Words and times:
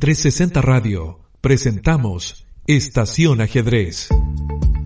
En 0.00 0.06
360 0.06 0.62
Radio 0.62 1.20
presentamos 1.42 2.46
Estación 2.66 3.42
Ajedrez. 3.42 4.08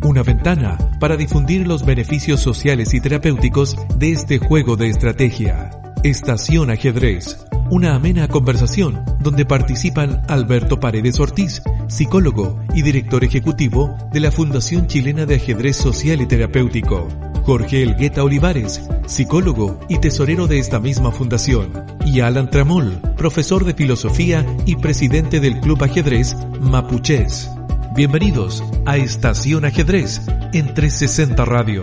Una 0.03 0.25
ventana 0.25 0.77
para 0.99 1.17
difundir 1.17 1.69
los 1.69 1.87
beneficios 1.87 2.41
sociales 2.41 2.95
y 2.95 3.01
terapéuticos 3.01 3.77
de 3.97 4.11
este 4.11 4.39
juego 4.39 4.75
de 4.75 4.89
estrategia. 4.89 5.71
Estación 6.03 6.69
Ajedrez. 6.71 7.39
Una 7.71 7.95
amena 7.95 8.27
conversación 8.27 9.05
donde 9.21 9.47
participan 9.47 10.21
Alberto 10.29 10.81
Paredes 10.81 11.21
Ortiz, 11.21 11.63
psicólogo 11.87 12.59
y 12.75 12.83
director 12.83 13.23
ejecutivo 13.23 13.97
de 14.13 14.19
la 14.19 14.33
Fundación 14.33 14.89
Chilena 14.89 15.27
de 15.27 15.37
Ajedrez 15.37 15.77
Social 15.77 16.23
y 16.23 16.27
Terapéutico. 16.27 17.07
Jorge 17.45 17.83
Elgueta 17.83 18.25
Olivares, 18.25 18.89
psicólogo 19.05 19.79
y 19.91 19.99
tesorero 19.99 20.47
de 20.47 20.59
esta 20.59 20.81
misma 20.81 21.13
fundación. 21.13 21.71
Y 22.07 22.21
Alan 22.21 22.49
Tramol, 22.49 23.03
profesor 23.19 23.67
de 23.67 23.75
filosofía 23.75 24.47
y 24.65 24.77
presidente 24.77 25.41
del 25.41 25.61
Club 25.61 25.85
Ajedrez 25.85 26.35
Mapuches. 26.63 27.51
Bienvenidos 27.95 28.65
a 28.87 28.97
Estación 28.97 29.67
Ajedrez 29.67 30.27
en 30.55 30.73
360 30.73 31.45
Radio. 31.45 31.83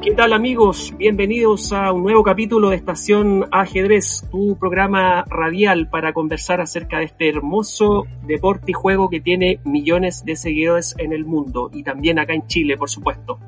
¿Qué 0.00 0.12
tal 0.12 0.32
amigos? 0.32 0.94
Bienvenidos 0.96 1.72
a 1.72 1.92
un 1.92 2.04
nuevo 2.04 2.22
capítulo 2.22 2.70
de 2.70 2.76
Estación 2.76 3.46
Ajedrez, 3.50 4.24
tu 4.30 4.56
programa 4.56 5.24
radial 5.24 5.88
para 5.88 6.12
conversar 6.12 6.60
acerca 6.60 7.00
de 7.00 7.06
este 7.06 7.28
hermoso 7.28 8.06
deporte 8.28 8.70
y 8.70 8.74
juego 8.74 9.10
que 9.10 9.20
tiene 9.20 9.58
millones 9.64 10.24
de 10.24 10.36
seguidores 10.36 10.94
en 10.98 11.12
el 11.12 11.24
mundo 11.24 11.68
y 11.74 11.82
también 11.82 12.20
acá 12.20 12.34
en 12.34 12.46
Chile, 12.46 12.76
por 12.76 12.88
supuesto. 12.88 13.40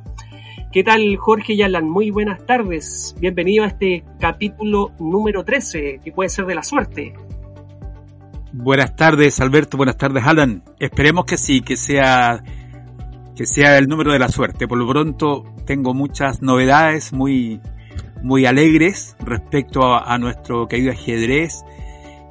¿Qué 0.70 0.84
tal 0.84 1.16
Jorge 1.16 1.54
y 1.54 1.62
Alan? 1.62 1.88
Muy 1.88 2.10
buenas 2.10 2.44
tardes. 2.44 3.16
Bienvenido 3.18 3.64
a 3.64 3.68
este 3.68 4.04
capítulo 4.20 4.92
número 4.98 5.42
13, 5.42 6.00
que 6.04 6.12
puede 6.12 6.28
ser 6.28 6.44
de 6.44 6.54
la 6.54 6.62
suerte. 6.62 7.14
Buenas 8.52 8.94
tardes 8.94 9.40
Alberto, 9.40 9.78
buenas 9.78 9.96
tardes 9.96 10.24
Alan. 10.26 10.62
Esperemos 10.78 11.24
que 11.24 11.38
sí, 11.38 11.62
que 11.62 11.76
sea 11.76 12.42
que 13.34 13.46
sea 13.46 13.78
el 13.78 13.86
número 13.86 14.12
de 14.12 14.18
la 14.18 14.28
suerte. 14.28 14.68
Por 14.68 14.76
lo 14.76 14.86
pronto 14.86 15.44
tengo 15.64 15.94
muchas 15.94 16.42
novedades 16.42 17.14
muy, 17.14 17.62
muy 18.22 18.44
alegres 18.44 19.16
respecto 19.20 19.94
a, 19.94 20.18
nuestro 20.18 20.68
querido 20.68 20.92
ajedrez 20.92 21.64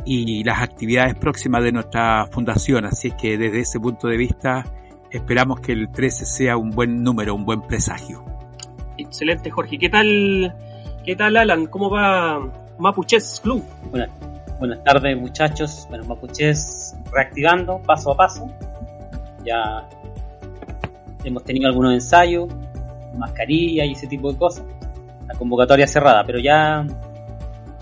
y 0.05 0.43
las 0.43 0.61
actividades 0.61 1.15
próximas 1.15 1.63
de 1.63 1.71
nuestra 1.71 2.27
fundación. 2.27 2.85
Así 2.85 3.09
que 3.19 3.39
desde 3.39 3.61
ese 3.61 3.79
punto 3.79 4.07
de 4.07 4.17
vista 4.17 4.63
esperamos 5.11 5.59
que 5.59 5.71
el 5.71 5.89
13 5.89 6.25
sea 6.25 6.57
un 6.57 6.71
buen 6.71 7.03
número, 7.03 7.35
un 7.35 7.45
buen 7.45 7.61
presagio. 7.61 8.23
Excelente, 8.97 9.49
Jorge. 9.49 9.77
¿Qué 9.77 9.89
tal, 9.89 10.55
qué 11.03 11.15
tal 11.15 11.37
Alan? 11.37 11.67
¿Cómo 11.67 11.89
va 11.89 12.41
Mapuches 12.77 13.39
Club? 13.41 13.63
Buenas, 13.91 14.09
buenas 14.59 14.83
tardes, 14.83 15.17
muchachos. 15.17 15.85
Bueno, 15.89 16.05
Mapuches 16.05 16.95
reactivando 17.11 17.81
paso 17.81 18.11
a 18.11 18.17
paso. 18.17 18.49
Ya 19.45 19.87
hemos 21.23 21.43
tenido 21.43 21.67
algunos 21.67 21.93
ensayos, 21.93 22.47
mascarilla 23.15 23.85
y 23.85 23.93
ese 23.93 24.07
tipo 24.07 24.31
de 24.31 24.37
cosas. 24.37 24.65
La 25.27 25.35
convocatoria 25.35 25.87
cerrada, 25.87 26.23
pero 26.25 26.39
ya 26.39 26.85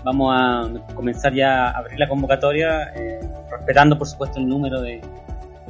vamos 0.04 0.32
a 0.36 0.94
comenzar 0.94 1.32
ya 1.32 1.68
a 1.68 1.78
abrir 1.78 1.98
la 1.98 2.08
convocatoria, 2.08 2.92
eh, 2.94 3.20
respetando 3.50 3.98
por 3.98 4.06
supuesto 4.06 4.38
el 4.38 4.48
número 4.48 4.80
de, 4.80 5.00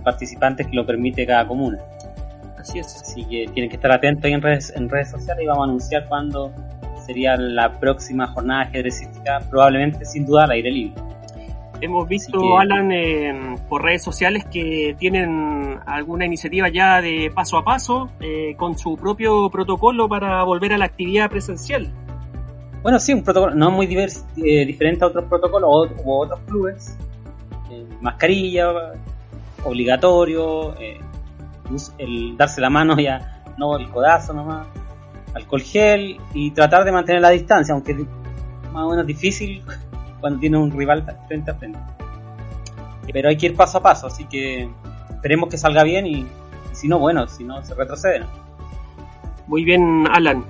participantes 0.07 0.69
que 0.69 0.77
lo 0.77 0.87
permite 0.87 1.27
cada 1.27 1.47
comuna. 1.47 1.79
Así 2.57 2.79
es. 2.79 3.03
Así 3.03 3.25
que 3.25 3.47
tienen 3.53 3.69
que 3.69 3.77
estar 3.77 3.91
atentos 3.91 4.25
ahí 4.25 4.33
en 4.33 4.41
redes, 4.41 4.73
en 4.75 4.89
redes 4.89 5.11
sociales 5.11 5.43
y 5.43 5.47
vamos 5.47 5.62
a 5.62 5.65
anunciar 5.65 6.07
cuándo 6.09 6.53
sería 7.05 7.37
la 7.37 7.79
próxima 7.79 8.29
jornada 8.29 8.62
ajedrecística, 8.62 9.41
probablemente 9.51 10.05
sin 10.05 10.25
duda 10.25 10.45
al 10.45 10.53
aire 10.53 10.71
libre. 10.71 11.03
Hemos 11.81 12.09
visto, 12.09 12.59
Alan, 12.59 12.89
por 13.69 13.83
redes 13.83 14.03
sociales 14.03 14.47
que 14.47 14.97
tienen 14.99 15.79
alguna 15.84 16.25
iniciativa 16.25 16.69
ya 16.71 17.03
de 17.03 17.31
paso 17.34 17.59
a 17.59 17.65
paso 17.65 18.11
eh, 18.21 18.55
con 18.57 18.79
su 18.79 18.97
propio 18.97 19.51
protocolo 19.51 20.09
para 20.09 20.43
volver 20.45 20.72
a 20.72 20.78
la 20.78 20.87
actividad 20.87 21.28
presencial. 21.28 21.89
Bueno, 22.83 22.99
sí, 22.99 23.12
un 23.12 23.22
protocolo 23.22 23.55
no 23.55 23.71
muy 23.71 23.87
eh, 23.87 24.65
diferente 24.65 25.05
a 25.05 25.09
otros 25.09 25.25
protocolos 25.25 25.91
u 26.03 26.12
otros 26.12 26.41
clubes. 26.47 26.97
Eh, 27.71 27.84
mascarilla, 28.00 28.72
obligatorio, 29.66 30.75
el 31.99 32.37
darse 32.37 32.60
la 32.60 32.71
mano 32.71 32.99
ya, 32.99 33.43
no 33.59 33.77
el 33.77 33.91
codazo 33.91 34.32
nomás, 34.32 34.66
alcohol 35.34 35.60
gel 35.60 36.19
y 36.32 36.50
tratar 36.53 36.84
de 36.84 36.93
mantener 36.93 37.21
la 37.21 37.31
distancia, 37.31 37.75
aunque 37.75 37.93
es 37.93 37.99
más 38.72 38.84
o 38.84 38.91
menos 38.91 39.06
difícil 39.06 39.62
cuando 40.21 40.38
tiene 40.38 40.56
un 40.56 40.71
rival 40.71 41.04
frente 41.27 41.50
a 41.50 41.54
frente. 41.54 41.78
Pero 43.12 43.28
hay 43.28 43.37
que 43.37 43.47
ir 43.47 43.56
paso 43.56 43.78
a 43.78 43.82
paso, 43.82 44.06
así 44.06 44.25
que 44.25 44.69
esperemos 45.10 45.49
que 45.49 45.59
salga 45.59 45.83
bien 45.83 46.06
y, 46.06 46.27
si 46.72 46.88
no, 46.88 46.98
bueno, 46.98 47.27
si 47.28 47.44
no, 47.44 47.62
se 47.62 47.75
retrocede. 47.75 48.25
Muy 49.47 49.65
bien, 49.65 50.06
Alan. 50.10 50.44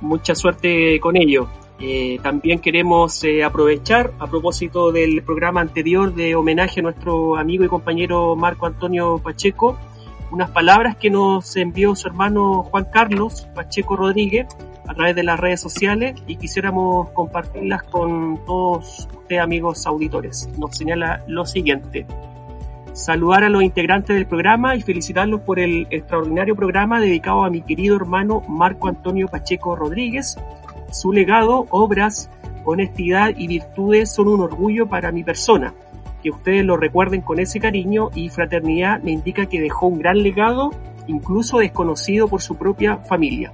Mucha 0.00 0.34
suerte 0.34 1.00
con 1.00 1.16
ello. 1.16 1.48
Eh, 1.84 2.20
también 2.22 2.60
queremos 2.60 3.24
eh, 3.24 3.42
aprovechar, 3.42 4.12
a 4.20 4.28
propósito 4.28 4.92
del 4.92 5.20
programa 5.24 5.60
anterior 5.60 6.14
de 6.14 6.36
homenaje 6.36 6.78
a 6.78 6.82
nuestro 6.84 7.36
amigo 7.36 7.64
y 7.64 7.68
compañero 7.68 8.36
Marco 8.36 8.66
Antonio 8.66 9.18
Pacheco, 9.18 9.76
unas 10.30 10.48
palabras 10.50 10.94
que 10.94 11.10
nos 11.10 11.56
envió 11.56 11.96
su 11.96 12.06
hermano 12.06 12.62
Juan 12.62 12.86
Carlos 12.92 13.48
Pacheco 13.52 13.96
Rodríguez 13.96 14.46
a 14.86 14.94
través 14.94 15.16
de 15.16 15.24
las 15.24 15.40
redes 15.40 15.60
sociales 15.60 16.14
y 16.28 16.36
quisiéramos 16.36 17.10
compartirlas 17.10 17.82
con 17.82 18.38
todos 18.46 19.08
ustedes 19.12 19.42
amigos 19.42 19.84
auditores. 19.84 20.48
Nos 20.56 20.76
señala 20.76 21.24
lo 21.26 21.44
siguiente. 21.46 22.06
Saludar 22.92 23.42
a 23.42 23.48
los 23.48 23.64
integrantes 23.64 24.14
del 24.14 24.26
programa 24.26 24.76
y 24.76 24.82
felicitarlos 24.82 25.40
por 25.40 25.58
el 25.58 25.88
extraordinario 25.90 26.54
programa 26.54 27.00
dedicado 27.00 27.42
a 27.42 27.50
mi 27.50 27.62
querido 27.62 27.96
hermano 27.96 28.40
Marco 28.46 28.86
Antonio 28.86 29.26
Pacheco 29.26 29.74
Rodríguez. 29.74 30.36
Su 30.92 31.12
legado, 31.12 31.66
obras, 31.70 32.30
honestidad 32.64 33.32
y 33.36 33.48
virtudes 33.48 34.12
son 34.12 34.28
un 34.28 34.40
orgullo 34.40 34.86
para 34.86 35.10
mi 35.10 35.24
persona. 35.24 35.74
Que 36.22 36.30
ustedes 36.30 36.64
lo 36.64 36.76
recuerden 36.76 37.22
con 37.22 37.40
ese 37.40 37.58
cariño 37.58 38.10
y 38.14 38.28
fraternidad 38.28 39.02
me 39.02 39.10
indica 39.10 39.46
que 39.46 39.60
dejó 39.60 39.86
un 39.86 39.98
gran 39.98 40.22
legado, 40.22 40.70
incluso 41.06 41.58
desconocido 41.58 42.28
por 42.28 42.42
su 42.42 42.56
propia 42.56 42.98
familia. 42.98 43.52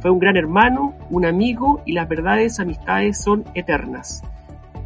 Fue 0.00 0.10
un 0.10 0.20
gran 0.20 0.36
hermano, 0.36 0.94
un 1.10 1.24
amigo 1.24 1.82
y 1.84 1.92
las 1.92 2.08
verdades 2.08 2.60
amistades 2.60 3.20
son 3.20 3.44
eternas. 3.54 4.22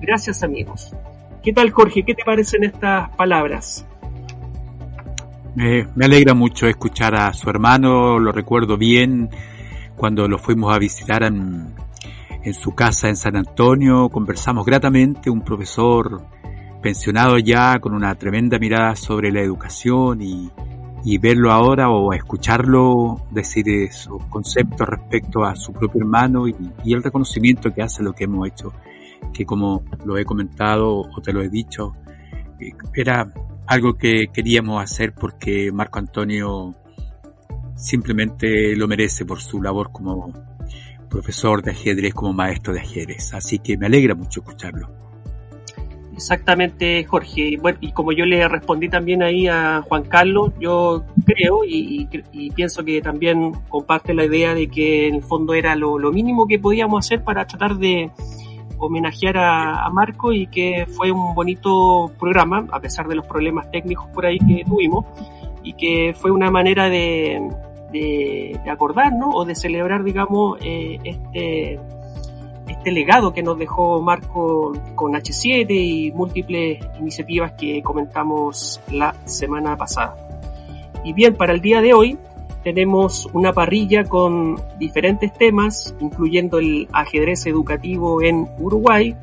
Gracias 0.00 0.42
amigos. 0.42 0.94
¿Qué 1.42 1.52
tal 1.52 1.70
Jorge? 1.70 2.04
¿Qué 2.04 2.14
te 2.14 2.24
parecen 2.24 2.64
estas 2.64 3.10
palabras? 3.10 3.84
Me, 5.54 5.86
alegra 6.00 6.32
mucho 6.32 6.66
escuchar 6.66 7.14
a 7.14 7.32
su 7.34 7.50
hermano, 7.50 8.18
lo 8.18 8.32
recuerdo 8.32 8.78
bien 8.78 9.28
cuando 9.96 10.28
lo 10.28 10.38
fuimos 10.38 10.74
a 10.74 10.78
visitar 10.78 11.22
en, 11.22 11.74
en 12.42 12.54
su 12.54 12.74
casa 12.74 13.08
en 13.08 13.16
San 13.16 13.36
Antonio, 13.36 14.08
conversamos 14.08 14.64
gratamente, 14.64 15.30
un 15.30 15.42
profesor 15.42 16.22
pensionado 16.82 17.38
ya 17.38 17.78
con 17.78 17.94
una 17.94 18.14
tremenda 18.16 18.58
mirada 18.58 18.96
sobre 18.96 19.30
la 19.30 19.40
educación 19.40 20.20
y, 20.20 20.50
y 21.04 21.18
verlo 21.18 21.50
ahora 21.50 21.90
o 21.90 22.12
escucharlo 22.12 23.26
decir 23.30 23.68
esos 23.68 24.24
conceptos 24.26 24.86
respecto 24.88 25.44
a 25.44 25.56
su 25.56 25.72
propio 25.72 26.00
hermano 26.00 26.46
y, 26.48 26.54
el 26.84 27.02
reconocimiento 27.02 27.72
que 27.72 27.82
hace 27.82 28.02
lo 28.02 28.12
que 28.12 28.24
hemos 28.24 28.48
hecho, 28.48 28.72
que 29.32 29.44
como 29.44 29.82
lo 30.04 30.16
he 30.16 30.24
comentado 30.24 31.00
o 31.00 31.20
te 31.22 31.32
lo 31.32 31.42
he 31.42 31.48
dicho, 31.48 31.94
eh, 32.60 32.72
era 32.94 33.32
algo 33.66 33.94
que 33.94 34.28
queríamos 34.32 34.82
hacer 34.82 35.12
porque 35.14 35.70
Marco 35.72 35.98
Antonio 35.98 36.74
simplemente 37.82 38.76
lo 38.76 38.86
merece 38.86 39.24
por 39.24 39.40
su 39.40 39.60
labor 39.60 39.90
como 39.92 40.32
profesor 41.10 41.62
de 41.62 41.72
ajedrez, 41.72 42.14
como 42.14 42.32
maestro 42.32 42.72
de 42.72 42.80
ajedrez. 42.80 43.34
Así 43.34 43.58
que 43.58 43.76
me 43.76 43.86
alegra 43.86 44.14
mucho 44.14 44.40
escucharlo. 44.40 44.88
Exactamente, 46.14 47.04
Jorge. 47.04 47.58
Y 47.80 47.92
como 47.92 48.12
yo 48.12 48.24
le 48.24 48.46
respondí 48.46 48.88
también 48.88 49.22
ahí 49.22 49.48
a 49.48 49.82
Juan 49.82 50.04
Carlos, 50.04 50.52
yo 50.60 51.04
creo 51.26 51.60
y, 51.66 52.06
pienso 52.54 52.84
que 52.84 53.00
también 53.00 53.52
comparte 53.68 54.14
la 54.14 54.24
idea 54.24 54.54
de 54.54 54.68
que 54.68 55.08
en 55.08 55.16
el 55.16 55.22
fondo 55.22 55.54
era 55.54 55.74
lo, 55.74 55.98
mínimo 56.12 56.46
que 56.46 56.58
podíamos 56.58 57.04
hacer 57.04 57.24
para 57.24 57.46
tratar 57.46 57.76
de 57.76 58.10
homenajear 58.78 59.36
a, 59.38 59.90
Marco 59.90 60.32
y 60.32 60.46
que 60.46 60.86
fue 60.86 61.10
un 61.10 61.34
bonito 61.34 62.12
programa, 62.18 62.66
a 62.70 62.80
pesar 62.80 63.08
de 63.08 63.16
los 63.16 63.26
problemas 63.26 63.70
técnicos 63.70 64.06
por 64.14 64.26
ahí 64.26 64.38
que 64.38 64.64
tuvimos, 64.64 65.06
y 65.62 65.74
que 65.74 66.14
fue 66.16 66.30
una 66.30 66.50
manera 66.50 66.88
de, 66.88 67.40
de, 67.92 68.58
acordarnos 68.70 69.30
o 69.34 69.44
de 69.44 69.54
celebrar, 69.54 70.02
digamos, 70.02 70.58
eh, 70.62 70.98
este 71.04 71.78
este 72.68 72.90
legado 72.90 73.32
que 73.32 73.42
nos 73.42 73.58
dejó 73.58 74.00
Marco 74.02 74.72
con 74.94 75.12
H7 75.12 75.66
y 75.70 76.12
múltiples 76.12 76.78
iniciativas 76.98 77.52
que 77.52 77.82
comentamos 77.82 78.80
la 78.90 79.14
semana 79.24 79.76
pasada. 79.76 80.16
Y 81.04 81.12
bien, 81.12 81.36
para 81.36 81.52
el 81.52 81.60
día 81.60 81.80
de 81.80 81.94
hoy 81.94 82.18
tenemos 82.62 83.28
una 83.32 83.52
parrilla 83.52 84.04
con 84.04 84.60
diferentes 84.78 85.32
temas, 85.32 85.94
incluyendo 86.00 86.58
el 86.58 86.88
ajedrez 86.92 87.46
educativo 87.46 88.22
en 88.22 88.48
Uruguay, 88.58 89.16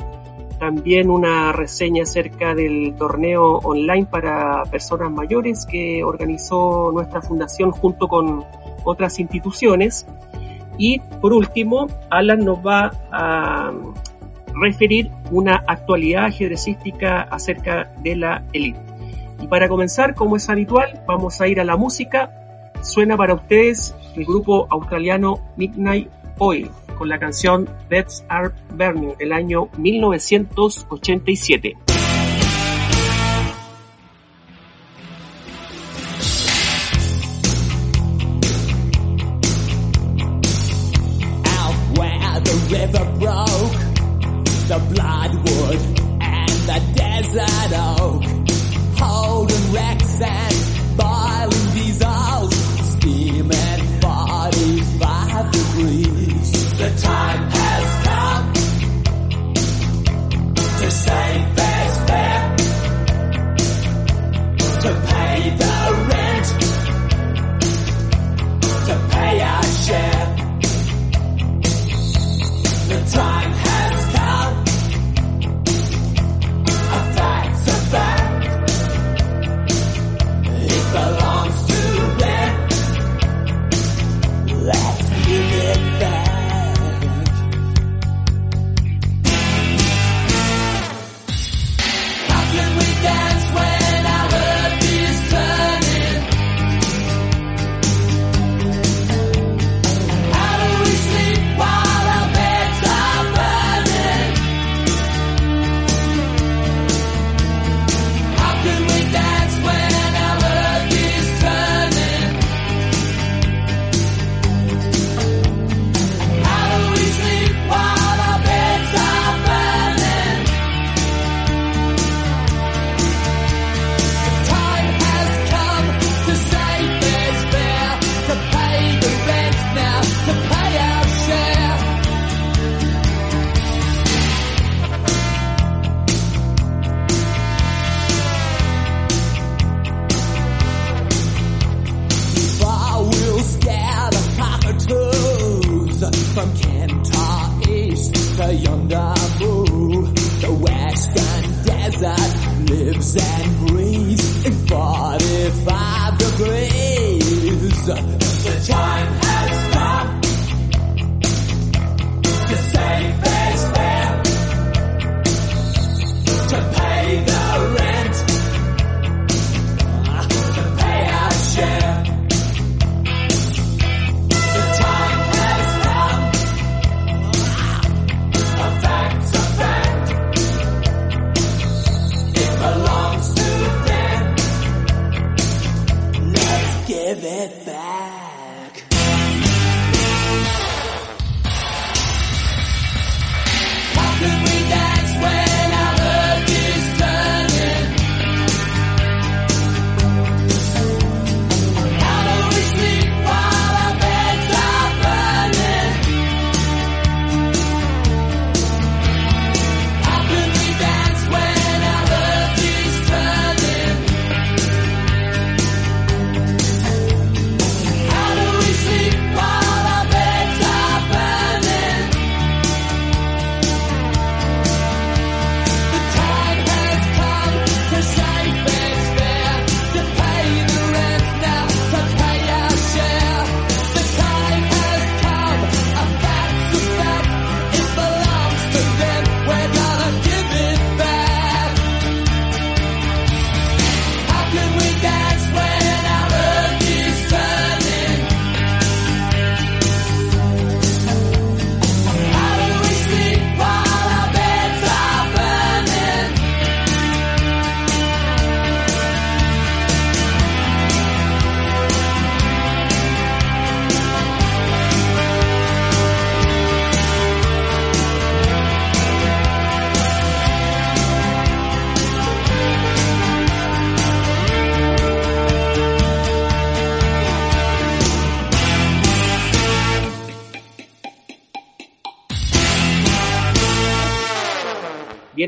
también 0.60 1.10
una 1.10 1.52
reseña 1.52 2.04
acerca 2.04 2.54
del 2.54 2.94
torneo 2.96 3.60
online 3.60 4.06
para 4.06 4.64
personas 4.66 5.12
mayores 5.12 5.66
que 5.66 6.04
organizó 6.04 6.92
nuestra 6.94 7.22
fundación 7.22 7.72
junto 7.72 8.08
con 8.08 8.44
otras 8.84 9.20
instituciones. 9.20 10.06
Y 10.78 11.00
por 11.22 11.34
último, 11.34 11.88
Alan 12.10 12.46
nos 12.46 12.60
va 12.60 12.92
a 13.12 13.72
referir 14.54 15.10
una 15.32 15.64
actualidad 15.68 16.26
ajedrecística 16.26 17.22
acerca 17.22 17.92
de 18.02 18.16
la 18.16 18.44
elite. 18.54 18.80
Y 19.42 19.48
para 19.48 19.70
comenzar, 19.70 20.14
como 20.14 20.36
es 20.36 20.50
habitual, 20.50 21.02
vamos 21.08 21.40
a 21.42 21.48
ir 21.48 21.60
a 21.62 21.64
la 21.64 21.78
música. 21.78 22.32
Suena 22.82 23.18
para 23.18 23.34
ustedes 23.34 23.96
el 24.16 24.26
grupo 24.26 24.68
australiano 24.70 25.40
Midnight 25.56 26.10
Oil 26.38 26.70
con 27.00 27.10
la 27.10 27.18
canción 27.18 27.68
Deaths 27.90 28.24
Are 28.30 28.52
Burning 28.76 29.18
del 29.18 29.34
año 29.34 29.70
1987. 29.78 31.89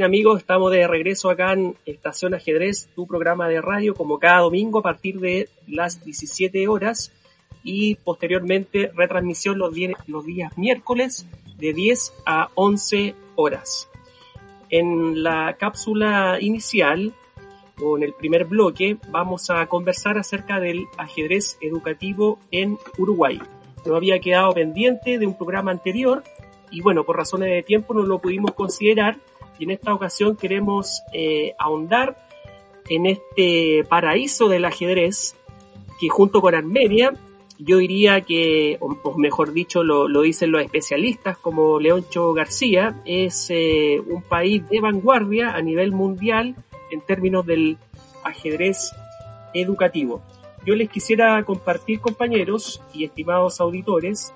Amigos, 0.03 0.39
estamos 0.39 0.71
de 0.71 0.87
regreso 0.87 1.29
acá 1.29 1.53
en 1.53 1.75
Estación 1.85 2.33
Ajedrez, 2.33 2.89
tu 2.95 3.05
programa 3.05 3.47
de 3.47 3.61
radio, 3.61 3.93
como 3.93 4.17
cada 4.17 4.39
domingo 4.39 4.79
a 4.79 4.81
partir 4.81 5.19
de 5.19 5.47
las 5.67 6.03
17 6.03 6.67
horas 6.67 7.11
y 7.63 7.95
posteriormente 7.95 8.91
retransmisión 8.95 9.59
los, 9.59 9.75
los 10.07 10.25
días 10.25 10.57
miércoles 10.57 11.27
de 11.57 11.73
10 11.73 12.13
a 12.25 12.49
11 12.55 13.13
horas. 13.35 13.89
En 14.69 15.21
la 15.21 15.55
cápsula 15.59 16.37
inicial 16.41 17.13
o 17.79 17.95
en 17.97 18.03
el 18.03 18.13
primer 18.13 18.45
bloque 18.45 18.97
vamos 19.09 19.51
a 19.51 19.67
conversar 19.67 20.17
acerca 20.17 20.59
del 20.59 20.85
ajedrez 20.97 21.57
educativo 21.61 22.39
en 22.49 22.79
Uruguay. 22.97 23.39
No 23.85 23.95
había 23.95 24.19
quedado 24.19 24.53
pendiente 24.53 25.19
de 25.19 25.27
un 25.27 25.37
programa 25.37 25.69
anterior 25.69 26.23
y 26.71 26.81
bueno, 26.81 27.03
por 27.03 27.17
razones 27.17 27.49
de 27.49 27.61
tiempo 27.61 27.93
no 27.93 28.01
lo 28.01 28.19
pudimos 28.19 28.53
considerar 28.53 29.17
y 29.59 29.65
en 29.65 29.71
esta 29.71 29.93
ocasión 29.93 30.35
queremos 30.35 31.03
eh, 31.13 31.53
ahondar 31.59 32.17
en 32.89 33.05
este 33.05 33.83
paraíso 33.87 34.49
del 34.49 34.65
ajedrez 34.65 35.35
que 35.99 36.09
junto 36.09 36.41
con 36.41 36.55
Armenia 36.55 37.13
yo 37.63 37.77
diría 37.77 38.21
que, 38.21 38.77
o, 38.79 39.17
mejor 39.17 39.53
dicho, 39.53 39.83
lo, 39.83 40.21
dicen 40.21 40.51
los 40.51 40.63
especialistas 40.63 41.37
como 41.37 41.79
Leoncho 41.79 42.33
García, 42.33 42.99
es 43.05 43.47
eh, 43.49 44.01
un 44.07 44.23
país 44.23 44.67
de 44.69 44.81
vanguardia 44.81 45.51
a 45.51 45.61
nivel 45.61 45.91
mundial 45.91 46.55
en 46.89 47.01
términos 47.01 47.45
del 47.45 47.77
ajedrez 48.23 48.91
educativo. 49.53 50.23
Yo 50.65 50.75
les 50.75 50.89
quisiera 50.89 51.41
compartir, 51.43 51.99
compañeros 51.99 52.81
y 52.93 53.05
estimados 53.05 53.61
auditores, 53.61 54.33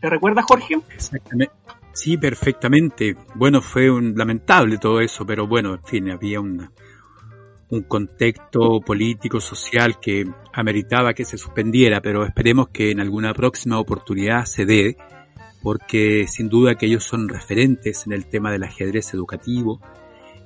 ¿Te 0.01 0.11
recuerdas, 0.11 0.45
Jorge? 0.47 0.79
Exactamente. 0.95 1.53
Sí, 1.93 2.19
perfectamente. 2.19 3.17
Bueno, 3.35 3.63
fue 3.63 3.91
un 3.91 4.15
lamentable 4.17 4.77
todo 4.79 5.01
eso, 5.01 5.25
pero 5.25 5.47
bueno, 5.47 5.75
en 5.75 5.83
fin, 5.83 6.11
había 6.11 6.41
una, 6.41 6.71
un 7.71 7.83
contexto 7.83 8.81
político, 8.81 9.41
social 9.41 9.99
que 9.99 10.27
ameritaba 10.53 11.15
que 11.15 11.25
se 11.25 11.39
suspendiera, 11.39 12.01
pero 12.03 12.25
esperemos 12.25 12.69
que 12.69 12.91
en 12.91 13.01
alguna 13.01 13.33
próxima 13.33 13.79
oportunidad 13.79 14.45
se 14.45 14.67
dé, 14.67 14.97
porque 15.63 16.27
sin 16.29 16.49
duda 16.49 16.75
que 16.75 16.87
ellos 16.87 17.05
son 17.05 17.29
referentes 17.29 18.07
en 18.07 18.13
el 18.13 18.27
tema 18.27 18.53
del 18.53 18.65
ajedrez 18.65 19.15
educativo 19.15 19.81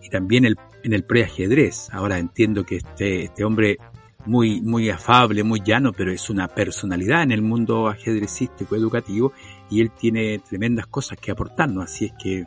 y 0.02 0.08
también 0.08 0.46
en 0.46 0.92
el 0.92 1.04
preajedrez. 1.04 1.88
Ahora 1.92 2.18
entiendo 2.18 2.64
que 2.64 2.76
este, 2.76 3.24
este 3.24 3.44
hombre 3.44 3.78
muy, 4.26 4.60
muy 4.60 4.90
afable, 4.90 5.42
muy 5.42 5.60
llano, 5.64 5.92
pero 5.92 6.12
es 6.12 6.30
una 6.30 6.48
personalidad 6.48 7.22
en 7.22 7.32
el 7.32 7.42
mundo 7.42 7.88
ajedrecístico 7.88 8.76
educativo 8.76 9.32
y 9.70 9.80
él 9.80 9.90
tiene 9.90 10.38
tremendas 10.38 10.86
cosas 10.86 11.18
que 11.18 11.30
aportarnos, 11.30 11.84
así 11.84 12.06
es 12.06 12.12
que 12.22 12.44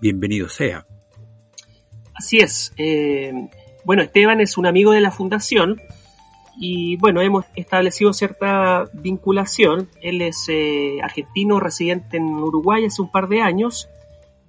bienvenido 0.00 0.48
sea. 0.48 0.86
Así 2.14 2.38
es. 2.38 2.72
Eh, 2.76 3.32
bueno, 3.84 4.02
Esteban 4.02 4.40
es 4.40 4.56
un 4.56 4.66
amigo 4.66 4.92
de 4.92 5.00
la 5.00 5.10
fundación 5.10 5.80
y 6.58 6.96
bueno, 6.96 7.20
hemos 7.20 7.46
establecido 7.56 8.12
cierta 8.12 8.84
vinculación. 8.92 9.88
Él 10.00 10.22
es 10.22 10.46
eh, 10.48 10.98
argentino, 11.02 11.60
residente 11.60 12.18
en 12.18 12.34
Uruguay 12.34 12.84
hace 12.84 13.02
un 13.02 13.10
par 13.10 13.28
de 13.28 13.40
años 13.40 13.88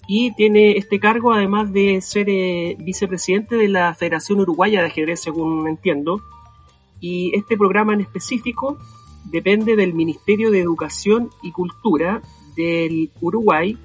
y 0.08 0.34
tiene 0.34 0.77
este 0.77 1.00
cargo 1.00 1.34
además 1.34 1.72
de 1.72 2.01
ser 2.01 2.29
eh, 2.29 2.75
vicepresidente 2.79 3.55
de 3.55 3.70
la 3.70 3.93
Federación 3.93 4.41
Uruguaya 4.41 4.82
de 4.82 4.88
Ajedrez, 4.88 5.22
según 5.22 5.67
entiendo. 5.67 6.22
Y 7.03 7.36
este 7.36 7.57
programa 7.57 7.93
en 7.93 8.00
específico 8.00 8.77
depende 9.25 9.75
del 9.75 9.93
Ministerio 9.93 10.51
de 10.51 10.62
Educación 10.62 11.29
y 11.41 11.51
Cultura 11.51 12.22
del 12.55 13.12
Uruguay 13.19 13.77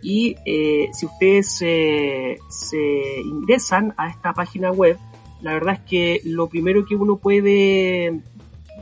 y 0.00 0.36
eh, 0.44 0.88
si 0.92 1.06
ustedes 1.06 1.50
se 1.56 3.20
ingresan 3.24 3.92
a 3.96 4.08
esta 4.08 4.32
página 4.32 4.70
web, 4.70 4.96
la 5.40 5.52
verdad 5.54 5.74
es 5.74 5.80
que 5.80 6.20
lo 6.24 6.46
primero 6.48 6.86
que 6.86 6.94
uno 6.94 7.16
puede 7.16 8.20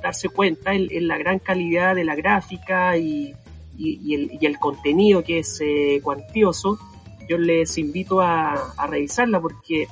darse 0.03 0.29
cuenta 0.29 0.75
es, 0.75 1.03
la 1.03 1.17
gran 1.17 1.39
calidad 1.39 1.95
de 1.95 2.05
la 2.05 2.15
gráfica 2.15 2.99
y, 2.99 3.35
el, 3.79 4.59
contenido 4.59 5.25
que 5.25 5.39
es 5.39 5.59
eh, 5.63 6.01
cuantioso. 6.03 6.79
Yo 7.27 7.39
les 7.39 7.79
invito 7.79 8.21
a, 8.21 8.75
revisarla 8.87 9.41
porque 9.41 9.89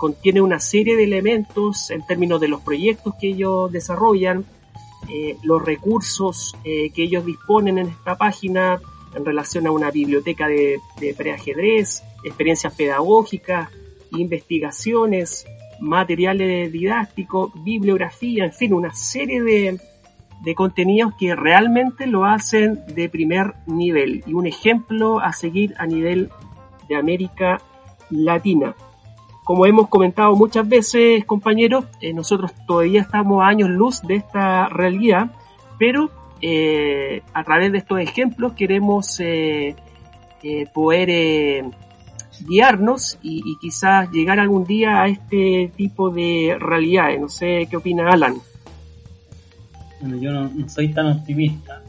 contiene 0.00 0.40
una 0.40 0.58
serie 0.58 0.96
de 0.96 1.04
elementos 1.04 1.90
en 1.90 2.06
términos 2.06 2.40
de 2.40 2.48
los 2.48 2.62
proyectos 2.62 3.14
que 3.20 3.28
ellos 3.28 3.70
desarrollan, 3.70 4.46
eh, 5.10 5.36
los 5.42 5.62
recursos 5.62 6.56
que 6.64 6.92
ellos 6.96 7.24
disponen 7.26 7.78
en 7.78 7.88
esta 7.88 8.16
página, 8.16 8.80
en 9.14 9.24
relación 9.24 9.66
a 9.66 9.70
una 9.70 9.90
biblioteca 9.90 10.48
de, 10.48 10.80
preajedrez, 11.16 12.02
experiencias 12.24 12.74
pedagógicas, 12.74 13.68
investigaciones, 14.12 15.46
materiales 15.80 16.72
didácticos, 16.72 17.52
bibliografía, 17.62 18.44
en 18.44 18.52
fin, 18.52 18.74
una 18.74 18.94
serie 18.94 19.42
de, 19.42 19.80
de 20.42 20.54
contenidos 20.54 21.14
que 21.18 21.34
realmente 21.34 22.06
lo 22.06 22.24
hacen 22.24 22.80
de 22.94 23.08
primer 23.08 23.54
nivel 23.66 24.22
y 24.26 24.34
un 24.34 24.46
ejemplo 24.46 25.20
a 25.20 25.32
seguir 25.32 25.74
a 25.78 25.86
nivel 25.86 26.30
de 26.88 26.96
América 26.96 27.60
Latina. 28.10 28.74
Como 29.50 29.66
hemos 29.66 29.88
comentado 29.88 30.36
muchas 30.36 30.68
veces, 30.68 31.24
compañeros, 31.24 31.84
eh, 32.00 32.12
nosotros 32.12 32.52
todavía 32.68 33.00
estamos 33.00 33.42
a 33.42 33.48
años 33.48 33.68
luz 33.68 34.00
de 34.02 34.14
esta 34.14 34.68
realidad, 34.68 35.32
pero 35.76 36.08
eh, 36.40 37.22
a 37.34 37.42
través 37.42 37.72
de 37.72 37.78
estos 37.78 37.98
ejemplos 37.98 38.52
queremos 38.52 39.18
eh, 39.18 39.74
eh, 40.44 40.66
poder 40.72 41.64
guiarnos 42.46 43.18
y, 43.22 43.58
quizás 43.60 44.08
llegar 44.12 44.38
algún 44.38 44.62
día 44.62 45.02
a 45.02 45.08
este 45.08 45.72
tipo 45.76 46.10
de 46.10 46.56
realidades. 46.56 47.20
No 47.20 47.28
sé 47.28 47.66
qué 47.68 47.76
opina 47.76 48.08
Alan. 48.08 48.36
Bueno, 50.00 50.16
yo 50.18 50.30
no, 50.30 50.68
soy 50.68 50.90
tan 50.90 51.06
optimista. 51.08 51.82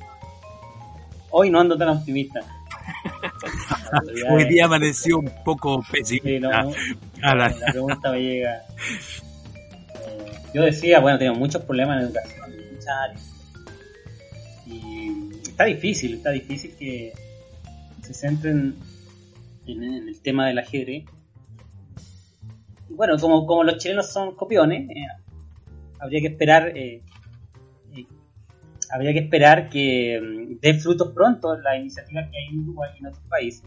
Hoy 1.29 1.51
no 1.51 1.59
ando 1.59 1.77
tan 1.77 1.89
optimista. 1.89 2.39
Hoy 4.29 4.45
día 4.45 4.65
amaneció 4.65 5.19
un 5.19 5.31
poco 5.43 5.83
pesimista. 5.91 6.65
la 7.21 7.55
pregunta 7.71 8.11
me 8.11 8.21
llega. 8.21 8.61
yo 10.53 10.63
decía, 10.63 10.99
bueno, 10.99 11.17
tenemos 11.17 11.39
muchos 11.39 11.63
problemas 11.63 11.97
en 11.97 12.07
educación, 12.07 12.53
en 12.53 12.73
muchas 12.73 12.87
áreas 12.87 13.31
está 15.61 15.65
difícil, 15.65 16.13
está 16.15 16.31
difícil 16.31 16.75
que 16.75 17.13
se 18.01 18.13
centren 18.13 18.75
en, 19.67 19.83
el 19.83 20.19
tema 20.21 20.47
del 20.47 20.57
ajedrez. 20.57 21.05
bueno, 22.89 23.17
como, 23.19 23.45
como 23.45 23.63
los 23.63 23.77
chilenos 23.77 24.11
son 24.11 24.35
copiones, 24.35 24.89
eh, 24.89 25.05
habría 25.99 26.21
que 26.21 26.27
esperar 26.27 26.69
eh, 26.69 26.95
eh, 26.95 27.01
habría 28.91 29.13
que 29.13 29.19
esperar 29.19 29.69
que 29.69 30.19
mm, 30.21 30.59
den 30.59 30.79
frutos 30.79 31.11
pronto 31.13 31.55
las 31.57 31.79
iniciativas 31.79 32.29
que 32.29 32.37
hay 32.37 32.47
en 32.47 32.59
Uruguay 32.59 32.91
y 32.95 32.99
en 32.99 33.05
otros 33.07 33.23
países. 33.29 33.63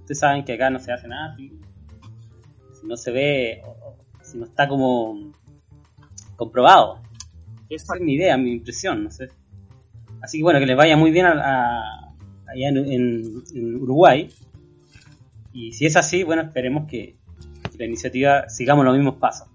Ustedes 0.00 0.18
saben 0.18 0.44
que 0.44 0.54
acá 0.54 0.70
no 0.70 0.78
se 0.78 0.92
hace 0.92 1.08
nada, 1.08 1.36
si, 1.36 1.52
no 2.86 2.96
se 2.96 3.10
ve, 3.10 3.62
si 4.22 4.38
no 4.38 4.44
está 4.44 4.68
como 4.68 5.32
comprobado. 6.36 7.00
Esa 7.68 7.96
es 7.96 8.00
mi 8.00 8.14
idea, 8.14 8.36
mi 8.36 8.52
impresión, 8.52 9.02
no 9.02 9.10
sé. 9.10 9.28
Así 10.22 10.38
que 10.38 10.44
bueno, 10.44 10.60
que 10.60 10.66
les 10.66 10.76
vaya 10.76 10.96
muy 10.96 11.10
bien 11.10 11.26
allá 11.26 12.68
en, 12.68 13.42
Uruguay. 13.80 14.30
Y 15.52 15.72
si 15.72 15.86
es 15.86 15.96
así, 15.96 16.22
bueno, 16.22 16.42
esperemos 16.42 16.86
que, 16.88 17.16
la 17.78 17.84
iniciativa 17.84 18.48
sigamos 18.48 18.86
los 18.86 18.96
mismos 18.96 19.16
pasos. 19.16 19.48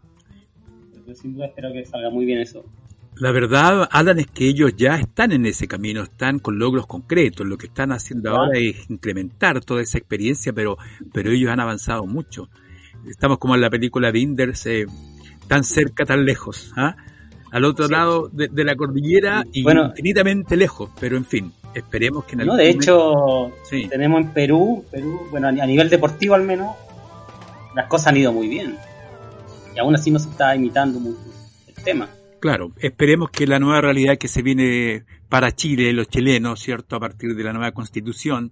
Yo 1.07 1.15
sin 1.15 1.33
duda 1.33 1.47
espero 1.47 1.73
que 1.73 1.83
salga 1.85 2.11
muy 2.11 2.23
bien 2.23 2.39
eso. 2.39 2.65
La 3.15 3.31
verdad, 3.31 3.87
Alan, 3.91 4.19
es 4.19 4.27
que 4.27 4.47
ellos 4.47 4.75
ya 4.75 4.95
están 4.95 5.31
en 5.31 5.45
ese 5.45 5.67
camino, 5.67 6.01
están 6.01 6.39
con 6.39 6.57
logros 6.57 6.87
concretos. 6.87 7.45
Lo 7.45 7.57
que 7.57 7.67
están 7.67 7.91
haciendo 7.91 8.31
ahora 8.31 8.57
es 8.57 8.89
incrementar 8.89 9.63
toda 9.63 9.81
esa 9.81 9.97
experiencia, 9.97 10.53
pero, 10.53 10.77
pero 11.13 11.31
ellos 11.31 11.51
han 11.51 11.59
avanzado 11.59 12.05
mucho. 12.05 12.49
estamos 13.07 13.37
como 13.37 13.55
en 13.55 13.61
la 13.61 13.69
película 13.69 14.11
de 14.11 14.19
Inders, 14.19 14.65
eh, 14.65 14.85
tan 15.47 15.63
cerca, 15.63 16.05
tan 16.05 16.25
lejos, 16.25 16.71
¿ah? 16.77 16.95
al 17.51 17.65
otro 17.65 17.87
lado 17.87 18.29
de, 18.31 18.49
la 18.63 18.75
cordillera 18.75 19.43
y 19.51 19.69
infinitamente 19.69 20.55
lejos, 20.55 20.89
pero 20.99 21.17
en 21.17 21.25
fin, 21.25 21.51
esperemos 21.75 22.23
que 22.23 22.35
en 22.35 22.45
No, 22.45 22.55
de 22.55 22.69
hecho, 22.69 23.51
tenemos 23.69 24.21
en 24.21 24.31
Perú, 24.31 24.85
Perú, 24.89 25.27
bueno, 25.29 25.49
a 25.49 25.51
nivel 25.51 25.89
deportivo 25.89 26.35
al 26.35 26.43
menos, 26.43 26.73
las 27.75 27.87
cosas 27.87 28.07
han 28.07 28.17
ido 28.17 28.31
muy 28.31 28.47
bien. 28.47 28.77
Y 29.75 29.79
aún 29.79 29.95
así 29.95 30.11
no 30.11 30.19
se 30.19 30.29
está 30.29 30.55
imitando 30.55 30.99
mucho 30.99 31.19
el 31.67 31.83
tema. 31.83 32.09
Claro, 32.41 32.73
esperemos 32.79 33.29
que 33.29 33.45
la 33.45 33.59
nueva 33.59 33.81
realidad 33.81 34.17
que 34.17 34.27
se 34.27 34.41
viene 34.41 35.05
para 35.29 35.51
Chile, 35.51 35.93
los 35.93 36.09
chilenos, 36.09 36.59
¿cierto? 36.59 36.95
A 36.95 36.99
partir 36.99 37.35
de 37.35 37.43
la 37.43 37.53
nueva 37.53 37.71
constitución, 37.71 38.51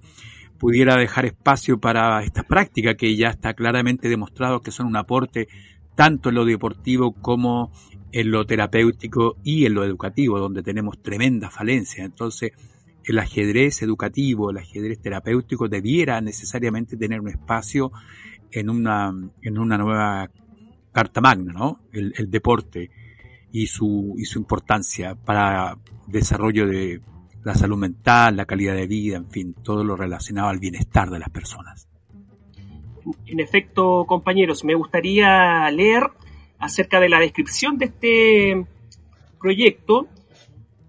pudiera 0.60 0.96
dejar 0.96 1.26
espacio 1.26 1.80
para 1.80 2.24
esta 2.24 2.44
práctica 2.44 2.94
que 2.94 3.16
ya 3.16 3.30
está 3.30 3.56
claramente 3.56 4.08
demostrado 4.08 4.62
que 4.62 4.70
son 4.70 4.86
un 4.86 4.96
aporte 4.96 5.48
tanto 5.96 6.30
en 6.30 6.36
lo 6.36 6.46
deportivo 6.46 7.14
como 7.14 7.72
en 8.12 8.30
lo 8.30 8.46
terapéutico 8.46 9.38
y 9.44 9.66
en 9.66 9.74
lo 9.74 9.84
educativo, 9.84 10.38
donde 10.38 10.62
tenemos 10.62 11.02
tremenda 11.02 11.50
falencia. 11.50 12.06
Entonces, 12.06 12.52
el 13.06 13.18
ajedrez 13.18 13.82
educativo, 13.82 14.52
el 14.52 14.58
ajedrez 14.58 15.02
terapéutico 15.02 15.68
debiera 15.68 16.22
necesariamente 16.22 16.96
tener 16.96 17.22
un 17.22 17.30
espacio 17.30 17.92
en 18.52 18.70
una, 18.70 19.12
en 19.42 19.58
una 19.58 19.80
nueva 19.80 20.30
carta 20.92 21.22
magna, 21.22 21.54
¿no? 21.54 21.80
El, 21.92 22.14
el 22.16 22.30
deporte 22.30 22.92
y 23.52 23.68
su, 23.68 24.16
y 24.18 24.26
su 24.26 24.40
importancia 24.40 25.16
para 25.16 25.78
desarrollo 26.08 26.68
de 26.68 27.02
la 27.44 27.56
salud 27.56 27.78
mental, 27.78 28.36
la 28.36 28.46
calidad 28.46 28.76
de 28.76 28.88
vida, 28.88 29.18
en 29.18 29.30
fin, 29.30 29.56
todo 29.64 29.84
lo 29.84 29.96
relacionado 29.96 30.50
al 30.50 30.60
bienestar 30.60 31.10
de 31.10 31.20
las 31.20 31.30
personas. 31.30 31.88
En 33.26 33.40
efecto, 33.40 34.06
compañeros, 34.06 34.64
me 34.64 34.76
gustaría 34.76 35.70
leer 35.72 36.04
acerca 36.60 37.00
de 37.00 37.10
la 37.10 37.20
descripción 37.20 37.78
de 37.78 37.86
este 37.86 38.66
proyecto, 39.40 40.08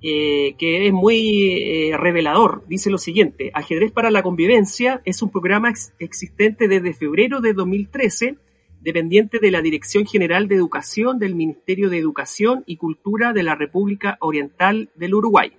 eh, 0.02 0.55
que 0.59 0.87
es 0.87 0.93
muy 0.93 1.52
eh, 1.52 1.97
revelador. 1.97 2.64
Dice 2.67 2.90
lo 2.90 2.99
siguiente, 2.99 3.50
Ajedrez 3.55 3.93
para 3.93 4.11
la 4.11 4.23
Convivencia 4.23 5.00
es 5.05 5.23
un 5.23 5.31
programa 5.31 5.73
existente 5.99 6.69
desde 6.69 6.95
febrero 6.95 7.40
de 7.40 7.52
2013 7.52 8.37
dependiente 8.81 9.39
de 9.39 9.51
la 9.51 9.63
Dirección 9.63 10.07
General 10.07 10.49
de 10.49 10.55
Educación 10.55 11.19
del 11.19 11.35
Ministerio 11.35 11.91
de 11.91 11.99
Educación 11.99 12.65
y 12.67 12.77
Cultura 12.77 13.33
de 13.33 13.43
la 13.43 13.55
República 13.55 14.17
Oriental 14.21 14.91
del 14.97 15.15
Uruguay. 15.15 15.53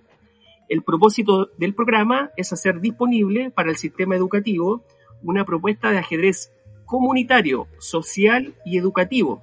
El 0.70 0.84
propósito 0.84 1.50
del 1.58 1.75
programa 1.75 2.32
es 2.38 2.51
hacer 2.54 2.80
disponible 2.82 3.51
para 3.51 3.70
el 3.70 3.78
sistema 3.78 4.16
educativo 4.16 4.84
una 5.22 5.46
propuesta 5.46 5.92
de 5.92 6.00
ajedrez 6.00 6.51
comunitario, 6.86 7.68
social 7.78 8.56
y 8.66 8.78
educativo, 8.78 9.42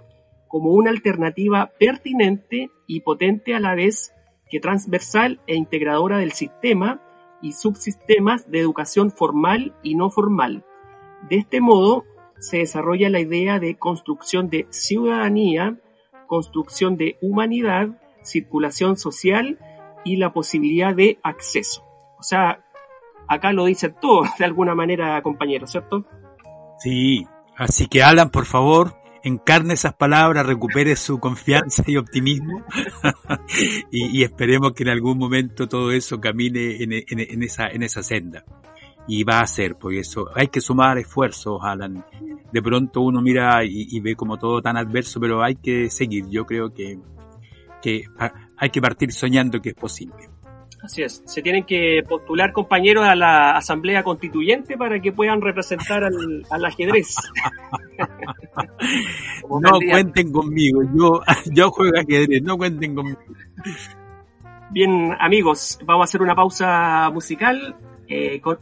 como 0.49 0.73
una 0.73 0.91
alternativa 0.91 1.71
pertinente 1.79 2.71
y 2.87 3.01
potente 3.01 3.55
a 3.55 3.61
la 3.61 3.75
vez 3.75 4.13
que 4.51 4.61
transversal 4.61 5.41
e 5.47 5.55
integradora 5.55 6.19
del 6.19 6.33
sistema 6.33 7.03
y 7.41 7.53
subsistemas 7.53 8.51
de 8.51 8.61
educación 8.61 9.11
formal 9.11 9.75
y 9.83 9.95
no 9.95 10.11
formal. 10.11 10.65
De 11.29 11.37
este 11.37 11.61
modo, 11.61 12.05
se 12.41 12.59
desarrolla 12.59 13.11
la 13.11 13.21
idea 13.21 13.59
de 13.59 13.77
construcción 13.77 14.49
de 14.49 14.67
ciudadanía, 14.71 15.77
construcción 16.27 16.97
de 16.97 17.19
humanidad, 17.21 17.89
circulación 18.23 18.97
social 18.97 19.59
y 20.05 20.17
la 20.17 20.33
posibilidad 20.33 20.95
de 20.95 21.19
acceso. 21.23 21.85
O 22.19 22.23
sea, 22.23 22.65
acá 23.29 23.53
lo 23.53 23.67
dice 23.67 23.89
todo 23.91 24.23
de 24.39 24.45
alguna 24.45 24.75
manera, 24.75 25.21
compañero, 25.23 25.67
¿cierto? 25.67 26.05
Sí, 26.79 27.27
así 27.57 27.87
que 27.89 28.03
Alan, 28.03 28.31
por 28.31 28.47
favor, 28.47 28.95
encarne 29.25 29.75
esas 29.75 29.95
palabras, 29.95 30.47
recupere 30.47 30.95
su 30.97 31.19
confianza 31.19 31.83
y 31.87 31.97
optimismo 31.97 32.65
y, 33.91 34.23
esperemos 34.23 34.73
que 34.73 34.85
en 34.85 34.91
algún 34.91 35.19
momento 35.19 35.69
todo 35.69 35.91
eso 35.91 36.21
camine 36.21 36.77
en 36.81 37.43
esa 37.83 38.03
senda 38.03 38.45
y 39.09 39.25
va 39.25 39.41
a 39.41 39.47
ser, 39.47 39.77
por 39.77 39.95
eso 39.95 40.29
hay 40.35 40.49
que 40.49 40.61
sumar 40.61 40.99
esfuerzos, 40.99 41.59
Alan. 41.63 42.05
De 42.53 42.63
pronto 42.63 43.01
uno 43.01 43.23
mira 43.23 43.65
y, 43.65 43.99
ve 44.01 44.15
como 44.15 44.37
todo 44.37 44.61
tan 44.61 44.77
adverso, 44.77 45.19
pero 45.19 45.43
hay 45.43 45.57
que 45.57 45.89
seguir. 45.89 46.29
Yo 46.29 46.45
creo 46.45 46.73
que, 46.73 46.99
que 47.83 48.05
hay 48.57 48.71
que 48.71 48.81
partir 48.83 49.11
soñando 49.13 49.61
que 49.61 49.71
es 49.71 49.75
posible. 49.75 50.29
Así 50.83 51.03
es, 51.03 51.23
se 51.27 51.43
tienen 51.43 51.65
que 51.65 52.03
postular 52.09 52.53
compañeros 52.53 53.05
a 53.05 53.17
la 53.17 53.57
Asamblea 53.57 54.05
Constituyente 54.05 54.77
para 54.77 55.01
que 55.01 55.11
puedan 55.11 55.41
representar 55.41 56.05
al, 56.05 56.45
al 56.51 56.65
ajedrez. 56.67 57.17
no 59.51 59.81
cuenten 59.91 60.31
conmigo, 60.31 60.83
yo, 60.95 61.21
yo 61.51 61.71
juego 61.71 61.99
ajedrez, 61.99 62.43
no 62.43 62.57
cuenten 62.59 62.95
conmigo. 62.95 63.19
Bien, 64.71 65.17
amigos, 65.19 65.79
vamos 65.85 66.03
a 66.03 66.05
hacer 66.05 66.23
una 66.23 66.37
pausa 66.37 67.11
musical 67.11 67.75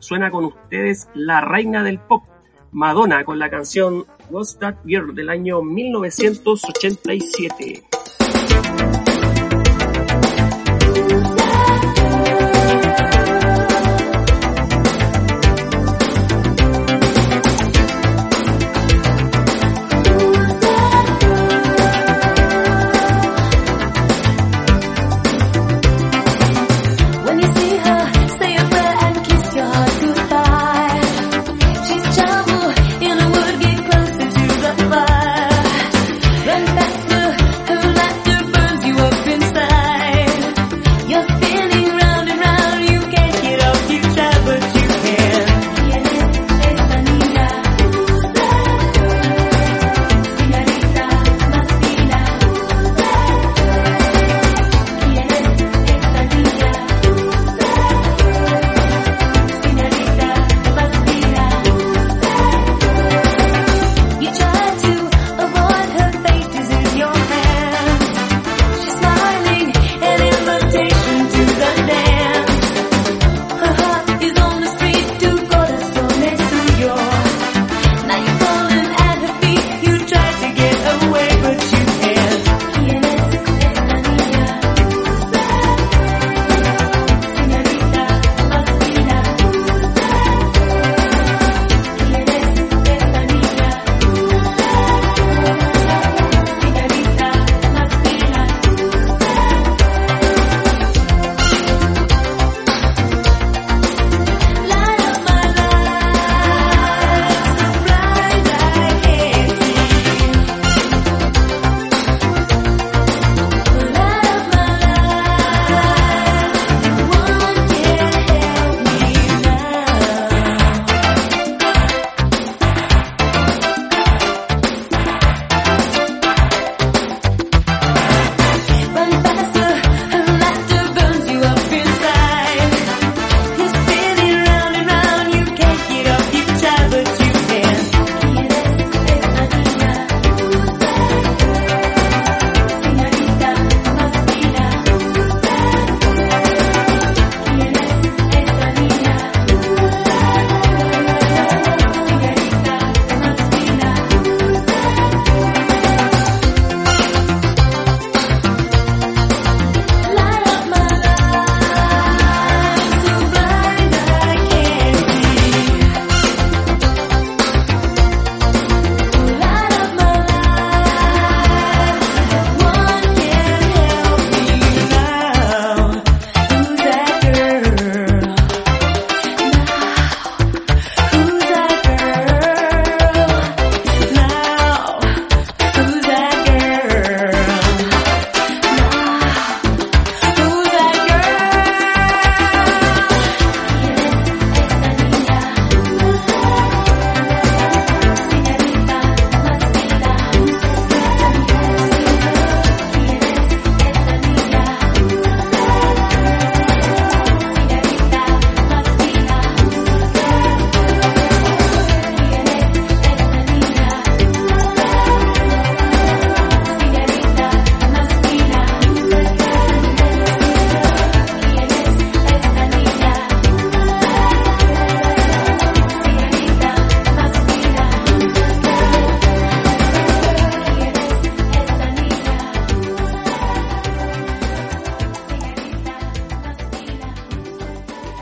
suena 0.00 0.30
con 0.30 0.46
ustedes 0.46 1.08
la 1.14 1.40
reina 1.40 1.82
del 1.82 1.98
pop, 1.98 2.24
Madonna, 2.72 3.24
con 3.24 3.38
la 3.38 3.48
canción 3.50 4.04
What's 4.30 4.58
That 4.58 4.76
Girl 4.84 5.14
del 5.14 5.30
año 5.30 5.62
1987. 5.62 7.84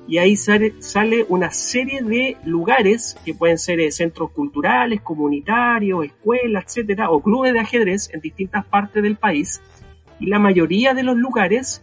y 0.05 0.17
ahí 0.17 0.35
sale, 0.35 0.73
sale 0.79 1.25
una 1.29 1.51
serie 1.51 2.03
de 2.03 2.35
lugares 2.43 3.15
que 3.23 3.33
pueden 3.33 3.57
ser 3.57 3.79
eh, 3.79 3.89
centros 3.89 4.31
culturales, 4.31 4.99
comunitarios, 4.99 6.07
escuelas, 6.07 6.65
etcétera, 6.65 7.09
o 7.09 7.23
clubes 7.23 7.53
de 7.53 7.59
ajedrez 7.59 8.09
en 8.13 8.19
distintas 8.19 8.65
partes 8.65 9.01
del 9.01 9.15
país, 9.15 9.61
y 10.19 10.25
la 10.25 10.39
mayoría 10.39 10.93
de 10.93 11.03
los 11.03 11.15
lugares 11.15 11.81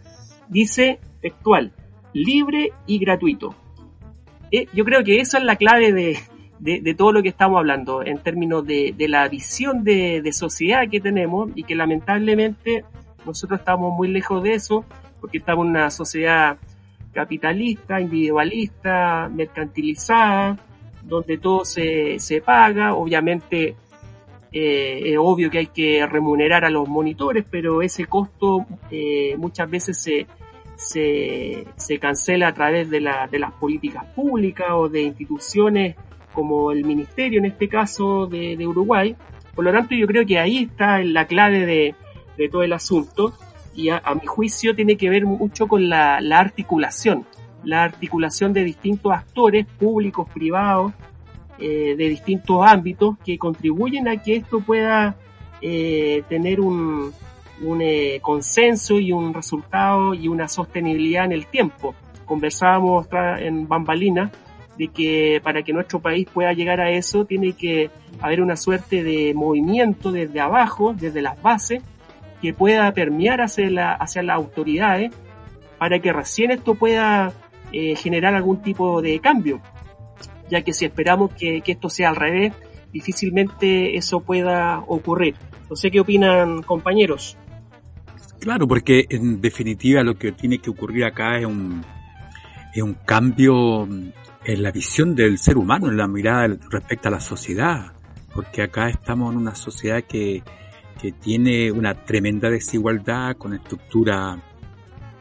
dice 0.49 0.99
textual, 1.19 1.73
libre 2.13 2.71
y 2.87 2.99
gratuito. 2.99 3.55
Eh, 4.51 4.67
yo 4.73 4.83
creo 4.83 5.03
que 5.03 5.19
esa 5.19 5.37
es 5.37 5.43
la 5.43 5.55
clave 5.55 5.93
de, 5.93 6.17
de, 6.61 6.93
todo 6.93 7.11
lo 7.11 7.23
que 7.23 7.29
estamos 7.29 7.57
hablando 7.57 8.03
en 8.03 8.19
términos 8.19 8.65
de, 8.65 8.93
la 9.09 9.27
visión 9.27 9.83
de, 9.83 10.29
sociedad 10.31 10.87
que 10.89 10.99
tenemos 10.99 11.49
y 11.55 11.63
que 11.63 11.75
lamentablemente 11.75 12.85
nosotros 13.25 13.59
estamos 13.59 13.93
muy 13.93 14.09
lejos 14.09 14.43
de 14.43 14.53
eso 14.53 14.85
porque 15.19 15.39
estamos 15.39 15.65
en 15.65 15.71
una 15.71 15.89
sociedad 15.89 16.57
capitalista, 17.13 17.99
individualista, 17.99 19.29
mercantilizada, 19.33 20.57
donde 21.03 21.37
todo 21.37 21.65
se, 21.65 22.19
se 22.19 22.41
paga, 22.41 22.93
obviamente 22.93 23.75
eh, 24.51 25.01
es 25.05 25.17
obvio 25.17 25.49
que 25.49 25.59
hay 25.59 25.67
que 25.67 26.05
remunerar 26.05 26.63
a 26.63 26.69
los 26.69 26.87
monitores, 26.87 27.45
pero 27.49 27.81
ese 27.81 28.05
costo 28.05 28.65
eh, 28.91 29.35
muchas 29.37 29.69
veces 29.69 30.01
se, 30.01 30.27
se, 30.87 31.65
se 31.75 31.99
cancela 31.99 32.49
a 32.49 32.53
través 32.53 32.89
de, 32.89 33.01
la, 33.01 33.27
de 33.27 33.39
las 33.39 33.51
políticas 33.53 34.05
públicas 34.15 34.67
o 34.71 34.89
de 34.89 35.03
instituciones 35.03 35.95
como 36.33 36.71
el 36.71 36.85
ministerio 36.85 37.39
en 37.39 37.45
este 37.45 37.67
caso 37.67 38.25
de, 38.27 38.65
Uruguay. 38.65 39.15
Por 39.55 39.65
lo 39.65 39.71
tanto, 39.71 39.95
yo 39.95 40.07
creo 40.07 40.25
que 40.25 40.39
ahí 40.39 40.63
está 40.63 40.99
la 41.03 41.25
clave 41.27 41.65
de, 41.65 41.95
todo 42.49 42.63
el 42.63 42.73
asunto 42.73 43.33
y 43.75 43.89
a, 43.89 44.01
mi 44.19 44.25
juicio 44.25 44.75
tiene 44.75 44.97
que 44.97 45.11
ver 45.11 45.25
mucho 45.25 45.67
con 45.67 45.87
la, 45.89 46.17
articulación, 46.17 47.25
la 47.63 47.83
articulación 47.83 48.51
de 48.51 48.63
distintos 48.63 49.11
actores 49.11 49.67
públicos, 49.67 50.27
privados, 50.33 50.91
eh, 51.59 51.95
de 51.95 52.09
distintos 52.09 52.65
ámbitos 52.65 53.17
que 53.23 53.37
contribuyen 53.37 54.07
a 54.07 54.19
que 54.19 54.37
esto 54.37 54.61
pueda 54.61 55.15
eh, 55.61 56.23
tener 56.27 56.59
un, 56.59 57.13
un 57.61 57.81
eh, 57.81 58.19
consenso 58.21 58.99
y 58.99 59.11
un 59.11 59.33
resultado 59.33 60.13
y 60.13 60.27
una 60.27 60.47
sostenibilidad 60.47 61.25
en 61.25 61.31
el 61.31 61.47
tiempo. 61.47 61.95
Conversábamos 62.25 63.07
en 63.39 63.67
Bambalina 63.67 64.31
de 64.77 64.87
que 64.87 65.41
para 65.43 65.63
que 65.63 65.73
nuestro 65.73 65.99
país 65.99 66.27
pueda 66.33 66.53
llegar 66.53 66.79
a 66.79 66.91
eso 66.91 67.25
tiene 67.25 67.53
que 67.53 67.89
haber 68.21 68.41
una 68.41 68.55
suerte 68.55 69.03
de 69.03 69.33
movimiento 69.33 70.11
desde 70.11 70.39
abajo, 70.39 70.93
desde 70.93 71.21
las 71.21 71.41
bases, 71.41 71.83
que 72.41 72.53
pueda 72.53 72.91
permear 72.93 73.41
hacia, 73.41 73.69
la, 73.69 73.93
hacia 73.93 74.23
las 74.23 74.37
autoridades 74.37 75.11
para 75.77 75.99
que 75.99 76.11
recién 76.13 76.51
esto 76.51 76.75
pueda 76.75 77.33
eh, 77.71 77.95
generar 77.95 78.33
algún 78.33 78.61
tipo 78.61 79.01
de 79.01 79.19
cambio, 79.19 79.61
ya 80.49 80.61
que 80.61 80.73
si 80.73 80.85
esperamos 80.85 81.31
que, 81.33 81.61
que 81.61 81.73
esto 81.73 81.89
sea 81.89 82.09
al 82.09 82.15
revés, 82.15 82.53
difícilmente 82.91 83.97
eso 83.97 84.21
pueda 84.21 84.79
ocurrir. 84.87 85.35
No 85.69 85.75
sé 85.75 85.89
qué 85.89 85.99
opinan 85.99 86.63
compañeros. 86.63 87.37
Claro, 88.41 88.67
porque 88.67 89.05
en 89.07 89.39
definitiva 89.39 90.01
lo 90.01 90.15
que 90.15 90.31
tiene 90.31 90.57
que 90.57 90.71
ocurrir 90.71 91.05
acá 91.05 91.37
es 91.37 91.45
un, 91.45 91.85
es 92.73 92.81
un 92.81 92.95
cambio 93.05 93.83
en 93.83 94.63
la 94.63 94.71
visión 94.71 95.13
del 95.13 95.37
ser 95.37 95.59
humano, 95.59 95.89
en 95.89 95.97
la 95.97 96.07
mirada 96.07 96.57
respecto 96.71 97.07
a 97.07 97.11
la 97.11 97.19
sociedad, 97.19 97.93
porque 98.33 98.63
acá 98.63 98.89
estamos 98.89 99.31
en 99.31 99.37
una 99.41 99.53
sociedad 99.53 100.03
que, 100.05 100.41
que 100.99 101.11
tiene 101.11 101.71
una 101.71 101.93
tremenda 101.93 102.49
desigualdad 102.49 103.37
con 103.37 103.53
estructura 103.53 104.39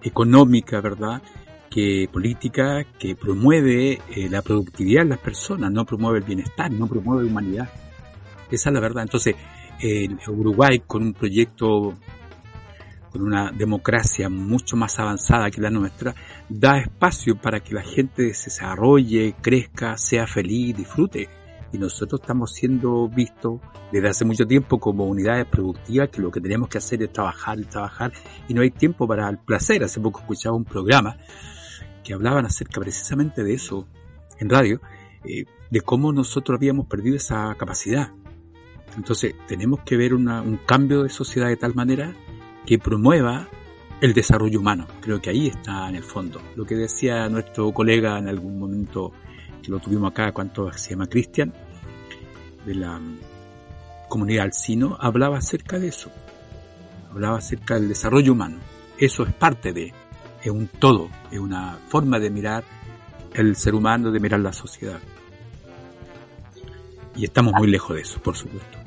económica, 0.03 0.81
¿verdad? 0.81 1.21
que 1.69 2.09
política 2.11 2.85
que 2.99 3.15
promueve 3.17 4.01
eh, 4.17 4.29
la 4.31 4.41
productividad 4.41 5.03
de 5.03 5.11
las 5.11 5.19
personas, 5.19 5.71
no 5.71 5.85
promueve 5.85 6.21
el 6.21 6.25
bienestar, 6.25 6.71
no 6.73 6.87
promueve 6.87 7.25
la 7.25 7.31
humanidad. 7.31 7.69
Esa 8.51 8.71
es 8.71 8.75
la 8.75 8.81
verdad. 8.81 9.03
Entonces, 9.03 9.37
en 9.79 10.19
Uruguay, 10.27 10.83
con 10.87 11.03
un 11.03 11.13
proyecto 11.13 11.95
con 13.11 13.23
una 13.23 13.51
democracia 13.51 14.29
mucho 14.29 14.77
más 14.77 14.99
avanzada 14.99 15.51
que 15.51 15.61
la 15.61 15.71
nuestra, 15.71 16.15
da 16.49 16.79
espacio 16.79 17.37
para 17.37 17.61
que 17.61 17.75
la 17.75 17.83
gente 17.83 18.33
se 18.35 18.47
desarrolle, 18.47 19.35
crezca, 19.41 19.97
sea 19.97 20.27
feliz, 20.27 20.77
disfrute. 20.77 21.29
Y 21.73 21.79
nosotros 21.79 22.21
estamos 22.21 22.53
siendo 22.53 23.09
vistos 23.09 23.61
desde 23.93 24.09
hace 24.09 24.25
mucho 24.25 24.45
tiempo 24.45 24.79
como 24.81 25.07
unidades 25.07 25.47
productivas 25.47 26.09
que 26.09 26.21
lo 26.21 26.31
que 26.31 26.41
tenemos 26.41 26.69
que 26.69 26.79
hacer 26.79 27.03
es 27.03 27.13
trabajar 27.13 27.59
trabajar 27.67 28.13
y 28.49 28.55
no 28.55 28.63
hay 28.63 28.71
tiempo 28.71 29.07
para 29.07 29.29
el 29.29 29.39
placer. 29.39 29.85
Hace 29.85 30.01
poco 30.01 30.21
escuchaba 30.21 30.57
un 30.57 30.65
programa 30.65 31.17
que 32.03 32.13
hablaban 32.13 32.45
acerca 32.45 32.81
precisamente 32.81 33.45
de 33.45 33.55
eso 33.55 33.87
en 34.39 34.51
radio, 34.51 34.81
eh, 35.25 35.45
de 35.71 35.81
cómo 35.83 36.13
nosotros 36.13 36.57
habíamos 36.57 36.87
perdido 36.87 37.17
esa 37.17 37.55
capacidad. 37.57 38.11
Entonces 38.97 39.35
tenemos 39.47 39.81
que 39.85 39.97
ver 39.97 40.15
un 40.15 40.59
cambio 40.67 41.05
de 41.05 41.11
sociedad 41.11 41.49
de 41.49 41.57
tal 41.57 41.75
manera 41.77 42.13
que 42.67 42.79
promueva 42.79 43.49
el 44.01 44.15
desarrollo 44.15 44.61
humano. 44.61 44.87
Creo 45.01 45.21
que 45.21 45.31
ahí 45.31 45.49
está 45.49 45.89
en 45.89 45.97
el 45.97 46.03
fondo. 46.03 46.41
Lo 46.57 46.65
que 46.65 46.75
decía 46.75 47.29
nuestro 47.29 47.73
colega 47.73 48.19
en 48.19 48.29
algún 48.29 48.59
momento 48.59 49.13
que 49.63 49.71
lo 49.71 49.79
tuvimos 49.79 50.11
acá, 50.11 50.33
cuando 50.33 50.73
se 50.73 50.91
llama 50.91 51.07
Cristian, 51.07 51.53
de 52.65 52.75
la 52.75 53.01
comunidad 54.09 54.45
alcino, 54.45 54.97
hablaba 54.99 55.39
acerca 55.39 55.79
de 55.79 55.89
eso. 55.89 56.11
Hablaba 57.11 57.39
acerca 57.39 57.75
del 57.75 57.89
desarrollo 57.89 58.33
humano. 58.33 58.59
Eso 58.99 59.25
es 59.25 59.33
parte 59.33 59.73
de, 59.73 59.93
es 60.43 60.51
un 60.51 60.69
todo, 60.69 61.09
es 61.31 61.39
una 61.39 61.79
forma 61.89 62.19
de 62.19 62.31
mirar 62.31 62.65
el 63.35 63.57
ser 63.57 63.75
humano, 63.75 64.11
de 64.11 64.21
mirar 64.21 64.41
la 64.41 64.53
sociedad. 64.53 65.01
Y 67.17 67.25
estamos 67.25 67.53
muy 67.55 67.69
lejos 67.69 67.97
de 67.97 68.03
eso, 68.03 68.21
por 68.21 68.37
supuesto. 68.37 68.79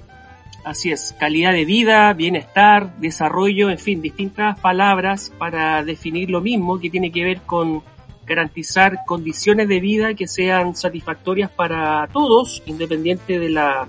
Así 0.63 0.91
es, 0.91 1.13
calidad 1.19 1.52
de 1.52 1.65
vida, 1.65 2.13
bienestar, 2.13 2.95
desarrollo, 2.97 3.69
en 3.69 3.78
fin, 3.78 4.02
distintas 4.02 4.58
palabras 4.60 5.32
para 5.38 5.84
definir 5.84 6.30
lo 6.30 6.39
mismo 6.39 6.80
que 6.80 6.89
tiene 6.89 7.12
que 7.12 7.26
ver 7.26 7.41
con 7.41 7.84
garantizar 8.26 8.99
condiciones 9.06 9.67
de 9.67 9.82
vida 9.82 10.13
que 10.13 10.26
sean 10.26 10.73
satisfactorias 10.76 11.52
para 11.52 12.08
todos, 12.13 12.63
independiente 12.65 13.39
de 13.39 13.49
la 13.49 13.88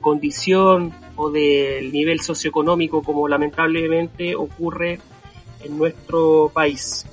condición 0.00 0.92
o 1.16 1.30
del 1.30 1.92
nivel 1.92 2.20
socioeconómico 2.20 3.02
como 3.02 3.26
lamentablemente 3.26 4.36
ocurre 4.36 5.00
en 5.64 5.76
nuestro 5.76 6.48
país. 6.54 7.06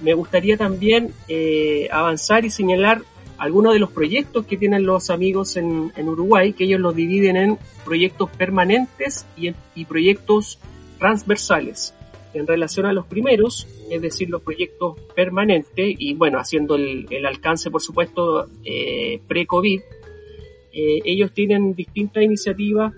Me 0.00 0.14
gustaría 0.14 0.56
también 0.56 1.12
eh, 1.28 1.88
avanzar 1.92 2.44
y 2.44 2.50
señalar 2.50 3.02
algunos 3.40 3.72
de 3.72 3.78
los 3.78 3.90
proyectos 3.90 4.44
que 4.44 4.58
tienen 4.58 4.84
los 4.84 5.08
amigos 5.08 5.56
en, 5.56 5.90
Uruguay, 5.96 6.52
que 6.52 6.64
ellos 6.64 6.78
los 6.78 6.94
dividen 6.94 7.36
en 7.36 7.58
proyectos 7.84 8.28
permanentes 8.30 9.26
y, 9.36 9.84
proyectos 9.86 10.58
transversales. 10.98 11.94
En 12.34 12.46
relación 12.46 12.84
a 12.86 12.92
los 12.92 13.06
primeros, 13.06 13.66
es 13.90 14.02
decir, 14.02 14.28
los 14.28 14.42
proyectos 14.42 15.00
permanentes, 15.16 15.96
y 15.98 16.14
bueno, 16.14 16.38
haciendo 16.38 16.76
el, 16.76 17.26
alcance, 17.26 17.70
por 17.70 17.80
supuesto, 17.80 18.46
eh, 18.64 19.20
pre-COVID, 19.26 19.80
Eh, 20.72 21.00
ellos 21.04 21.32
tienen 21.32 21.74
distintas 21.74 22.22
iniciativas 22.22 22.94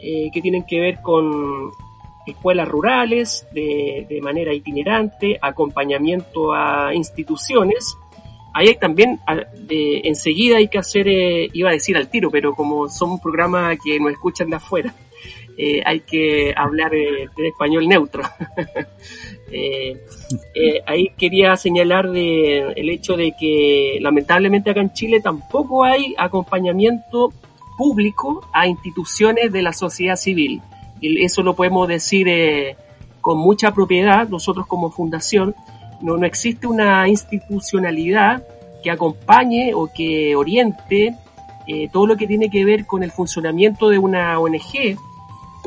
eh, 0.00 0.30
que 0.32 0.40
tienen 0.40 0.64
que 0.64 0.78
ver 0.78 1.00
con 1.02 1.72
escuelas 2.24 2.68
rurales 2.68 3.48
de, 3.52 4.06
de, 4.08 4.20
manera 4.20 4.54
itinerante, 4.54 5.36
acompañamiento 5.42 6.52
a 6.52 6.94
instituciones. 6.94 7.96
Ahí 8.52 8.68
hay 8.68 8.76
también, 8.76 9.20
de, 9.54 10.02
enseguida 10.04 10.56
hay 10.56 10.68
que 10.68 10.78
hacer, 10.78 11.08
eh, 11.08 11.48
iba 11.52 11.70
a 11.70 11.72
decir 11.72 11.96
al 11.96 12.08
tiro, 12.08 12.30
pero 12.30 12.54
como 12.54 12.88
son 12.88 13.12
un 13.12 13.20
programa 13.20 13.76
que 13.76 14.00
nos 14.00 14.12
escuchan 14.12 14.50
de 14.50 14.56
afuera, 14.56 14.94
eh, 15.62 15.82
hay 15.84 16.00
que 16.00 16.54
hablar 16.56 16.94
eh, 16.94 17.28
de 17.36 17.48
español 17.48 17.86
neutro. 17.88 18.22
Eh, 19.52 20.80
ahí 20.86 21.08
quería 21.18 21.56
señalar 21.56 22.08
de, 22.08 22.72
el 22.76 22.88
hecho 22.88 23.16
de 23.16 23.34
que 23.36 23.98
lamentablemente 24.00 24.70
acá 24.70 24.80
en 24.80 24.92
Chile 24.92 25.20
tampoco 25.20 25.82
hay 25.82 26.14
acompañamiento 26.16 27.32
público 27.76 28.48
a 28.52 28.68
instituciones 28.68 29.50
de 29.50 29.62
la 29.62 29.72
sociedad 29.72 30.14
civil. 30.14 30.62
Y 31.00 31.24
eso 31.24 31.42
lo 31.42 31.56
podemos 31.56 31.88
decir 31.88 32.28
con 33.20 33.38
mucha 33.38 33.74
propiedad, 33.74 34.28
nosotros 34.28 34.68
como 34.68 34.92
fundación, 34.92 35.56
no, 36.00 36.16
no 36.16 36.26
existe 36.26 36.66
una 36.66 37.08
institucionalidad 37.08 38.42
que 38.82 38.90
acompañe 38.90 39.72
o 39.74 39.90
que 39.92 40.34
oriente 40.36 41.14
todo 41.92 42.08
lo 42.08 42.16
que 42.16 42.26
tiene 42.26 42.50
que 42.50 42.64
ver 42.64 42.84
con 42.84 43.04
el 43.04 43.12
funcionamiento 43.12 43.90
de 43.90 43.98
una 43.98 44.40
ONG 44.40 44.98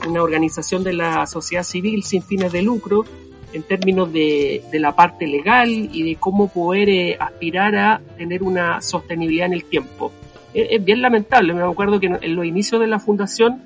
una 0.07 0.23
organización 0.23 0.83
de 0.83 0.93
la 0.93 1.25
sociedad 1.27 1.63
civil 1.63 2.03
sin 2.03 2.23
fines 2.23 2.51
de 2.51 2.61
lucro 2.61 3.05
en 3.53 3.63
términos 3.63 4.11
de, 4.11 4.63
de 4.71 4.79
la 4.79 4.95
parte 4.95 5.27
legal 5.27 5.69
y 5.69 6.03
de 6.03 6.15
cómo 6.15 6.47
poder 6.47 6.89
eh, 6.89 7.17
aspirar 7.19 7.75
a 7.75 8.01
tener 8.17 8.41
una 8.41 8.81
sostenibilidad 8.81 9.45
en 9.45 9.53
el 9.53 9.65
tiempo. 9.65 10.11
Es, 10.53 10.83
bien 10.83 11.01
lamentable, 11.01 11.53
me 11.53 11.61
acuerdo 11.61 11.99
que 11.99 12.07
en 12.07 12.35
los 12.35 12.45
inicios 12.45 12.81
de 12.81 12.87
la 12.87 12.99
fundación 12.99 13.61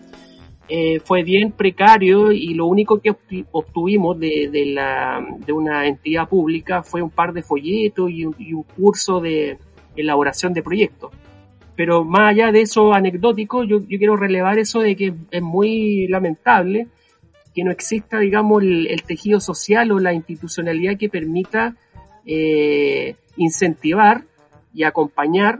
eh, 0.69 0.99
fue 0.99 1.23
bien 1.23 1.51
precario 1.51 2.32
y 2.32 2.53
lo 2.53 2.65
único 2.65 2.99
que 2.99 3.15
obtuvimos 3.51 4.19
de, 4.19 4.49
de, 4.51 4.65
la, 4.65 5.25
de 5.45 5.53
una 5.53 5.88
entidad 5.88 6.27
pública 6.27 6.84
fue 6.84 7.01
un 7.01 7.10
par 7.10 7.32
de 7.32 7.41
folletos 7.41 8.12
y 8.12 8.25
un, 8.25 8.63
curso 8.75 9.21
de 9.21 9.58
elaboración 9.95 10.53
de 10.53 10.63
proyectos. 10.63 11.12
Pero 11.75 12.03
más 12.03 12.32
allá 12.32 12.51
de 12.51 12.62
eso 12.62 12.93
anecdótico, 12.93 13.63
yo, 13.63 13.80
yo 13.88 13.97
quiero 13.97 14.17
relevar 14.17 14.60
eso 14.60 14.82
de 14.82 14.95
que 14.95 15.13
es 15.32 15.41
muy 15.41 16.08
lamentable 16.08 16.88
que 17.56 17.63
no 17.63 17.71
exista, 17.71 18.19
digamos, 18.19 18.62
el, 18.62 18.88
el 18.88 19.03
tejido 19.03 19.39
social 19.39 19.91
o 19.91 19.99
la 19.99 20.13
institucionalidad 20.13 20.97
que 20.97 21.10
permita 21.10 21.75
eh, 22.25 23.15
incentivar 23.38 24.25
y 24.73 24.84
acompañar 24.84 25.60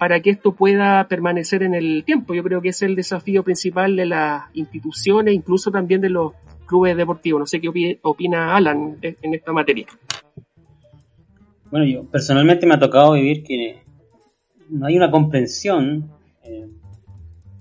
para 0.00 0.20
que 0.20 0.30
esto 0.30 0.54
pueda 0.54 1.06
permanecer 1.08 1.62
en 1.62 1.74
el 1.74 2.04
tiempo. 2.06 2.32
Yo 2.32 2.42
creo 2.42 2.62
que 2.62 2.70
es 2.70 2.80
el 2.80 2.96
desafío 2.96 3.44
principal 3.44 3.96
de 3.96 4.06
las 4.06 4.44
instituciones, 4.54 5.34
incluso 5.34 5.70
también 5.70 6.00
de 6.00 6.08
los 6.08 6.32
clubes 6.64 6.96
deportivos. 6.96 7.38
No 7.38 7.44
sé 7.44 7.60
qué 7.60 7.98
opina 8.00 8.56
Alan 8.56 8.96
en 9.02 9.34
esta 9.34 9.52
materia. 9.52 9.86
Bueno, 11.70 11.84
yo 11.84 12.04
personalmente 12.06 12.66
me 12.66 12.76
ha 12.76 12.78
tocado 12.78 13.12
vivir 13.12 13.42
que 13.42 13.82
no 14.70 14.86
hay 14.86 14.96
una 14.96 15.10
comprensión 15.10 16.10
eh, 16.44 16.66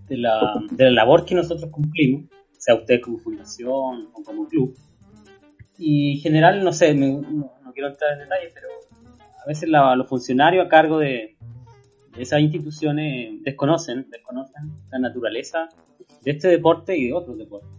de, 0.08 0.18
la, 0.18 0.62
de, 0.72 0.86
la, 0.86 0.92
labor 0.92 1.26
que 1.26 1.36
nosotros 1.36 1.70
cumplimos, 1.70 2.30
sea 2.58 2.76
usted 2.76 3.02
como 3.02 3.18
fundación 3.18 4.08
o 4.14 4.24
como 4.24 4.48
club. 4.48 4.78
Y 5.78 6.14
en 6.14 6.22
general, 6.22 6.64
no 6.64 6.72
sé, 6.72 6.94
me, 6.94 7.12
no, 7.12 7.52
quiero 7.74 7.90
entrar 7.90 8.14
en 8.14 8.20
detalles, 8.20 8.54
pero 8.54 8.68
a 9.44 9.46
veces 9.46 9.68
la, 9.68 9.94
los 9.98 10.08
funcionarios 10.08 10.66
a 10.66 10.70
cargo 10.70 11.00
de, 11.00 11.36
esas 12.22 12.42
instituciones 12.42 13.42
desconocen, 13.44 14.10
desconocen 14.10 14.72
la 14.92 15.00
naturaleza 15.00 15.70
de 16.24 16.32
este 16.32 16.50
deporte 16.50 16.98
y 16.98 17.08
de 17.08 17.14
otros 17.14 17.38
deportes. 17.38 17.70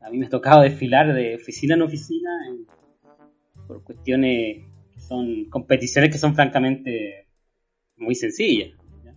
A 0.00 0.10
mí 0.10 0.18
me 0.18 0.26
ha 0.26 0.28
tocado 0.28 0.62
desfilar 0.62 1.12
de 1.14 1.34
oficina 1.34 1.74
en 1.74 1.82
oficina 1.82 2.30
en, 2.48 2.66
por 3.66 3.82
cuestiones 3.82 4.64
que 4.94 5.00
son 5.00 5.46
competiciones 5.46 6.10
que 6.10 6.18
son 6.18 6.34
francamente 6.34 7.26
muy 7.96 8.14
sencilla. 8.14 8.66
¿ya? 9.04 9.14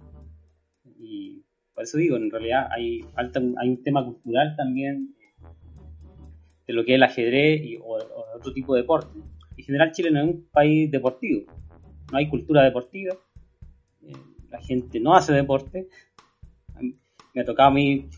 Y 0.98 1.44
por 1.74 1.84
eso 1.84 1.98
digo, 1.98 2.18
en 2.18 2.32
realidad 2.32 2.70
hay, 2.72 3.02
falta, 3.14 3.42
hay 3.58 3.70
un 3.70 3.84
tema 3.84 4.04
cultural 4.06 4.56
también 4.56 5.16
de 6.68 6.74
lo 6.74 6.86
que 6.86 6.94
es 6.94 6.96
el 6.96 7.04
ajedrez 7.04 7.62
y, 7.64 7.78
o, 7.78 7.98
o, 7.98 8.26
otro 8.38 8.54
tipo 8.54 8.76
de 8.76 8.82
deporte. 8.82 9.20
En 9.58 9.64
general 9.66 9.92
Chile 9.92 10.10
no 10.10 10.22
es 10.22 10.26
un 10.26 10.48
país 10.52 10.90
deportivo, 10.90 11.52
no 12.12 12.18
hay 12.18 12.30
cultura 12.30 12.64
deportiva, 12.64 13.16
la 14.50 14.62
gente 14.62 15.00
no 15.00 15.16
hace 15.16 15.34
deporte. 15.34 15.88
Me 17.34 17.42
ha 17.42 17.46
tocado 17.46 17.70
a 17.70 17.74
mí 17.74 18.10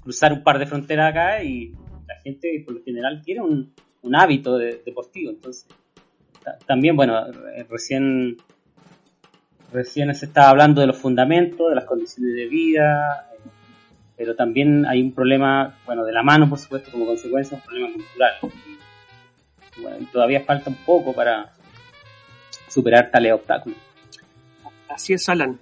cruzar 0.00 0.32
un 0.32 0.42
par 0.42 0.58
de 0.58 0.66
fronteras 0.66 1.10
acá 1.10 1.42
y 1.42 1.72
la 2.06 2.16
gente 2.22 2.62
por 2.64 2.74
lo 2.74 2.82
general 2.82 3.22
tiene 3.22 3.40
un, 3.40 3.72
hábito 4.14 4.58
de, 4.58 4.82
deportivo. 4.84 5.30
Entonces, 5.30 5.66
también, 6.66 6.96
bueno, 6.96 7.26
recién 7.68 8.36
Recién 9.72 10.14
se 10.14 10.26
estaba 10.26 10.50
hablando 10.50 10.82
de 10.82 10.86
los 10.86 10.98
fundamentos, 10.98 11.70
de 11.70 11.74
las 11.74 11.86
condiciones 11.86 12.34
de 12.34 12.46
vida, 12.46 13.30
eh, 13.32 13.48
pero 14.18 14.36
también 14.36 14.84
hay 14.84 15.00
un 15.00 15.12
problema, 15.12 15.78
bueno, 15.86 16.04
de 16.04 16.12
la 16.12 16.22
mano, 16.22 16.48
por 16.48 16.58
supuesto, 16.58 16.90
como 16.90 17.06
consecuencia, 17.06 17.56
un 17.56 17.62
problema 17.62 17.92
cultural. 17.94 18.32
Y, 19.78 19.80
bueno, 19.80 19.96
y 20.00 20.04
todavía 20.06 20.42
falta 20.42 20.68
un 20.68 20.76
poco 20.84 21.14
para 21.14 21.52
superar 22.68 23.10
tales 23.10 23.32
obstáculos. 23.32 23.78
Así 24.94 25.14
es, 25.14 25.28
Alan. 25.28 25.58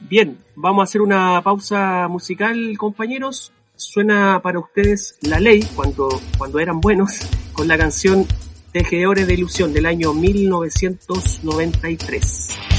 Bien, 0.00 0.38
vamos 0.54 0.82
a 0.82 0.84
hacer 0.84 1.00
una 1.00 1.40
pausa 1.42 2.06
musical, 2.08 2.76
compañeros. 2.76 3.52
Suena 3.76 4.40
para 4.42 4.58
ustedes 4.58 5.16
La 5.22 5.40
Ley, 5.40 5.66
cuando, 5.74 6.20
cuando 6.38 6.58
eran 6.58 6.80
buenos, 6.80 7.26
con 7.52 7.68
la 7.68 7.78
canción 7.78 8.26
Tejedores 8.72 9.26
de 9.26 9.34
Ilusión 9.34 9.72
del 9.72 9.86
año 9.86 10.12
1993. 10.12 12.73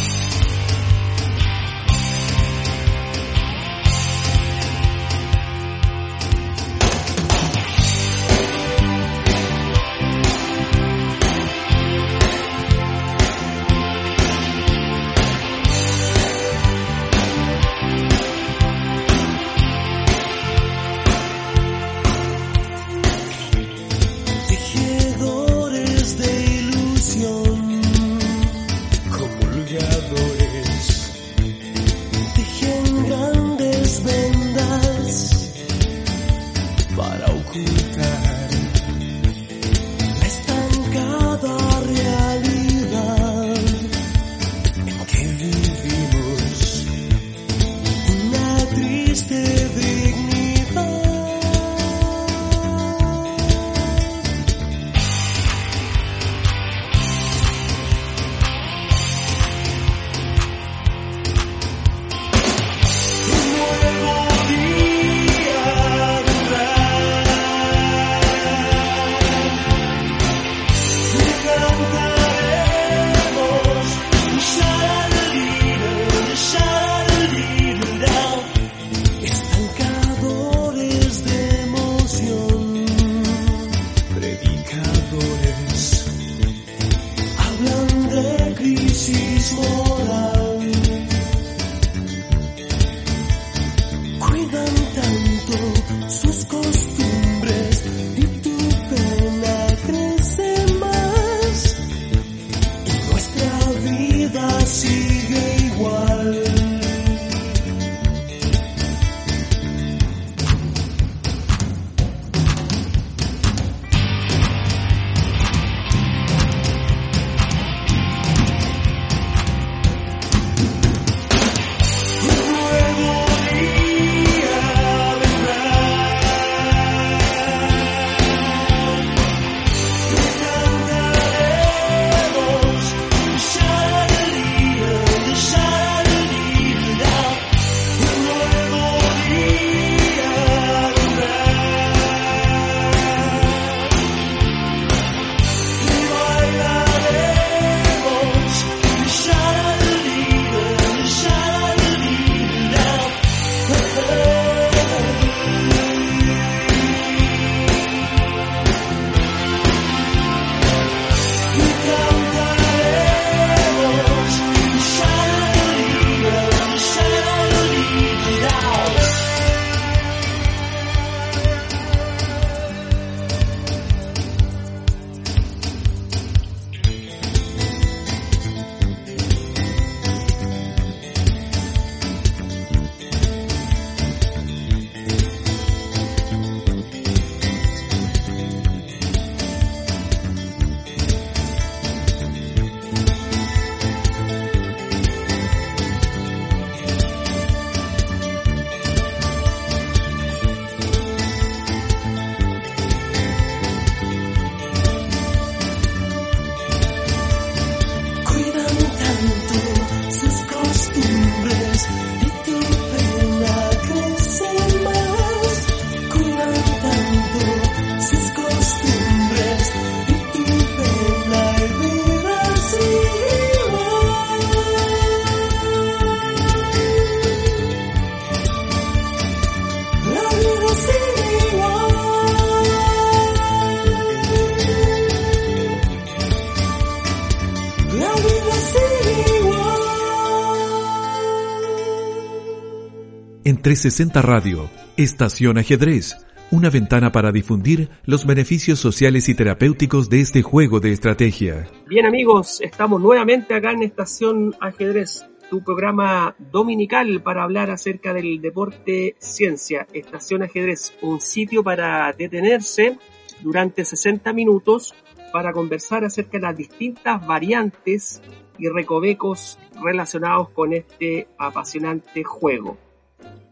360 243.66 244.22
Radio, 244.22 244.70
Estación 244.96 245.58
Ajedrez, 245.58 246.24
una 246.52 246.70
ventana 246.70 247.12
para 247.12 247.32
difundir 247.32 247.90
los 248.04 248.28
beneficios 248.28 248.78
sociales 248.78 249.28
y 249.28 249.34
terapéuticos 249.34 250.08
de 250.08 250.22
este 250.22 250.44
juego 250.44 250.80
de 250.80 250.92
estrategia. 250.92 251.68
Bien 251.88 252.06
amigos, 252.06 252.62
estamos 252.62 253.02
nuevamente 253.02 253.56
acá 253.56 253.72
en 253.72 253.82
Estación 253.82 254.54
Ajedrez, 254.62 255.26
tu 255.50 255.64
programa 255.64 256.36
dominical 256.38 257.24
para 257.24 257.42
hablar 257.42 257.72
acerca 257.72 258.14
del 258.14 258.40
deporte 258.40 259.16
ciencia. 259.18 259.88
Estación 259.94 260.44
Ajedrez, 260.44 260.94
un 261.02 261.20
sitio 261.20 261.64
para 261.64 262.14
detenerse 262.14 263.00
durante 263.42 263.84
60 263.84 264.32
minutos 264.34 264.94
para 265.34 265.54
conversar 265.54 266.06
acerca 266.06 266.38
de 266.38 266.44
las 266.44 266.56
distintas 266.56 267.26
variantes 267.26 268.22
y 268.60 268.70
recovecos 268.70 269.58
relacionados 269.82 270.50
con 270.50 270.72
este 270.72 271.28
apasionante 271.40 272.24
juego. 272.24 272.85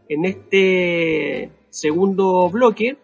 En 0.08 0.24
este 0.24 1.50
segundo 1.70 2.48
bloque 2.50 2.96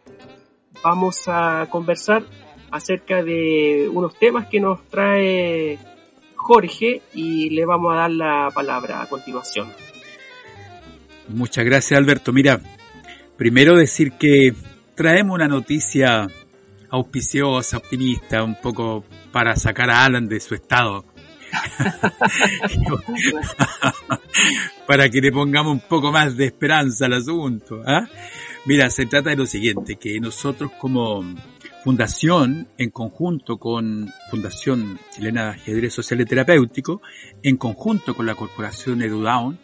vamos 0.83 1.23
a 1.27 1.67
conversar 1.71 2.25
acerca 2.71 3.23
de 3.23 3.89
unos 3.93 4.19
temas 4.19 4.47
que 4.49 4.61
nos 4.61 4.87
trae 4.89 5.79
Jorge 6.37 7.03
y 7.15 7.51
le 7.51 7.65
vamos 7.65 7.93
a 7.93 7.97
dar 7.97 8.11
la 8.11 8.49
palabra 8.55 9.03
a 9.03 9.09
continuación. 9.09 9.73
Muchas 11.29 11.65
gracias 11.65 11.99
Alberto. 11.99 12.33
Mira, 12.33 12.61
primero 13.37 13.77
decir 13.77 14.13
que 14.13 14.55
traemos 14.95 15.35
una 15.35 15.49
noticia 15.49 16.29
auspiciosa, 16.91 17.79
optimista, 17.79 18.43
un 18.43 18.61
poco 18.61 19.05
para 19.33 19.57
sacar 19.57 19.91
a 19.91 20.05
Alan 20.05 20.29
de 20.29 20.41
su 20.41 20.55
estado. 20.55 21.05
para 24.87 25.09
que 25.09 25.21
le 25.21 25.33
pongamos 25.33 25.73
un 25.73 25.81
poco 25.81 26.13
más 26.13 26.37
de 26.37 26.47
esperanza 26.47 27.07
al 27.07 27.15
asunto. 27.15 27.83
¿ah? 27.87 28.07
Mira, 28.67 28.91
se 28.91 29.07
trata 29.07 29.31
de 29.31 29.37
lo 29.37 29.47
siguiente, 29.47 29.97
que 29.97 30.21
nosotros 30.21 30.71
como 30.79 31.25
fundación, 31.83 32.69
en 32.77 32.91
conjunto 32.91 33.59
con 33.59 34.13
Fundación 34.31 34.99
Chilena 35.11 35.45
de 35.45 35.51
Ajedrez 35.51 35.95
Social 35.95 36.21
y 36.21 36.27
Terapéutico, 36.27 37.01
en 37.43 37.57
conjunto 37.57 38.15
con 38.15 38.27
la 38.27 38.35
Corporación 38.35 39.03
EduDown, 39.03 39.59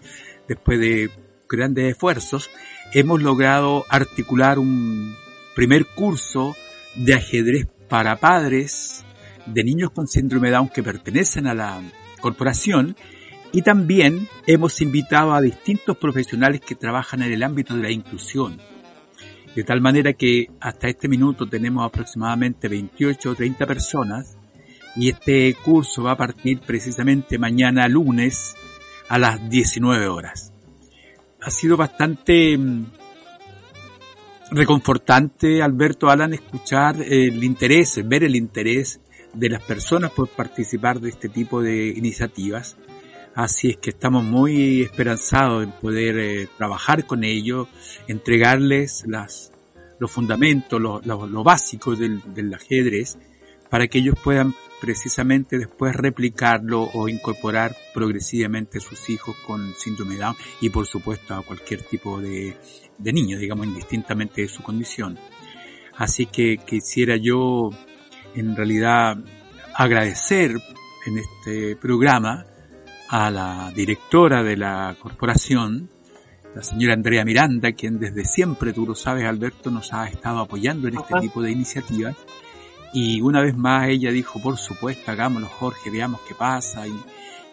después 0.49 0.80
de 0.80 1.11
grandes 1.49 1.93
esfuerzos, 1.93 2.51
hemos 2.93 3.22
logrado 3.22 3.84
articular 3.89 4.59
un 4.59 5.14
primer 5.55 5.87
curso 5.87 6.57
de 6.95 7.14
ajedrez 7.14 7.66
para 7.89 8.16
padres 8.16 9.05
de 9.47 9.64
niños 9.64 9.90
con 9.90 10.07
síndrome 10.07 10.51
Down 10.51 10.68
que 10.68 10.82
pertenecen 10.82 11.47
a 11.47 11.55
la 11.55 11.80
corporación 12.20 12.97
y 13.53 13.62
también 13.62 14.28
hemos 14.47 14.80
invitado 14.82 15.32
a 15.32 15.40
distintos 15.40 15.97
profesionales 15.97 16.61
que 16.61 16.74
trabajan 16.74 17.22
en 17.22 17.32
el 17.32 17.42
ámbito 17.42 17.74
de 17.74 17.82
la 17.82 17.90
inclusión. 17.90 18.61
De 19.55 19.64
tal 19.64 19.80
manera 19.80 20.12
que 20.12 20.51
hasta 20.61 20.88
este 20.88 21.09
minuto 21.09 21.47
tenemos 21.47 21.86
aproximadamente 21.86 22.68
28 22.68 23.30
o 23.30 23.34
30 23.34 23.66
personas 23.66 24.36
y 24.97 25.09
este 25.09 25.55
curso 25.55 26.03
va 26.03 26.12
a 26.12 26.16
partir 26.16 26.61
precisamente 26.61 27.38
mañana 27.38 27.88
lunes 27.88 28.55
a 29.09 29.18
las 29.18 29.49
19 29.49 30.09
horas. 30.09 30.53
Ha 31.40 31.51
sido 31.51 31.76
bastante 31.76 32.59
mm, 32.59 32.86
reconfortante, 34.51 35.62
Alberto 35.62 36.11
Alan, 36.11 36.34
escuchar 36.34 36.97
el 37.01 37.42
interés, 37.42 38.01
ver 38.07 38.24
el 38.24 38.36
interés 38.36 39.01
de 39.32 39.48
las 39.48 39.62
personas 39.62 40.10
por 40.10 40.28
participar 40.28 41.00
de 41.00 41.10
este 41.10 41.28
tipo 41.28 41.62
de 41.62 41.88
iniciativas. 41.88 42.76
Así 43.34 43.68
es 43.68 43.76
que 43.76 43.90
estamos 43.90 44.24
muy 44.24 44.82
esperanzados 44.82 45.64
en 45.64 45.72
poder 45.72 46.18
eh, 46.18 46.48
trabajar 46.56 47.06
con 47.06 47.22
ellos, 47.22 47.68
entregarles 48.08 49.04
las, 49.06 49.52
los 49.98 50.10
fundamentos, 50.10 50.80
lo, 50.80 51.00
lo, 51.04 51.44
básico 51.44 51.94
del, 51.94 52.22
del, 52.32 52.54
ajedrez, 52.54 53.18
para 53.68 53.88
que 53.88 53.98
ellos 53.98 54.14
puedan 54.24 54.54
precisamente 54.80 55.58
después 55.58 55.94
replicarlo 55.94 56.82
o 56.94 57.08
incorporar 57.08 57.76
progresivamente 57.92 58.78
a 58.78 58.80
sus 58.80 59.10
hijos 59.10 59.36
con 59.46 59.74
síndrome 59.74 60.14
de 60.14 60.20
Down 60.20 60.36
y 60.62 60.70
por 60.70 60.86
supuesto 60.86 61.34
a 61.34 61.42
cualquier 61.42 61.82
tipo 61.82 62.20
de, 62.20 62.56
de 62.96 63.12
niño, 63.12 63.38
digamos, 63.38 63.66
indistintamente 63.66 64.42
de 64.42 64.48
su 64.48 64.62
condición. 64.62 65.18
Así 65.96 66.26
que 66.26 66.58
quisiera 66.58 67.16
yo 67.16 67.70
en 68.37 68.55
realidad 68.55 69.16
agradecer 69.74 70.53
en 71.07 71.18
este 71.18 71.76
programa 71.76 72.47
a 73.09 73.30
la 73.30 73.72
directora 73.74 74.43
de 74.43 74.57
la 74.57 74.97
corporación, 75.01 75.89
la 76.55 76.62
señora 76.62 76.95
Andrea 76.95 77.24
Miranda, 77.24 77.72
quien 77.72 77.99
desde 77.99 78.24
siempre, 78.24 78.72
tú 78.72 78.87
lo 78.87 78.95
sabes 78.95 79.24
Alberto, 79.24 79.70
nos 79.70 79.93
ha 79.93 80.09
estado 80.09 80.41
apoyando 80.41 80.89
en 80.89 80.97
este 80.97 81.20
tipo 81.20 81.43
de 81.43 81.51
iniciativas. 81.51 82.16
Y 82.93 83.20
una 83.20 83.43
vez 83.43 83.57
más 83.57 83.89
ella 83.89 84.11
dijo, 84.11 84.41
por 84.41 84.57
supuesto, 84.57 85.11
hagámoslo 85.11 85.49
Jorge, 85.49 85.91
veamos 85.91 86.20
qué 86.26 86.34
pasa. 86.34 86.87
Y, 86.87 86.95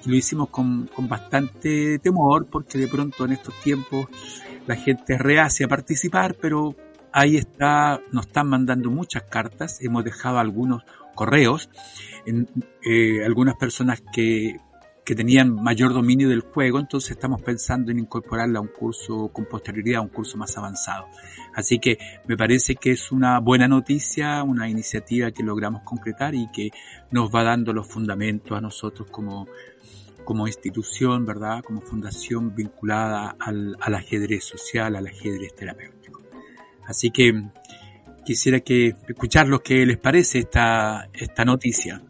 lo 0.05 0.15
hicimos 0.17 0.49
con, 0.49 0.87
con, 0.87 1.07
bastante 1.07 1.97
temor 1.99 2.45
porque 2.47 2.77
de 2.77 2.89
pronto 2.89 3.23
en 3.23 3.31
estos 3.31 3.57
tiempos 3.61 4.07
la 4.67 4.75
gente 4.75 5.17
rehace 5.17 5.63
a 5.63 5.69
participar, 5.69 6.35
pero 6.41 6.75
ahí 7.13 7.37
está, 7.37 8.01
nos 8.11 8.27
están 8.27 8.47
mandando 8.49 8.89
muchas 8.89 9.23
cartas, 9.23 9.79
hemos 9.81 10.03
dejado 10.03 10.39
algunos 10.39 10.83
correos, 11.15 11.69
en, 12.25 12.47
eh, 12.83 13.23
algunas 13.23 13.55
personas 13.55 14.01
que 14.13 14.57
que 15.05 15.15
tenían 15.15 15.53
mayor 15.53 15.93
dominio 15.93 16.29
del 16.29 16.41
juego, 16.41 16.79
entonces 16.79 17.11
estamos 17.11 17.41
pensando 17.41 17.91
en 17.91 17.99
incorporarla 17.99 18.59
a 18.59 18.61
un 18.61 18.69
curso 18.69 19.29
con 19.33 19.45
posterioridad, 19.45 19.99
a 19.99 20.01
un 20.01 20.09
curso 20.09 20.37
más 20.37 20.57
avanzado. 20.57 21.07
Así 21.53 21.79
que 21.79 21.97
me 22.25 22.37
parece 22.37 22.75
que 22.75 22.91
es 22.91 23.11
una 23.11 23.39
buena 23.39 23.67
noticia, 23.67 24.43
una 24.43 24.69
iniciativa 24.69 25.31
que 25.31 25.43
logramos 25.43 25.81
concretar 25.83 26.35
y 26.35 26.49
que 26.51 26.71
nos 27.11 27.29
va 27.33 27.43
dando 27.43 27.73
los 27.73 27.87
fundamentos 27.87 28.57
a 28.57 28.61
nosotros 28.61 29.09
como, 29.11 29.47
como 30.23 30.47
institución, 30.47 31.25
¿verdad? 31.25 31.63
Como 31.63 31.81
fundación 31.81 32.55
vinculada 32.55 33.35
al, 33.39 33.75
al 33.81 33.95
ajedrez 33.95 34.45
social, 34.45 34.95
al 34.95 35.07
ajedrez 35.07 35.53
terapéutico. 35.53 36.02
Así 36.87 37.11
que 37.11 37.33
quisiera 38.25 38.59
que 38.59 38.95
escuchar 39.07 39.47
lo 39.47 39.59
que 39.59 39.85
les 39.85 39.97
parece 39.97 40.39
esta, 40.39 41.09
esta 41.13 41.45
noticia. 41.45 42.01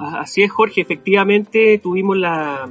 Así 0.00 0.42
es, 0.42 0.50
Jorge. 0.50 0.80
Efectivamente, 0.80 1.78
tuvimos 1.78 2.16
la, 2.16 2.70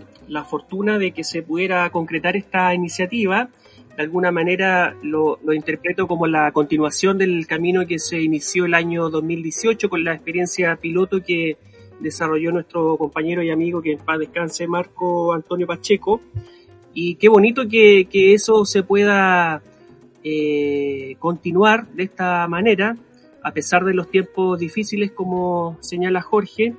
fortuna 0.49 0.97
de 0.97 1.11
que 1.11 1.23
se 1.23 1.43
pudiera 1.43 1.89
concretar 1.91 2.35
esta 2.35 2.73
iniciativa. 2.73 3.49
De 3.95 4.03
alguna 4.03 4.31
manera 4.31 4.95
lo, 5.03 5.37
interpreto 5.53 6.07
como 6.07 6.25
la 6.25 6.51
continuación 6.51 7.17
del 7.17 7.45
camino 7.45 7.85
que 7.85 7.99
se 7.99 8.21
inició 8.21 8.65
el 8.65 8.73
año 8.73 9.09
2018 9.09 9.89
con 9.89 10.03
la 10.03 10.13
experiencia 10.13 10.75
piloto 10.77 11.21
que 11.21 11.57
desarrolló 11.99 12.51
nuestro 12.51 12.97
compañero 12.97 13.43
y 13.43 13.51
amigo 13.51 13.81
que 13.81 13.91
en 13.91 13.99
paz 13.99 14.19
descanse, 14.19 14.67
Marco 14.67 15.33
Antonio 15.33 15.67
Pacheco. 15.67 16.21
Y 16.93 17.15
qué 17.15 17.29
bonito 17.29 17.67
que, 17.67 18.07
eso 18.33 18.65
se 18.65 18.81
pueda 18.81 19.61
eh, 20.23 21.15
continuar 21.19 21.87
de 21.93 22.03
esta 22.03 22.47
manera, 22.47 22.97
a 23.41 23.51
pesar 23.51 23.85
de 23.85 23.93
los 23.93 24.09
tiempos 24.09 24.59
difíciles, 24.59 25.11
como 25.11 25.77
señala 25.81 26.21
Jorge. 26.21 26.75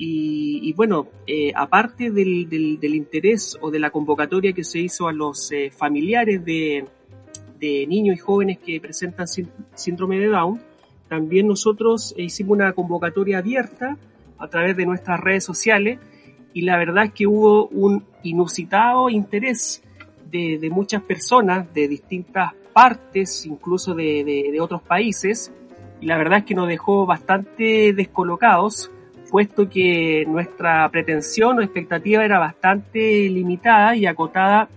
Y, 0.00 0.72
bueno, 0.74 1.08
eh, 1.26 1.50
aparte 1.56 2.12
del, 2.12 2.48
del, 2.48 2.94
interés 2.94 3.58
o 3.60 3.72
de 3.72 3.80
la 3.80 3.90
convocatoria 3.90 4.52
que 4.52 4.62
se 4.62 4.78
hizo 4.78 5.08
a 5.08 5.12
los 5.12 5.50
eh, 5.50 5.72
familiares 5.72 6.44
de, 6.44 6.84
de, 7.58 7.84
niños 7.88 8.16
y 8.16 8.20
jóvenes 8.20 8.58
que 8.58 8.80
presentan 8.80 9.26
síndrome 9.74 10.20
de 10.20 10.28
Down, 10.28 10.60
también 11.08 11.48
nosotros 11.48 12.14
hicimos 12.16 12.52
una 12.52 12.72
convocatoria 12.74 13.38
abierta 13.38 13.96
a 14.38 14.46
través 14.46 14.76
de 14.76 14.86
nuestras 14.86 15.18
redes 15.18 15.42
sociales 15.42 15.98
y 16.54 16.62
la 16.62 16.76
verdad 16.76 17.06
es 17.06 17.12
que 17.12 17.26
hubo 17.26 17.66
un 17.66 18.04
inusitado 18.22 19.10
interés 19.10 19.82
de, 20.30 20.58
de 20.58 20.70
muchas 20.70 21.02
personas 21.02 21.74
de 21.74 21.88
distintas 21.88 22.52
partes, 22.78 23.44
incluso 23.44 23.92
de, 23.92 24.56
otros 24.60 24.82
países, 24.82 25.52
y 26.00 26.06
la 26.06 26.16
verdad 26.16 26.38
es 26.38 26.44
que 26.44 26.54
nos 26.54 26.68
dejó 26.68 27.06
bastante 27.06 27.92
descolocados 27.92 28.92
puesto 29.32 29.68
que 29.68 30.24
nuestra 30.28 30.88
pretensión 30.88 31.58
o 31.58 31.62
expectativa 31.62 32.24
era 32.24 32.38
bastante 32.38 33.28
limitada 33.28 33.96
y 33.96 34.06
acotada 34.06 34.68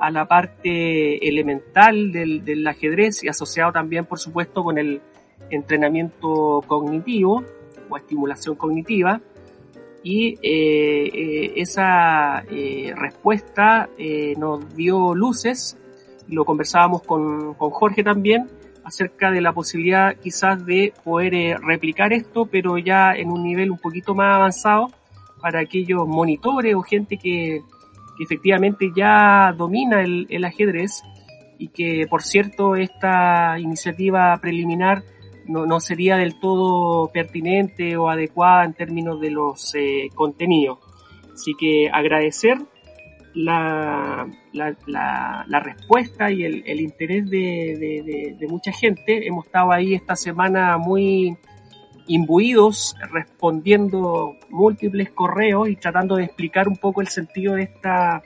a 0.00 0.10
la 0.10 0.26
parte 0.26 1.28
elemental 1.28 2.10
del, 2.10 2.66
ajedrez 2.66 3.22
y 3.22 3.28
asociado 3.28 3.70
también, 3.70 4.06
por 4.06 4.18
supuesto, 4.18 4.64
con 4.64 4.78
el 4.78 5.02
entrenamiento 5.50 6.64
cognitivo 6.66 7.44
o 7.90 7.96
estimulación 7.98 8.56
cognitiva. 8.56 9.20
Y 10.02 10.38
eh, 10.42 11.10
eh, 11.12 11.52
esa 11.56 12.44
eh, 12.50 12.94
respuesta 12.96 13.90
nos 14.38 14.74
dio 14.74 15.14
luces, 15.14 15.76
lo 16.28 16.44
conversábamos 16.44 17.02
con, 17.02 17.54
con 17.54 17.70
Jorge 17.70 18.02
también, 18.02 18.48
acerca 18.84 19.30
de 19.30 19.40
la 19.40 19.52
posibilidad 19.52 20.16
quizás 20.16 20.64
de 20.64 20.92
poder 21.04 21.34
eh, 21.34 21.56
replicar 21.60 22.12
esto, 22.12 22.46
pero 22.46 22.78
ya 22.78 23.12
en 23.12 23.30
un 23.30 23.42
nivel 23.42 23.70
un 23.70 23.78
poquito 23.78 24.14
más 24.14 24.36
avanzado 24.36 24.88
para 25.40 25.60
aquellos 25.60 26.06
monitores 26.06 26.74
o 26.74 26.82
gente 26.82 27.16
que, 27.16 27.62
efectivamente 28.20 28.92
ya 28.94 29.52
domina 29.56 30.02
el, 30.02 30.44
ajedrez 30.44 31.02
y 31.58 31.68
que, 31.68 32.06
por 32.08 32.22
cierto, 32.22 32.76
esta 32.76 33.58
iniciativa 33.58 34.36
preliminar 34.40 35.02
no, 35.48 35.66
no 35.66 35.80
sería 35.80 36.16
del 36.16 36.38
todo 36.38 37.10
pertinente 37.12 37.96
o 37.96 38.08
adecuada 38.08 38.64
en 38.64 38.74
términos 38.74 39.20
de 39.20 39.30
los 39.30 39.74
eh, 39.74 40.08
contenidos. 40.14 40.78
Así 41.32 41.54
que 41.58 41.90
agradecer 41.92 42.58
la, 43.34 44.28
la, 44.52 45.44
la, 45.48 45.60
respuesta 45.60 46.30
y 46.30 46.44
el, 46.44 46.62
el 46.66 46.80
interés 46.80 47.28
de, 47.30 48.02
de, 48.04 48.36
de, 48.38 48.48
mucha 48.48 48.72
gente. 48.72 49.26
Hemos 49.26 49.46
estado 49.46 49.72
ahí 49.72 49.94
esta 49.94 50.16
semana 50.16 50.76
muy 50.76 51.36
imbuidos 52.06 52.96
respondiendo 53.10 54.34
múltiples 54.50 55.10
correos 55.10 55.68
y 55.68 55.76
tratando 55.76 56.16
de 56.16 56.24
explicar 56.24 56.68
un 56.68 56.76
poco 56.76 57.00
el 57.00 57.08
sentido 57.08 57.54
de 57.54 57.62
esta 57.62 58.22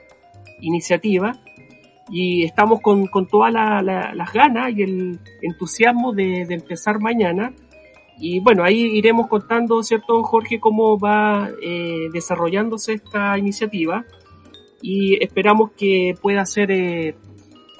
iniciativa. 0.59 1.33
Y 2.09 2.43
estamos 2.43 2.79
con, 2.81 3.07
con 3.07 3.27
todas 3.27 3.51
las 3.53 4.33
ganas 4.33 4.71
y 4.75 4.81
el 4.81 5.19
entusiasmo 5.41 6.13
de, 6.13 6.45
de, 6.45 6.55
empezar 6.55 6.99
mañana. 6.99 7.53
Y 8.19 8.39
bueno, 8.39 8.63
ahí 8.63 8.97
iremos 8.97 9.27
contando, 9.27 9.83
¿cierto, 9.83 10.23
Jorge, 10.23 10.59
cómo 10.59 10.97
va 10.97 11.49
eh, 11.61 12.07
desarrollándose 12.13 12.93
esta 12.93 13.37
iniciativa 13.37 14.05
y 14.81 15.23
esperamos 15.23 15.71
que 15.71 16.15
pueda 16.21 16.45
ser 16.45 16.71
eh, 16.71 17.15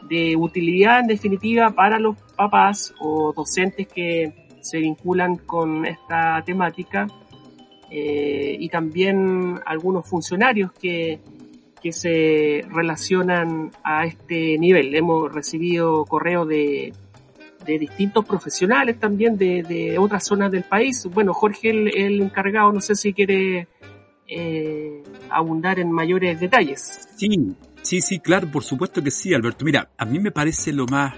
de 0.10 0.36
utilidad 0.36 1.00
en 1.00 1.08
definitiva 1.08 1.72
para 1.72 2.00
los 2.00 2.18
papás 2.36 2.93
o 3.00 3.34
docentes 3.34 3.88
que 3.88 4.48
se 4.62 4.80
vinculan 4.80 5.38
con 5.38 5.86
esta 5.86 6.41
temática 6.45 7.08
eh, 7.89 8.58
y 8.60 8.70
también 8.70 9.60
algunos 9.66 10.08
funcionarios 10.10 10.72
que, 10.74 11.20
que 11.82 11.91
se 11.91 12.64
relacionan 12.70 13.72
a 13.84 14.06
este 14.06 14.58
nivel. 14.58 14.93
Hemos 14.95 15.34
recibido 15.34 16.04
correos 16.06 16.48
de, 16.48 16.93
de 17.66 17.80
distintos 17.80 18.26
profesionales 18.26 19.00
también 19.00 19.38
de, 19.38 19.64
de, 19.64 19.98
otras 19.98 20.26
zonas 20.26 20.52
del 20.52 20.64
país. 20.64 21.08
Bueno, 21.14 21.34
Jorge, 21.34 21.70
el, 21.70 21.95
el 21.95 22.22
encargado, 22.22 22.74
no 22.74 22.82
sé 22.82 22.95
si 22.95 23.14
quiere 23.14 23.68
eh, 24.28 25.03
abundar 25.30 25.80
en 25.80 25.91
mayores 25.91 26.39
detalles. 26.39 27.07
Sí, 27.15 27.55
sí, 27.82 28.01
sí, 28.01 28.19
claro, 28.19 28.49
por 28.51 28.63
supuesto 28.63 29.01
que 29.01 29.11
sí, 29.11 29.34
Alberto. 29.34 29.63
Mira, 29.65 29.89
a 29.97 30.05
mí 30.05 30.19
me 30.19 30.32
parece 30.32 30.73
lo 30.73 30.86
más 30.86 31.13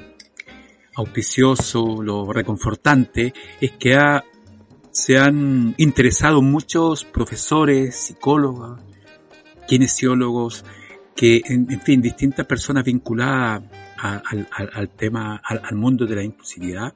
auspicioso, 0.95 2.01
lo 2.03 2.32
reconfortante, 2.32 3.34
es 3.60 3.72
que 3.74 3.95
ha, 3.95 4.24
se 4.91 5.18
han 5.18 5.74
interesado 5.78 6.41
muchos 6.41 7.05
profesores, 7.05 7.95
psicólogos, 7.95 8.80
kinesiólogos, 9.68 10.66
que, 11.16 11.41
en, 11.45 11.82
fin, 11.82 12.01
distintas 12.01 12.45
personas 12.45 12.84
vinculadas 12.84 13.64
al, 13.97 14.89
tema, 14.95 15.41
al, 15.43 15.62
al, 15.64 15.76
mundo 15.76 16.05
de 16.05 16.16
la 16.16 16.24
inclusividad, 16.24 16.93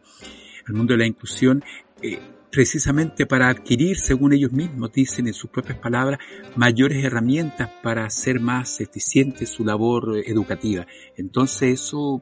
al 0.67 0.73
mundo 0.73 0.93
de 0.93 0.99
la 0.99 1.05
inclusión, 1.05 1.63
eh, 2.01 2.19
precisamente 2.53 3.25
para 3.25 3.49
adquirir, 3.49 3.97
según 3.97 4.31
ellos 4.31 4.51
mismos 4.51 4.91
dicen 4.91 5.25
en 5.25 5.33
sus 5.33 5.49
propias 5.49 5.79
palabras, 5.79 6.19
mayores 6.55 7.03
herramientas 7.03 7.67
para 7.81 8.05
hacer 8.05 8.39
más 8.39 8.79
eficiente 8.79 9.47
su 9.47 9.65
labor 9.65 10.15
eh, 10.15 10.23
educativa. 10.27 10.85
Entonces 11.17 11.81
eso, 11.81 12.21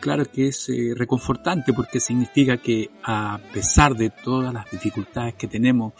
claro 0.00 0.24
que 0.24 0.48
es 0.48 0.68
eh, 0.70 0.92
reconfortante 0.96 1.72
porque 1.72 2.00
significa 2.00 2.56
que 2.56 2.90
a 3.04 3.38
pesar 3.52 3.94
de 3.94 4.10
todas 4.10 4.52
las 4.52 4.68
dificultades 4.72 5.34
que 5.34 5.46
tenemos 5.46 5.92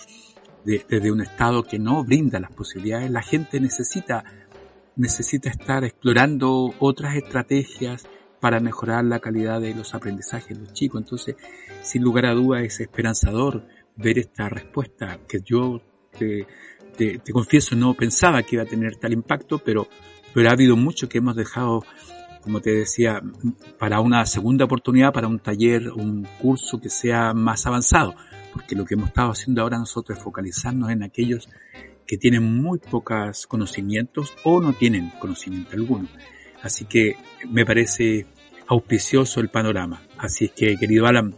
desde 0.64 1.12
un 1.12 1.20
Estado 1.20 1.62
que 1.62 1.78
no 1.78 2.02
brinda 2.04 2.40
las 2.40 2.50
posibilidades, 2.50 3.08
la 3.08 3.22
gente 3.22 3.60
necesita, 3.60 4.24
necesita 4.96 5.48
estar 5.48 5.84
explorando 5.84 6.74
otras 6.80 7.14
estrategias, 7.14 8.04
para 8.40 8.60
mejorar 8.60 9.04
la 9.04 9.20
calidad 9.20 9.60
de 9.60 9.74
los 9.74 9.94
aprendizajes 9.94 10.58
de 10.58 10.64
los 10.64 10.72
chicos. 10.72 11.02
Entonces, 11.02 11.36
sin 11.82 12.02
lugar 12.02 12.26
a 12.26 12.34
dudas, 12.34 12.62
es 12.62 12.80
esperanzador 12.80 13.66
ver 13.96 14.18
esta 14.18 14.48
respuesta 14.48 15.20
que 15.28 15.40
yo 15.44 15.82
te, 16.16 16.46
confieso 17.32 17.76
no 17.76 17.94
pensaba 17.94 18.42
que 18.42 18.56
iba 18.56 18.64
a 18.64 18.66
tener 18.66 18.96
tal 18.96 19.12
impacto, 19.12 19.58
pero, 19.58 19.88
pero 20.34 20.48
ha 20.48 20.52
habido 20.52 20.76
mucho 20.76 21.08
que 21.08 21.18
hemos 21.18 21.36
dejado, 21.36 21.84
como 22.42 22.60
te 22.60 22.70
decía, 22.70 23.22
para 23.78 24.00
una 24.00 24.26
segunda 24.26 24.64
oportunidad, 24.64 25.12
para 25.12 25.28
un 25.28 25.38
taller, 25.38 25.90
un 25.90 26.26
curso 26.40 26.80
que 26.80 26.90
sea 26.90 27.32
más 27.34 27.66
avanzado, 27.66 28.14
porque 28.52 28.74
lo 28.74 28.84
que 28.84 28.94
hemos 28.94 29.08
estado 29.08 29.30
haciendo 29.30 29.62
ahora 29.62 29.78
nosotros 29.78 30.18
es 30.18 30.24
focalizarnos 30.24 30.90
en 30.90 31.02
aquellos 31.02 31.48
que 32.06 32.18
tienen 32.18 32.42
muy 32.42 32.78
pocos 32.78 33.46
conocimientos 33.46 34.34
o 34.44 34.60
no 34.60 34.72
tienen 34.72 35.10
conocimiento 35.20 35.76
alguno. 35.76 36.08
Así 36.62 36.84
que 36.84 37.16
me 37.48 37.64
parece 37.64 38.26
auspicioso 38.66 39.40
el 39.40 39.48
panorama. 39.48 40.02
Así 40.18 40.46
es 40.46 40.52
que, 40.52 40.76
querido 40.76 41.06
Alan, 41.06 41.34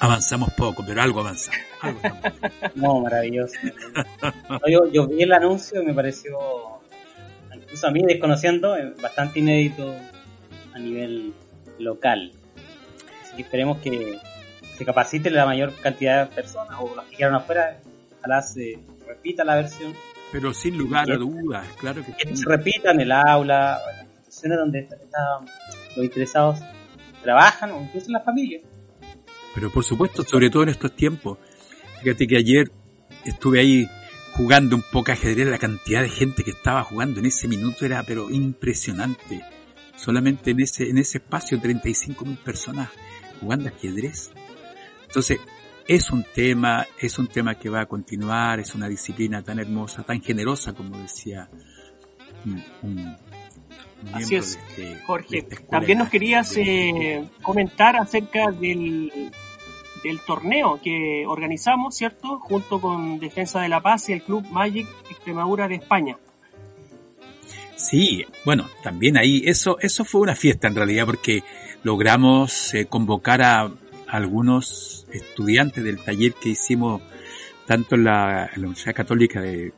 avanzamos 0.00 0.52
poco, 0.52 0.84
pero 0.86 1.02
algo 1.02 1.20
avanzamos. 1.20 1.60
Algo 1.80 2.00
no, 2.74 3.00
maravilloso. 3.00 3.54
yo, 4.66 4.90
yo, 4.90 5.06
vi 5.06 5.22
el 5.22 5.32
anuncio 5.32 5.82
y 5.82 5.86
me 5.86 5.94
pareció, 5.94 6.38
incluso 7.54 7.86
a 7.86 7.90
mí 7.90 8.02
desconociendo, 8.02 8.76
eh, 8.76 8.94
bastante 9.00 9.40
inédito 9.40 9.94
a 10.72 10.78
nivel 10.78 11.34
local. 11.78 12.32
Así 13.22 13.36
que 13.36 13.42
esperemos 13.42 13.78
que 13.78 14.18
se 14.76 14.84
capacite 14.84 15.30
la 15.30 15.46
mayor 15.46 15.72
cantidad 15.80 16.28
de 16.28 16.34
personas 16.34 16.78
o 16.80 16.94
las 16.96 17.06
que 17.06 17.16
quieran 17.16 17.34
afuera, 17.34 17.78
ojalá 18.18 18.42
se 18.42 18.78
repita 19.06 19.44
la 19.44 19.56
versión. 19.56 19.94
Pero 20.32 20.52
sin 20.52 20.76
lugar 20.76 21.10
a 21.12 21.16
dudas, 21.16 21.66
claro 21.78 22.04
que, 22.04 22.12
que 22.12 22.36
se 22.36 22.48
repita 22.48 22.90
en 22.90 23.00
el 23.00 23.12
aula, 23.12 23.80
donde 24.52 24.88
los 25.96 26.04
interesados 26.04 26.60
trabajan 27.22 27.70
o 27.72 27.82
incluso 27.82 28.06
en 28.06 28.12
la 28.12 28.20
familia. 28.20 28.60
Pero 29.54 29.70
por 29.70 29.84
supuesto, 29.84 30.22
sobre 30.24 30.50
todo 30.50 30.64
en 30.64 30.70
estos 30.70 30.94
tiempos. 30.94 31.38
Fíjate 32.02 32.26
que 32.26 32.36
ayer 32.36 32.70
estuve 33.24 33.60
ahí 33.60 33.88
jugando 34.32 34.76
un 34.76 34.82
poco 34.82 35.12
ajedrez, 35.12 35.46
la 35.46 35.58
cantidad 35.58 36.02
de 36.02 36.10
gente 36.10 36.42
que 36.42 36.50
estaba 36.50 36.82
jugando 36.82 37.20
en 37.20 37.26
ese 37.26 37.48
minuto 37.48 37.86
era 37.86 38.02
pero 38.02 38.30
impresionante. 38.30 39.42
Solamente 39.96 40.50
en 40.50 40.60
ese, 40.60 40.90
en 40.90 40.98
ese 40.98 41.18
espacio 41.18 41.60
35 41.60 42.24
mil 42.24 42.36
personas 42.36 42.90
jugando 43.40 43.68
ajedrez. 43.68 44.32
Entonces, 45.06 45.38
es 45.86 46.10
un 46.10 46.24
tema, 46.24 46.86
es 46.98 47.18
un 47.18 47.28
tema 47.28 47.54
que 47.54 47.68
va 47.68 47.82
a 47.82 47.86
continuar, 47.86 48.58
es 48.58 48.74
una 48.74 48.88
disciplina 48.88 49.42
tan 49.42 49.58
hermosa, 49.58 50.02
tan 50.02 50.20
generosa 50.20 50.72
como 50.72 50.98
decía 50.98 51.48
un, 52.82 53.16
Así 54.12 54.36
es, 54.36 54.58
Jorge. 55.06 55.42
También 55.70 55.98
nos 55.98 56.08
querías 56.08 56.56
eh, 56.56 57.24
comentar 57.42 57.96
acerca 57.96 58.50
del, 58.50 59.30
del 60.02 60.20
torneo 60.20 60.80
que 60.82 61.24
organizamos, 61.26 61.96
¿cierto? 61.96 62.38
Junto 62.38 62.80
con 62.80 63.18
Defensa 63.18 63.60
de 63.60 63.68
la 63.68 63.80
Paz 63.80 64.08
y 64.08 64.12
el 64.12 64.22
Club 64.22 64.46
Magic 64.50 64.86
Extremadura 65.10 65.66
de 65.66 65.76
España. 65.76 66.16
Sí, 67.76 68.24
bueno, 68.44 68.68
también 68.82 69.16
ahí, 69.16 69.42
eso, 69.46 69.78
eso 69.80 70.04
fue 70.04 70.20
una 70.20 70.36
fiesta 70.36 70.68
en 70.68 70.76
realidad 70.76 71.06
porque 71.06 71.42
logramos 71.82 72.72
eh, 72.74 72.86
convocar 72.86 73.42
a 73.42 73.70
algunos 74.06 75.06
estudiantes 75.12 75.82
del 75.82 75.98
taller 75.98 76.34
que 76.34 76.50
hicimos 76.50 77.02
tanto 77.66 77.96
en 77.96 78.04
la, 78.04 78.46
en 78.54 78.62
la 78.62 78.68
Universidad 78.68 78.94
Católica 78.94 79.40
de, 79.40 79.72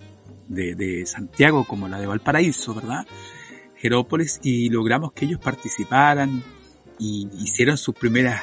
de, 0.49 0.75
de 0.75 1.07
Santiago 1.07 1.65
como 1.65 1.89
la 1.89 1.99
de 1.99 2.07
Valparaíso, 2.07 2.75
¿verdad? 2.75 3.07
Jerópolis 3.87 4.41
y 4.43 4.69
logramos 4.69 5.13
que 5.13 5.27
ellos 5.27 5.39
participaran 5.39 6.43
y 6.99 7.29
hicieron 7.39 7.79
sus 7.79 7.95
primeras 7.95 8.43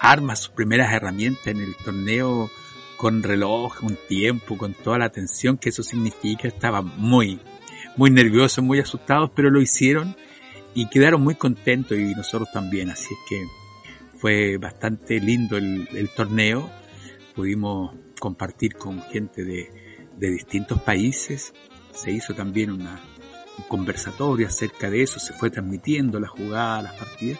armas, 0.00 0.40
sus 0.40 0.50
primeras 0.50 0.92
herramientas 0.92 1.46
en 1.46 1.60
el 1.60 1.76
torneo 1.76 2.50
con 2.96 3.22
reloj, 3.22 3.84
un 3.84 3.96
tiempo, 4.08 4.58
con 4.58 4.74
toda 4.74 4.98
la 4.98 5.04
atención 5.04 5.58
que 5.58 5.68
eso 5.68 5.84
significa. 5.84 6.48
Estaban 6.48 6.90
muy, 6.96 7.38
muy 7.96 8.10
nerviosos, 8.10 8.64
muy 8.64 8.80
asustados, 8.80 9.30
pero 9.32 9.48
lo 9.48 9.60
hicieron 9.60 10.16
y 10.74 10.88
quedaron 10.88 11.22
muy 11.22 11.36
contentos 11.36 11.96
y 11.96 12.12
nosotros 12.16 12.48
también. 12.52 12.90
Así 12.90 13.14
es 13.14 13.20
que 13.28 13.46
fue 14.18 14.56
bastante 14.56 15.20
lindo 15.20 15.56
el, 15.56 15.86
el 15.92 16.08
torneo. 16.08 16.68
Pudimos 17.36 17.94
compartir 18.18 18.74
con 18.74 19.00
gente 19.02 19.44
de, 19.44 19.70
de 20.16 20.30
distintos 20.30 20.80
países. 20.82 21.54
Se 21.92 22.10
hizo 22.10 22.34
también 22.34 22.72
una, 22.72 23.00
conversatorio 23.62 24.46
acerca 24.46 24.90
de 24.90 25.02
eso, 25.02 25.18
se 25.18 25.32
fue 25.32 25.50
transmitiendo 25.50 26.20
la 26.20 26.28
jugada, 26.28 26.82
las 26.82 26.94
partidas. 26.94 27.38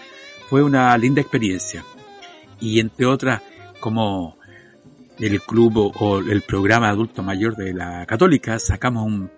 Fue 0.48 0.62
una 0.62 0.96
linda 0.98 1.20
experiencia. 1.20 1.84
Y 2.60 2.80
entre 2.80 3.06
otras, 3.06 3.42
como 3.78 4.36
el 5.18 5.40
club 5.42 5.92
o, 5.98 6.18
el 6.18 6.42
programa 6.42 6.88
adulto 6.88 7.22
mayor 7.22 7.56
de 7.56 7.72
la 7.72 8.06
católica, 8.06 8.58
sacamos 8.58 9.06
un, 9.06 9.30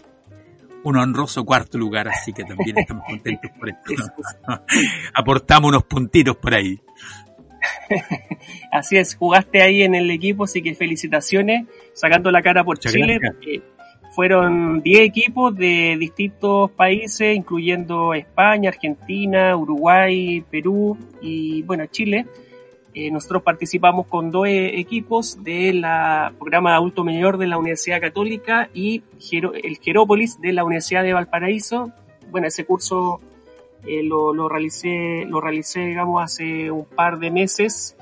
un 0.84 0.96
honroso 0.96 1.44
cuarto 1.44 1.78
lugar, 1.78 2.08
así 2.08 2.32
que 2.32 2.44
también 2.44 2.78
estamos 2.78 3.04
contentos 3.06 3.50
por 3.58 3.68
esto. 3.68 4.04
Aportamos 5.14 5.68
unos 5.68 5.84
puntitos 5.84 6.36
por 6.36 6.54
ahí. 6.54 6.80
Así 8.72 8.96
es, 8.96 9.14
jugaste 9.14 9.62
ahí 9.62 9.82
en 9.82 9.94
el 9.94 10.10
equipo, 10.10 10.44
así 10.44 10.62
que 10.62 10.74
felicitaciones, 10.74 11.66
sacando 11.94 12.30
la 12.30 12.42
cara 12.42 12.64
por 12.64 12.78
Chile 12.78 13.18
fueron 14.12 14.82
10 14.82 15.00
equipos 15.00 15.56
de 15.56 15.96
distintos 15.98 16.70
países, 16.72 17.34
incluyendo 17.34 18.12
España, 18.12 18.68
Argentina, 18.68 19.56
Uruguay, 19.56 20.44
Perú 20.50 20.98
y 21.20 21.62
bueno, 21.62 21.86
Chile. 21.86 22.26
Eh, 22.94 23.10
nosotros 23.10 23.42
participamos 23.42 24.06
con 24.06 24.30
dos 24.30 24.46
equipos 24.48 25.42
del 25.42 25.80
programa 26.38 26.70
de 26.70 26.76
adulto 26.76 27.04
mayor 27.04 27.38
de 27.38 27.46
la 27.46 27.56
Universidad 27.56 28.02
Católica 28.02 28.68
y 28.74 29.02
el 29.62 29.78
Jerópolis 29.78 30.38
de 30.42 30.52
la 30.52 30.62
Universidad 30.62 31.02
de 31.02 31.14
Valparaíso. 31.14 31.90
Bueno, 32.30 32.48
ese 32.48 32.66
curso 32.66 33.20
eh, 33.86 34.02
lo, 34.02 34.34
lo, 34.34 34.46
realicé, 34.46 35.24
lo 35.26 35.40
realicé, 35.40 35.86
digamos, 35.86 36.22
hace 36.22 36.70
un 36.70 36.84
par 36.84 37.18
de 37.18 37.30
meses 37.30 37.96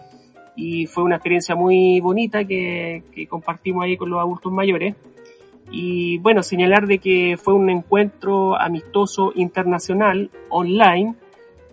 y 0.56 0.86
fue 0.86 1.04
una 1.04 1.16
experiencia 1.16 1.54
muy 1.54 2.00
bonita 2.00 2.44
que, 2.44 3.04
que 3.14 3.28
compartimos 3.28 3.84
ahí 3.84 3.96
con 3.96 4.10
los 4.10 4.18
adultos 4.18 4.52
mayores. 4.52 4.96
Y 5.70 6.18
bueno, 6.18 6.42
señalar 6.42 6.86
de 6.86 6.98
que 6.98 7.38
fue 7.40 7.54
un 7.54 7.70
encuentro 7.70 8.60
amistoso 8.60 9.32
internacional 9.34 10.30
online, 10.48 11.14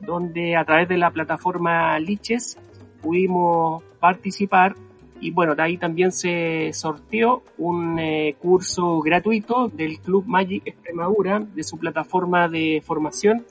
donde 0.02 0.56
a 0.56 0.66
través 0.66 0.88
de 0.88 0.98
la 0.98 1.10
plataforma 1.12 2.00
Liches 2.00 2.58
pudimos 3.02 3.84
participar 4.00 4.76
y 5.20 5.32
bueno, 5.32 5.56
de 5.56 5.64
ahí 5.64 5.78
también 5.78 6.12
se 6.12 6.72
sorteó 6.74 7.44
un 7.58 7.98
eh, 8.00 8.36
curso 8.40 9.00
gratuito 9.02 9.68
del 9.68 10.00
Club 10.00 10.26
Magic 10.28 10.62
Extremadura 10.66 11.40
de 11.40 11.64
su 11.64 11.78
plataforma 11.78 12.48
de 12.48 12.84
formación 12.86 13.46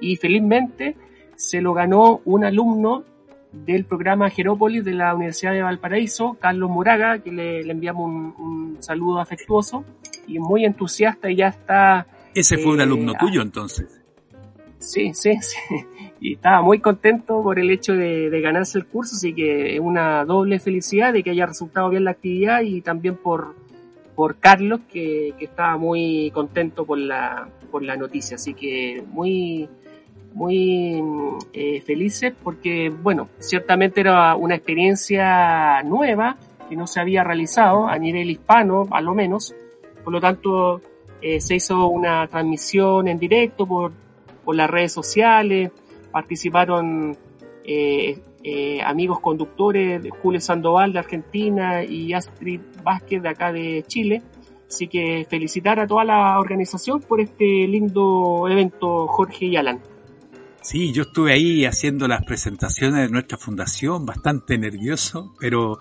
y 0.00 0.16
felizmente 0.16 0.96
se 1.36 1.60
lo 1.60 1.74
ganó 1.74 2.20
un 2.24 2.44
alumno 2.44 3.04
del 3.52 3.84
programa 3.84 4.30
Jerópolis 4.30 4.84
de 4.84 4.92
la 4.92 5.14
Universidad 5.14 5.52
de 5.52 5.62
Valparaíso, 5.62 6.36
Carlos 6.40 6.70
Moraga, 6.70 7.18
que 7.18 7.30
le, 7.30 7.60
enviamos 7.60 8.34
un, 8.38 8.76
saludo 8.80 9.20
afectuoso 9.20 9.84
y 10.26 10.38
muy 10.38 10.64
entusiasta 10.64 11.30
y 11.30 11.36
ya 11.36 11.48
está... 11.48 12.06
Ese 12.34 12.58
fue 12.58 12.72
un 12.72 12.80
eh, 12.80 12.84
alumno 12.84 13.12
tuyo 13.18 13.42
entonces. 13.42 14.00
Sí, 14.78 15.12
sí, 15.14 15.36
sí. 15.40 15.56
Y 16.20 16.34
estaba 16.34 16.62
muy 16.62 16.78
contento 16.80 17.42
por 17.42 17.58
el 17.58 17.70
hecho 17.70 17.94
de, 17.94 18.40
ganarse 18.40 18.78
el 18.78 18.86
curso, 18.86 19.16
así 19.16 19.34
que 19.34 19.74
es 19.74 19.80
una 19.80 20.24
doble 20.24 20.58
felicidad 20.58 21.12
de 21.12 21.22
que 21.22 21.30
haya 21.30 21.46
resultado 21.46 21.90
bien 21.90 22.04
la 22.04 22.12
actividad 22.12 22.62
y 22.62 22.80
también 22.80 23.16
por, 23.16 23.54
por 24.14 24.36
Carlos, 24.36 24.80
que, 24.90 25.34
que 25.38 25.44
estaba 25.44 25.76
muy 25.76 26.30
contento 26.32 26.86
por 26.86 26.98
la, 26.98 27.48
por 27.70 27.82
la 27.82 27.96
noticia. 27.96 28.36
Así 28.36 28.54
que 28.54 29.02
muy, 29.08 29.68
muy 30.34 31.02
eh, 31.52 31.80
felices 31.82 32.32
porque, 32.42 32.90
bueno, 32.90 33.28
ciertamente 33.38 34.00
era 34.00 34.34
una 34.36 34.54
experiencia 34.54 35.82
nueva 35.82 36.36
que 36.68 36.76
no 36.76 36.86
se 36.86 37.00
había 37.00 37.24
realizado 37.24 37.86
a 37.86 37.98
nivel 37.98 38.30
hispano, 38.30 38.88
a 38.90 39.00
lo 39.00 39.14
menos. 39.14 39.54
Por 40.04 40.12
lo 40.12 40.20
tanto, 40.20 40.80
eh, 41.20 41.40
se 41.40 41.56
hizo 41.56 41.86
una 41.88 42.26
transmisión 42.28 43.08
en 43.08 43.18
directo 43.18 43.66
por, 43.66 43.92
por 44.44 44.56
las 44.56 44.68
redes 44.70 44.92
sociales, 44.92 45.70
participaron 46.10 47.16
eh, 47.64 48.20
amigos 48.84 49.20
conductores, 49.20 50.02
Julio 50.22 50.40
Sandoval 50.40 50.92
de 50.92 50.98
Argentina 50.98 51.84
y 51.84 52.12
Astrid 52.12 52.60
Vázquez 52.82 53.22
de 53.22 53.28
acá 53.28 53.52
de 53.52 53.84
Chile. 53.86 54.22
Así 54.66 54.88
que 54.88 55.26
felicitar 55.28 55.78
a 55.78 55.86
toda 55.86 56.02
la 56.02 56.38
organización 56.40 57.00
por 57.00 57.20
este 57.20 57.44
lindo 57.68 58.48
evento, 58.48 59.06
Jorge 59.06 59.44
y 59.44 59.56
Alan. 59.56 59.80
Sí, 60.62 60.92
yo 60.92 61.02
estuve 61.02 61.32
ahí 61.32 61.64
haciendo 61.64 62.06
las 62.06 62.24
presentaciones 62.24 63.02
de 63.02 63.08
nuestra 63.08 63.36
fundación, 63.36 64.06
bastante 64.06 64.56
nervioso, 64.56 65.34
pero 65.40 65.78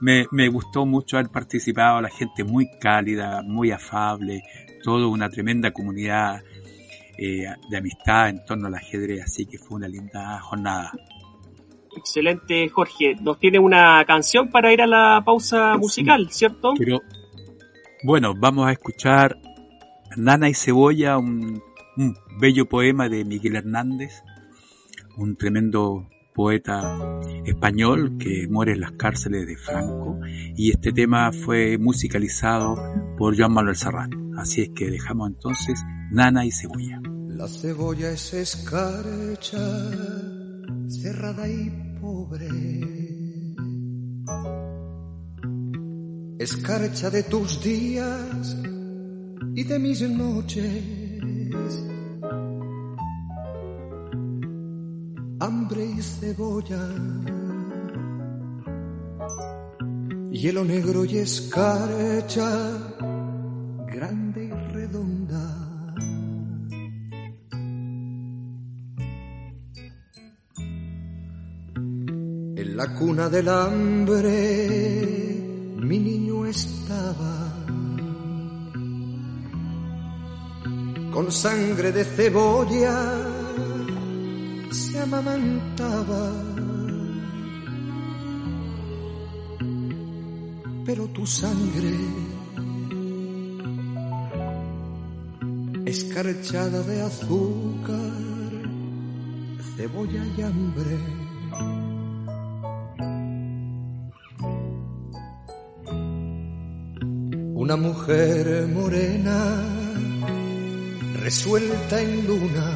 me, 0.00 0.26
me 0.32 0.48
gustó 0.48 0.84
mucho 0.84 1.16
haber 1.16 1.30
participado, 1.30 2.00
la 2.02 2.10
gente 2.10 2.44
muy 2.44 2.68
cálida, 2.78 3.42
muy 3.42 3.70
afable, 3.70 4.42
toda 4.82 5.06
una 5.06 5.30
tremenda 5.30 5.72
comunidad 5.72 6.42
eh, 7.16 7.46
de 7.70 7.76
amistad 7.76 8.28
en 8.28 8.44
torno 8.44 8.68
al 8.68 8.74
ajedrez, 8.74 9.22
así 9.24 9.46
que 9.46 9.58
fue 9.58 9.76
una 9.78 9.88
linda 9.88 10.38
jornada. 10.40 10.92
Excelente, 11.96 12.68
Jorge. 12.68 13.16
Nos 13.20 13.40
tiene 13.40 13.58
una 13.58 14.04
canción 14.06 14.50
para 14.50 14.72
ir 14.72 14.82
a 14.82 14.86
la 14.86 15.22
pausa 15.24 15.76
musical, 15.78 16.28
¿cierto? 16.30 16.74
Pero, 16.78 17.00
bueno, 18.04 18.34
vamos 18.36 18.68
a 18.68 18.72
escuchar 18.72 19.36
Nana 20.16 20.48
y 20.48 20.54
Cebolla, 20.54 21.18
un 21.18 21.60
un 21.98 22.16
bello 22.40 22.68
poema 22.68 23.08
de 23.08 23.24
Miguel 23.24 23.56
Hernández, 23.56 24.22
un 25.16 25.36
tremendo 25.36 26.08
poeta 26.32 26.96
español 27.44 28.16
que 28.18 28.46
muere 28.48 28.74
en 28.74 28.82
las 28.82 28.92
cárceles 28.92 29.48
de 29.48 29.56
Franco 29.56 30.20
y 30.56 30.70
este 30.70 30.92
tema 30.92 31.32
fue 31.32 31.76
musicalizado 31.76 32.76
por 33.16 33.36
Joan 33.36 33.52
Manuel 33.52 33.74
Serrat. 33.74 34.12
Así 34.36 34.62
es 34.62 34.70
que 34.76 34.88
dejamos 34.88 35.30
entonces 35.30 35.82
Nana 36.12 36.46
y 36.46 36.52
Cebolla. 36.52 37.00
La 37.26 37.48
cebolla 37.48 38.12
es 38.12 38.32
escarcha, 38.32 39.58
cerrada 40.86 41.48
y 41.48 41.96
pobre. 42.00 42.48
Escarcha 46.38 47.10
de 47.10 47.24
tus 47.24 47.60
días 47.60 48.56
y 49.56 49.64
de 49.64 49.78
mis 49.80 50.00
noches 50.02 51.07
hambre 55.40 55.84
y 55.84 56.02
cebolla, 56.02 56.84
hielo 60.30 60.64
negro 60.64 61.04
y 61.04 61.18
escarcha, 61.18 62.50
grande 63.86 64.44
y 64.44 64.50
redonda. 64.72 65.44
En 72.56 72.76
la 72.76 72.94
cuna 72.94 73.28
del 73.28 73.48
hambre 73.48 74.98
mi 75.80 75.98
niño 75.98 76.44
estaba 76.44 77.57
con 81.12 81.30
sangre 81.32 81.92
de 81.92 82.04
cebolla 82.04 82.96
se 84.70 84.98
amamantaba. 84.98 86.32
Pero 90.84 91.06
tu 91.08 91.26
sangre, 91.26 91.96
escarchada 95.84 96.82
de 96.82 97.02
azúcar, 97.02 98.12
cebolla 99.76 100.24
y 100.36 100.42
hambre. 100.42 100.98
Una 107.54 107.76
mujer 107.76 108.66
morena 108.68 109.77
resuelta 111.28 112.00
en 112.00 112.26
luna. 112.26 112.66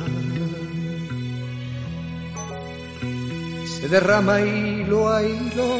Se 3.65 3.89
derrama 3.89 4.43
hilo 4.43 5.09
a 5.09 5.23
hilo 5.23 5.71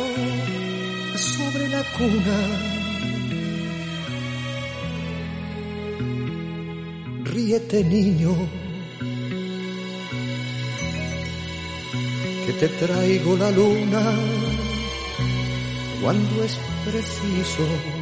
sobre 1.15 1.69
la 1.69 1.83
cuna. 1.99 2.39
Ríete 7.25 7.85
niño, 7.85 8.35
que 12.47 12.53
te 12.55 12.69
traigo 12.69 13.37
la 13.37 13.51
luna 13.51 14.05
cuando 16.01 16.43
es 16.43 16.59
preciso. 16.87 18.02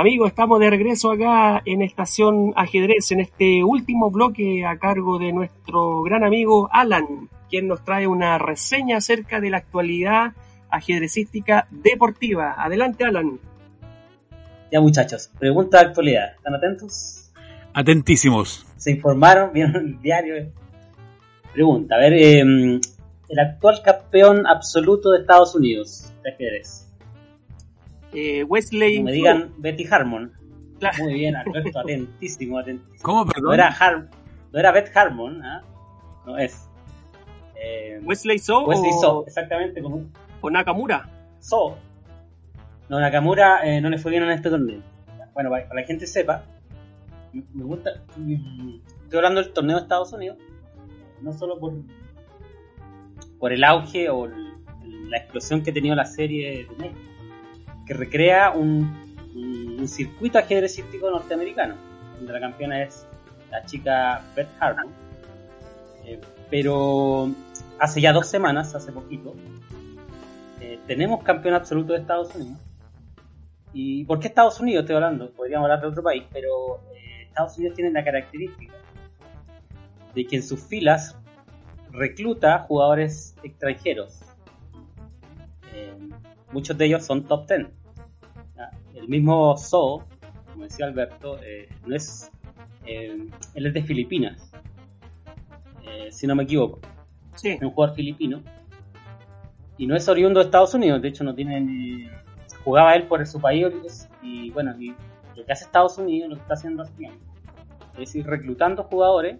Amigos, 0.00 0.28
estamos 0.28 0.58
de 0.60 0.70
regreso 0.70 1.10
acá 1.10 1.60
en 1.66 1.82
Estación 1.82 2.54
Ajedrez, 2.56 3.12
en 3.12 3.20
este 3.20 3.62
último 3.62 4.10
bloque 4.10 4.64
a 4.64 4.78
cargo 4.78 5.18
de 5.18 5.30
nuestro 5.30 6.02
gran 6.04 6.24
amigo 6.24 6.70
Alan, 6.72 7.28
quien 7.50 7.68
nos 7.68 7.84
trae 7.84 8.06
una 8.06 8.38
reseña 8.38 8.96
acerca 8.96 9.42
de 9.42 9.50
la 9.50 9.58
actualidad 9.58 10.32
ajedrecística 10.70 11.68
deportiva. 11.70 12.54
Adelante, 12.56 13.04
Alan. 13.04 13.38
Ya 14.72 14.80
muchachos, 14.80 15.30
pregunta 15.38 15.80
de 15.80 15.88
actualidad. 15.88 16.32
¿Están 16.34 16.54
atentos? 16.54 17.30
Atentísimos. 17.74 18.66
¿Se 18.78 18.92
informaron? 18.92 19.52
¿Vieron 19.52 19.76
el 19.76 20.00
diario? 20.00 20.50
Pregunta, 21.52 21.96
a 21.96 21.98
ver, 21.98 22.14
em, 22.14 22.80
el 23.28 23.38
actual 23.38 23.82
campeón 23.84 24.46
absoluto 24.46 25.10
de 25.10 25.18
Estados 25.18 25.54
Unidos 25.54 26.10
de 26.22 26.30
ajedrez. 26.30 26.79
Eh, 28.12 28.44
Wesley. 28.44 29.02
me 29.02 29.12
digan 29.12 29.52
Betty 29.58 29.86
Harmon. 29.90 30.32
Muy 30.98 31.14
bien, 31.14 31.36
Alberto, 31.36 31.78
atentísimo, 31.78 32.58
atentísimo. 32.58 33.02
¿Cómo, 33.02 33.26
perdón? 33.26 33.44
No 33.44 33.54
era, 33.54 34.08
no 34.52 34.58
era 34.58 34.72
Beth 34.72 34.96
Harmon, 34.96 35.44
¿ah? 35.44 35.62
no 36.26 36.38
es. 36.38 36.68
Eh, 37.54 38.00
Wesley 38.02 38.38
So. 38.38 38.64
Wesley 38.64 38.92
So, 39.00 39.24
exactamente. 39.26 39.82
Como... 39.82 40.06
¿O 40.40 40.50
Nakamura? 40.50 41.08
So. 41.40 41.76
No, 42.88 42.98
Nakamura 42.98 43.60
eh, 43.64 43.80
no 43.80 43.90
le 43.90 43.98
fue 43.98 44.10
bien 44.10 44.24
en 44.24 44.30
este 44.30 44.50
torneo. 44.50 44.82
Bueno, 45.34 45.50
para 45.50 45.68
que 45.68 45.74
la 45.74 45.82
gente 45.84 46.06
sepa, 46.06 46.44
me 47.32 47.64
gusta. 47.64 47.90
Estoy 48.16 49.16
hablando 49.16 49.42
del 49.42 49.52
torneo 49.52 49.76
de 49.76 49.82
Estados 49.82 50.12
Unidos, 50.12 50.38
no 51.20 51.32
solo 51.32 51.58
por, 51.58 51.74
por 53.38 53.52
el 53.52 53.62
auge 53.64 54.08
o 54.08 54.26
la 54.26 55.18
explosión 55.18 55.62
que 55.62 55.70
ha 55.70 55.74
tenido 55.74 55.94
la 55.94 56.04
serie 56.04 56.66
de 56.68 56.76
México 56.76 57.09
que 57.90 57.94
recrea 57.94 58.52
un, 58.52 59.88
circuito 59.88 60.38
ajedrecístico 60.38 61.10
norteamericano, 61.10 61.74
donde 62.14 62.32
la 62.32 62.38
campeona 62.38 62.84
es 62.84 63.04
la 63.50 63.64
chica 63.64 64.22
Beth 64.36 64.46
Harmon. 64.60 64.92
Eh, 66.04 66.20
pero 66.48 67.28
hace 67.80 68.00
ya 68.00 68.12
dos 68.12 68.28
semanas, 68.28 68.76
hace 68.76 68.92
poquito, 68.92 69.34
eh, 70.60 70.78
tenemos 70.86 71.24
campeón 71.24 71.54
absoluto 71.54 71.94
de 71.94 71.98
Estados 71.98 72.32
Unidos. 72.36 72.58
¿Y 73.72 74.04
por 74.04 74.20
qué 74.20 74.28
Estados 74.28 74.60
Unidos? 74.60 74.82
Estoy 74.82 74.94
hablando, 74.94 75.32
podríamos 75.32 75.64
hablar 75.64 75.80
de 75.80 75.88
otro 75.88 76.04
país, 76.04 76.22
pero 76.32 76.76
eh, 76.94 77.24
Estados 77.26 77.56
Unidos 77.58 77.74
tiene 77.74 77.90
la 77.90 78.04
característica 78.04 78.74
de 80.14 80.26
que 80.28 80.36
en 80.36 80.44
sus 80.44 80.60
filas 80.60 81.16
recluta 81.90 82.60
jugadores 82.68 83.34
extranjeros. 83.42 84.20
muchos 86.52 86.78
de 86.78 86.84
ellos 86.84 87.04
son 87.04 87.24
top 87.24 87.48
10 87.48 87.79
el 88.94 89.08
mismo 89.08 89.56
So, 89.56 90.04
como 90.50 90.64
decía 90.64 90.86
Alberto, 90.86 91.38
eh, 91.42 91.68
no 91.86 91.94
es, 91.94 92.30
eh, 92.86 93.28
él 93.54 93.66
es 93.66 93.74
de 93.74 93.82
Filipinas, 93.82 94.52
eh, 95.84 96.08
si 96.10 96.26
no 96.26 96.34
me 96.34 96.44
equivoco. 96.44 96.80
Sí. 97.34 97.50
Es 97.50 97.62
un 97.62 97.70
jugador 97.70 97.96
filipino. 97.96 98.42
Y 99.78 99.86
no 99.86 99.96
es 99.96 100.08
oriundo 100.08 100.40
de 100.40 100.46
Estados 100.46 100.74
Unidos, 100.74 101.00
de 101.00 101.08
hecho 101.08 101.24
no 101.24 101.34
tiene 101.34 102.10
jugaba 102.64 102.94
él 102.94 103.04
por 103.04 103.26
su 103.26 103.40
país 103.40 104.08
y 104.22 104.50
bueno, 104.50 104.74
y 104.78 104.94
lo 105.36 105.44
que 105.44 105.52
hace 105.52 105.64
Estados 105.64 105.98
Unidos, 105.98 106.30
lo 106.30 106.36
que 106.36 106.42
está 106.42 106.54
haciendo 106.54 106.84
tiempo, 106.84 107.18
es 107.98 108.14
ir 108.14 108.26
reclutando 108.26 108.84
jugadores, 108.84 109.36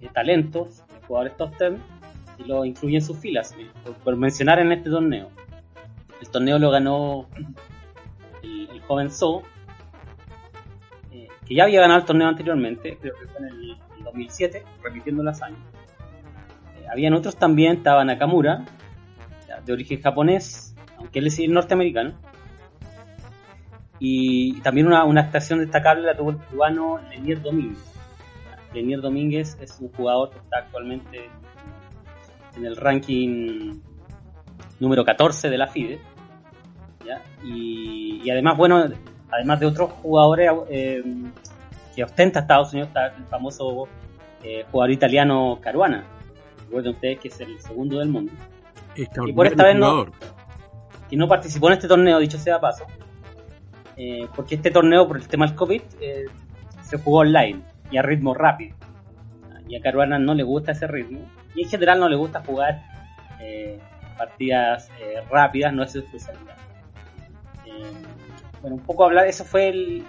eh, 0.00 0.08
talentos, 0.12 0.84
jugadores 1.06 1.36
top 1.36 1.58
10, 1.58 1.72
y 2.38 2.44
lo 2.44 2.64
incluye 2.64 2.96
en 2.96 3.02
sus 3.02 3.18
filas, 3.18 3.52
eh, 3.58 3.66
por, 3.84 3.94
por 3.94 4.16
mencionar 4.16 4.58
en 4.60 4.72
este 4.72 4.90
torneo. 4.90 5.28
El 6.20 6.28
torneo 6.28 6.58
lo 6.58 6.70
ganó 6.70 7.26
So, 9.10 9.42
eh, 11.12 11.28
que 11.46 11.54
ya 11.54 11.64
había 11.64 11.80
ganado 11.80 12.00
el 12.00 12.06
torneo 12.06 12.28
anteriormente, 12.28 12.96
creo 13.00 13.14
que 13.14 13.26
fue 13.26 13.38
en 13.40 13.44
el, 13.46 13.70
el 13.98 14.04
2007, 14.04 14.64
repitiendo 14.82 15.22
la 15.22 15.32
hazaña. 15.32 15.56
Eh, 16.78 16.86
habían 16.90 17.14
otros 17.14 17.36
también, 17.36 17.78
estaba 17.78 18.04
Nakamura, 18.04 18.64
de 19.64 19.72
origen 19.72 20.00
japonés, 20.00 20.74
aunque 20.96 21.18
él 21.18 21.26
es 21.26 21.38
norteamericano. 21.48 22.14
Y 23.98 24.60
también 24.60 24.86
una, 24.86 25.04
una 25.04 25.22
actuación 25.22 25.58
destacable 25.58 26.06
la 26.06 26.16
tuvo 26.16 26.30
el 26.30 26.38
cubano 26.38 26.98
Lenier 27.10 27.42
Domínguez. 27.42 27.78
Lenier 28.72 29.00
Domínguez 29.00 29.56
es 29.60 29.78
un 29.80 29.90
jugador 29.92 30.30
que 30.30 30.38
está 30.38 30.58
actualmente 30.58 31.28
en 32.56 32.64
el 32.64 32.76
ranking 32.76 33.80
número 34.78 35.04
14 35.04 35.50
de 35.50 35.58
la 35.58 35.66
FIDE. 35.66 36.00
¿Ya? 37.08 37.22
Y, 37.42 38.20
y 38.22 38.30
además, 38.30 38.56
bueno, 38.56 38.84
además 39.30 39.60
de 39.60 39.66
otros 39.66 39.90
jugadores 40.02 40.50
eh, 40.70 41.02
que 41.94 42.04
ostenta 42.04 42.40
Estados 42.40 42.72
Unidos, 42.72 42.88
está 42.88 43.06
el 43.06 43.24
famoso 43.24 43.88
eh, 44.42 44.64
jugador 44.70 44.90
italiano 44.90 45.58
Caruana. 45.60 46.04
Recuerden 46.64 46.92
ustedes 46.92 47.18
que 47.18 47.28
es 47.28 47.40
el 47.40 47.58
segundo 47.60 47.98
del 47.98 48.08
mundo. 48.08 48.32
Y 48.94 49.32
por 49.32 49.46
esta 49.46 49.64
vez 49.64 49.76
no, 49.76 50.06
y 51.10 51.16
no 51.16 51.28
participó 51.28 51.68
en 51.68 51.74
este 51.74 51.88
torneo, 51.88 52.18
dicho 52.18 52.36
sea 52.36 52.60
paso, 52.60 52.84
eh, 53.96 54.26
porque 54.34 54.56
este 54.56 54.70
torneo, 54.70 55.06
por 55.06 55.16
el 55.16 55.28
tema 55.28 55.46
del 55.46 55.54
COVID, 55.54 55.82
se 56.82 56.98
jugó 56.98 57.20
online 57.20 57.60
y 57.90 57.96
a 57.96 58.02
ritmo 58.02 58.34
rápido. 58.34 58.76
Y 59.68 59.76
a 59.76 59.80
Caruana 59.80 60.18
no 60.18 60.34
le 60.34 60.42
gusta 60.42 60.72
ese 60.72 60.86
ritmo, 60.86 61.20
y 61.54 61.62
en 61.62 61.68
general 61.68 62.00
no 62.00 62.08
le 62.08 62.16
gusta 62.16 62.42
jugar 62.44 62.82
partidas 64.18 64.90
rápidas, 65.30 65.72
no 65.72 65.84
es 65.84 65.92
su 65.92 66.00
especialidad. 66.00 66.56
Bueno, 68.60 68.76
un 68.76 68.82
poco 68.82 69.04
hablar, 69.04 69.26
eso 69.26 69.44
fue 69.44 69.68
el 69.68 70.04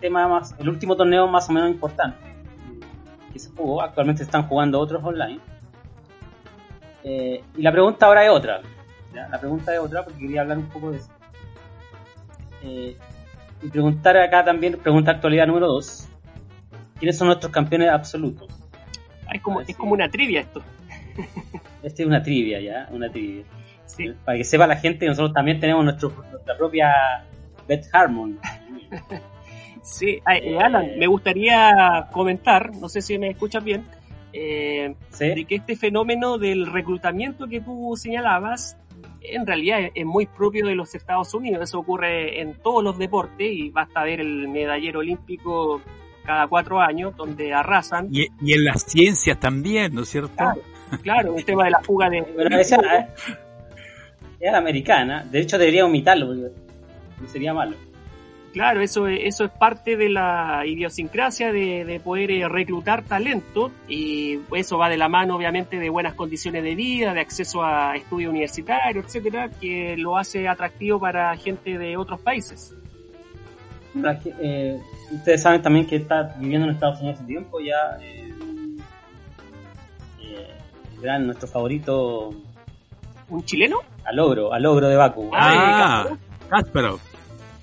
tema 0.00 0.28
más, 0.28 0.54
el 0.58 0.68
último 0.68 0.96
torneo 0.96 1.26
más 1.26 1.48
o 1.48 1.52
menos 1.52 1.70
importante 1.70 2.16
que 3.32 3.38
se 3.38 3.50
jugó. 3.50 3.82
Actualmente 3.82 4.22
están 4.22 4.44
jugando 4.44 4.78
otros 4.80 5.02
online. 5.04 5.40
Eh, 7.04 7.42
y 7.56 7.62
la 7.62 7.72
pregunta 7.72 8.06
ahora 8.06 8.24
es 8.24 8.30
otra. 8.30 8.60
¿ya? 9.14 9.28
La 9.28 9.38
pregunta 9.38 9.72
es 9.72 9.80
otra 9.80 10.04
porque 10.04 10.18
quería 10.20 10.42
hablar 10.42 10.58
un 10.58 10.68
poco 10.68 10.90
de 10.90 10.98
eso. 10.98 11.10
Eh, 12.62 12.96
y 13.62 13.68
preguntar 13.68 14.16
acá 14.16 14.44
también, 14.44 14.78
pregunta 14.78 15.12
actualidad 15.12 15.46
número 15.46 15.66
2. 15.68 16.08
¿Quiénes 16.98 17.16
son 17.16 17.28
nuestros 17.28 17.52
campeones 17.52 17.90
absolutos? 17.90 18.48
Ah, 19.26 19.32
es, 19.34 19.42
como, 19.42 19.60
es 19.60 19.76
como 19.76 19.92
una 19.92 20.08
trivia 20.08 20.40
esto. 20.40 20.62
Esta 21.82 22.02
es 22.02 22.08
una 22.08 22.22
trivia, 22.22 22.60
¿ya? 22.60 22.88
Una 22.90 23.10
trivia. 23.10 23.44
Sí. 23.88 24.12
Para 24.24 24.38
que 24.38 24.44
sepa 24.44 24.66
la 24.66 24.76
gente, 24.76 25.06
nosotros 25.06 25.32
también 25.32 25.58
tenemos 25.58 25.84
nuestro, 25.84 26.12
nuestra 26.30 26.56
propia 26.56 26.92
Beth 27.66 27.86
Harmon. 27.92 28.38
Sí, 29.82 30.20
ah, 30.26 30.36
eh, 30.36 30.58
Alan, 30.58 30.98
me 30.98 31.06
gustaría 31.06 32.08
comentar, 32.12 32.74
no 32.76 32.90
sé 32.90 33.00
si 33.00 33.18
me 33.18 33.30
escuchas 33.30 33.64
bien, 33.64 33.86
eh, 34.34 34.94
¿Sí? 35.08 35.28
de 35.28 35.44
que 35.46 35.56
este 35.56 35.76
fenómeno 35.76 36.36
del 36.36 36.66
reclutamiento 36.66 37.46
que 37.46 37.62
tú 37.62 37.94
señalabas, 37.96 38.76
en 39.22 39.46
realidad 39.46 39.80
es, 39.94 40.04
muy 40.04 40.26
propio 40.26 40.66
de 40.66 40.74
los 40.74 40.94
Estados 40.94 41.32
Unidos. 41.32 41.62
Eso 41.62 41.78
ocurre 41.78 42.40
en 42.40 42.54
todos 42.54 42.84
los 42.84 42.98
deportes 42.98 43.50
y 43.50 43.70
basta 43.70 44.04
ver 44.04 44.20
el 44.20 44.48
medallero 44.48 45.00
olímpico 45.00 45.80
cada 46.24 46.46
cuatro 46.46 46.80
años, 46.80 47.16
donde 47.16 47.54
arrasan. 47.54 48.08
Y, 48.10 48.26
y 48.42 48.52
en 48.52 48.64
las 48.64 48.82
ciencias 48.82 49.40
también, 49.40 49.94
¿no 49.94 50.02
es 50.02 50.10
cierto? 50.10 50.34
Claro, 50.36 50.60
claro, 51.02 51.36
el 51.36 51.44
tema 51.44 51.64
de 51.64 51.70
la 51.70 51.80
fuga 51.80 52.10
de... 52.10 52.20
Bueno, 52.20 52.58
esa 52.58 52.76
eh, 52.98 53.08
es 54.40 54.54
americana. 54.54 55.24
De 55.30 55.40
hecho, 55.40 55.58
debería 55.58 55.84
imitarlo 55.84 56.28
porque 56.28 57.30
sería 57.30 57.52
malo. 57.52 57.76
Claro, 58.52 58.80
eso 58.80 59.06
es, 59.06 59.20
eso 59.24 59.44
es 59.44 59.50
parte 59.50 59.96
de 59.96 60.08
la 60.08 60.62
idiosincrasia 60.66 61.52
de, 61.52 61.84
de 61.84 62.00
poder 62.00 62.30
eh, 62.30 62.48
reclutar 62.48 63.04
talento 63.04 63.70
y 63.86 64.40
eso 64.56 64.78
va 64.78 64.88
de 64.88 64.96
la 64.96 65.08
mano 65.08 65.36
obviamente 65.36 65.78
de 65.78 65.90
buenas 65.90 66.14
condiciones 66.14 66.62
de 66.62 66.74
vida, 66.74 67.12
de 67.12 67.20
acceso 67.20 67.62
a 67.62 67.94
estudios 67.94 68.30
universitarios, 68.30 69.04
etcétera, 69.04 69.50
que 69.50 69.96
lo 69.98 70.16
hace 70.16 70.48
atractivo 70.48 70.98
para 70.98 71.36
gente 71.36 71.76
de 71.76 71.96
otros 71.96 72.20
países. 72.20 72.74
Eh, 74.40 74.80
ustedes 75.12 75.42
saben 75.42 75.60
también 75.60 75.86
que 75.86 75.96
está 75.96 76.34
viviendo 76.38 76.68
en 76.68 76.74
Estados 76.74 77.00
Unidos 77.00 77.18
hace 77.18 77.26
tiempo 77.26 77.60
ya. 77.60 77.98
eh, 78.02 78.32
eh, 80.22 80.46
gran, 81.00 81.26
nuestro 81.26 81.48
favorito, 81.48 82.34
¿Un 83.30 83.44
chileno? 83.44 83.80
Alogro, 84.08 84.52
Alogro 84.52 84.88
de 84.88 84.96
Baku. 84.96 85.30
Ah, 85.34 86.06
Kasparov. 86.48 86.98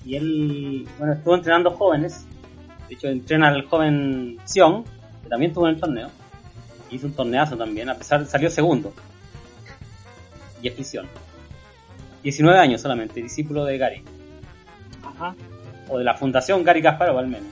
Y 0.04 0.14
él, 0.14 0.88
bueno, 0.98 1.14
estuvo 1.14 1.34
entrenando 1.34 1.70
jóvenes. 1.72 2.24
De 2.88 2.94
hecho, 2.94 3.08
entrena 3.08 3.48
al 3.48 3.64
joven 3.66 4.38
Sion, 4.44 4.84
que 5.22 5.28
también 5.28 5.50
estuvo 5.50 5.66
en 5.66 5.74
el 5.74 5.80
torneo. 5.80 6.08
Hizo 6.90 7.08
un 7.08 7.14
torneazo 7.14 7.56
también, 7.56 7.88
a 7.90 7.94
pesar 7.96 8.24
salió 8.26 8.48
segundo. 8.48 8.92
Y 10.62 10.68
es 10.68 10.88
Sion. 10.88 11.06
19 12.22 12.58
años 12.58 12.80
solamente, 12.80 13.20
discípulo 13.20 13.64
de 13.64 13.78
Gary. 13.78 14.02
Ajá. 15.04 15.34
O 15.88 15.98
de 15.98 16.04
la 16.04 16.14
fundación 16.14 16.62
Gary 16.62 16.82
Kasparov 16.82 17.18
al 17.18 17.26
menos. 17.26 17.48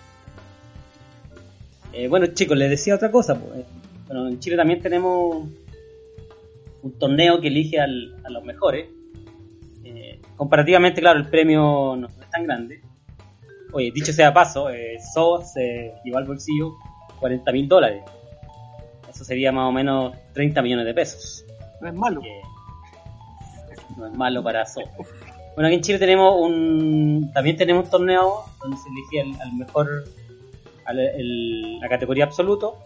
Eh, 1.93 2.09
bueno, 2.09 2.27
chicos, 2.27 2.57
les 2.57 2.71
decía 2.71 2.95
otra 2.95 3.11
cosa. 3.11 3.35
pues, 3.39 3.65
Bueno, 4.07 4.29
en 4.29 4.39
Chile 4.39 4.57
también 4.57 4.81
tenemos 4.81 5.49
un 6.85 6.99
torneo 6.99 7.41
que 7.41 7.49
elige 7.49 7.81
al- 7.81 8.15
a 8.25 8.31
los 8.31 8.45
mejores. 8.45 8.87
Eh, 9.85 10.21
comparativamente, 10.37 11.01
claro, 11.01 11.19
el 11.19 11.29
premio 11.29 11.97
no, 11.97 12.07
es 12.07 12.31
tan 12.31 12.45
grande. 12.45 12.81
Oye, 13.73 13.91
dicho 13.93 14.13
sea 14.13 14.33
paso, 14.33 14.71
eh, 14.71 14.99
So 15.15 15.43
se 15.43 15.95
llevó 16.05 16.19
al 16.19 16.25
bolsillo 16.27 16.75
40 17.19 17.51
mil 17.53 17.67
dólares. 17.69 18.03
Eso 19.11 19.25
sería 19.25 19.51
más 19.53 19.69
o 19.69 19.73
menos 19.73 20.15
30 20.33 20.63
millones 20.63 20.87
de 20.87 20.95
pesos. 20.95 21.45
No 21.81 21.89
es 21.89 21.95
malo. 21.95 22.21
no 23.97 24.07
es 24.07 24.13
malo 24.17 24.43
para 24.43 24.65
So. 24.67 24.81
Bueno, 25.55 25.69
aquí 25.69 25.77
en 25.77 25.81
Chile 25.83 25.99
tenemos 25.99 26.35
un. 26.41 27.31
También 27.33 27.57
tenemos 27.57 27.85
un 27.85 27.91
torneo 27.91 28.45
donde 28.61 28.77
se 28.77 28.89
elige 28.89 29.41
al, 29.41 29.53
mejor. 29.55 30.05
al- 30.87 30.99
el- 30.99 31.79
la 31.81 31.89
categoría 31.89 32.25
absoluto. 32.25 32.77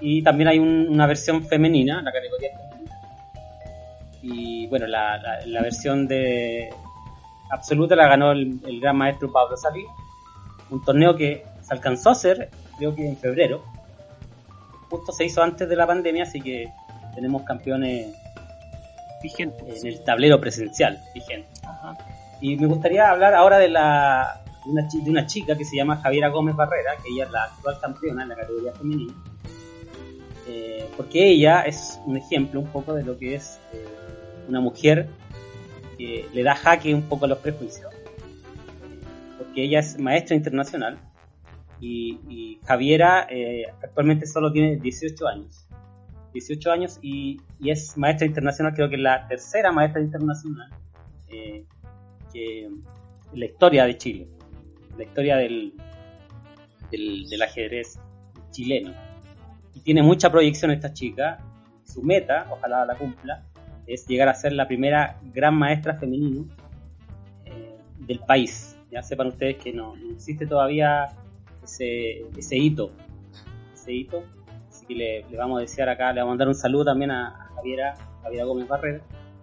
Y 0.00 0.22
también 0.22 0.48
hay 0.48 0.58
un- 0.58 0.86
una 0.90 1.06
versión 1.06 1.42
femenina, 1.44 2.02
la 2.02 2.12
categoría 2.12 2.50
femenina. 2.50 2.83
Y 4.26 4.66
bueno, 4.68 4.86
la, 4.86 5.18
la- 5.18 5.44
la 5.46 5.60
versión 5.62 6.08
de 6.08 6.70
absoluta 7.50 7.94
la 7.94 8.08
ganó 8.08 8.32
el, 8.32 8.58
el 8.66 8.80
gran 8.80 8.96
maestro 8.96 9.30
Pablo 9.30 9.56
Salí. 9.56 9.84
Un 10.70 10.82
torneo 10.82 11.14
que 11.14 11.44
se 11.62 11.74
alcanzó 11.74 12.08
a 12.08 12.12
hacer, 12.12 12.48
creo 12.78 12.94
que 12.94 13.06
en 13.06 13.16
febrero. 13.18 13.62
Justo 14.88 15.12
se 15.12 15.24
hizo 15.26 15.42
antes 15.42 15.68
de 15.68 15.76
la 15.76 15.86
pandemia, 15.86 16.22
así 16.22 16.40
que 16.40 16.68
tenemos 17.14 17.42
campeones 17.42 18.14
Vigente. 19.22 19.78
en 19.78 19.86
el 19.86 20.02
tablero 20.04 20.40
presencial 20.40 21.00
vigente. 21.14 21.48
Ajá. 21.66 21.96
Y 22.40 22.56
me 22.56 22.66
gustaría 22.66 23.10
hablar 23.10 23.34
ahora 23.34 23.58
de 23.58 23.68
la 23.68 24.40
de 24.64 24.70
una, 24.70 24.82
de 24.82 25.10
una 25.10 25.26
chica 25.26 25.56
que 25.56 25.64
se 25.64 25.76
llama 25.76 25.96
Javiera 25.98 26.28
Gómez 26.28 26.56
Barrera, 26.56 26.92
que 27.02 27.10
ella 27.12 27.24
es 27.24 27.30
la 27.30 27.44
actual 27.44 27.78
campeona 27.80 28.22
en 28.22 28.28
la 28.30 28.36
categoría 28.36 28.72
femenina. 28.72 29.12
Eh, 30.46 30.88
porque 30.96 31.26
ella 31.28 31.62
es 31.62 32.00
un 32.06 32.16
ejemplo 32.16 32.60
un 32.60 32.66
poco 32.68 32.92
de 32.94 33.02
lo 33.02 33.16
que 33.18 33.34
es 33.36 33.58
eh, 33.72 33.84
una 34.48 34.60
mujer 34.60 35.08
que 35.96 36.26
le 36.32 36.42
da 36.42 36.54
jaque 36.54 36.94
un 36.94 37.02
poco 37.02 37.24
a 37.24 37.28
los 37.28 37.38
prejuicios. 37.38 37.92
Porque 39.38 39.64
ella 39.64 39.80
es 39.80 39.98
maestra 39.98 40.36
internacional 40.36 40.98
y, 41.80 42.60
Javiera 42.64 43.26
eh, 43.28 43.66
actualmente 43.82 44.26
solo 44.26 44.50
tiene 44.50 44.76
18 44.76 45.28
años. 45.28 45.66
18 46.32 46.72
años 46.72 46.98
y, 47.02 47.40
y 47.60 47.70
es 47.70 47.96
maestra 47.96 48.26
internacional, 48.26 48.74
creo 48.74 48.88
que 48.88 48.96
es 48.96 49.02
la 49.02 49.28
tercera 49.28 49.70
maestra 49.70 50.00
internacional 50.00 50.70
eh, 51.28 51.64
en 52.34 52.82
la 53.34 53.44
historia 53.44 53.84
de 53.84 53.96
Chile, 53.98 54.28
la 54.96 55.04
historia 55.04 55.36
del, 55.36 55.74
del, 56.90 57.28
del 57.28 57.42
ajedrez 57.42 57.98
chileno. 58.50 58.92
Y 59.74 59.80
tiene 59.80 60.02
mucha 60.02 60.30
proyección 60.30 60.70
esta 60.70 60.92
chica. 60.92 61.38
Su 61.84 62.02
meta, 62.02 62.46
ojalá 62.50 62.84
la 62.86 62.96
cumpla, 62.96 63.44
es 63.86 64.06
llegar 64.06 64.28
a 64.28 64.34
ser 64.34 64.52
la 64.52 64.66
primera 64.66 65.18
gran 65.32 65.54
maestra 65.54 65.94
femenina 65.94 66.42
eh, 67.44 67.76
del 67.98 68.20
país. 68.20 68.78
Ya 68.90 69.02
sepan 69.02 69.28
ustedes 69.28 69.56
que 69.56 69.72
no, 69.72 69.96
no 69.96 70.12
existe 70.12 70.46
todavía 70.46 71.08
ese, 71.62 72.20
ese 72.36 72.56
hito. 72.56 72.90
Ese 73.74 73.92
hito. 73.92 74.22
Así 74.68 74.86
que 74.86 74.94
le, 74.94 75.24
le 75.30 75.36
vamos 75.36 75.58
a 75.58 75.60
desear 75.62 75.88
acá, 75.88 76.12
le 76.12 76.20
vamos 76.20 76.30
a 76.30 76.32
mandar 76.32 76.48
un 76.48 76.54
saludo 76.54 76.84
también 76.86 77.10
a, 77.10 77.28
a 77.28 77.54
Javiera, 77.56 77.94
Javiera 78.22 78.44
Gómez 78.44 78.68
Barrera. 78.68 79.00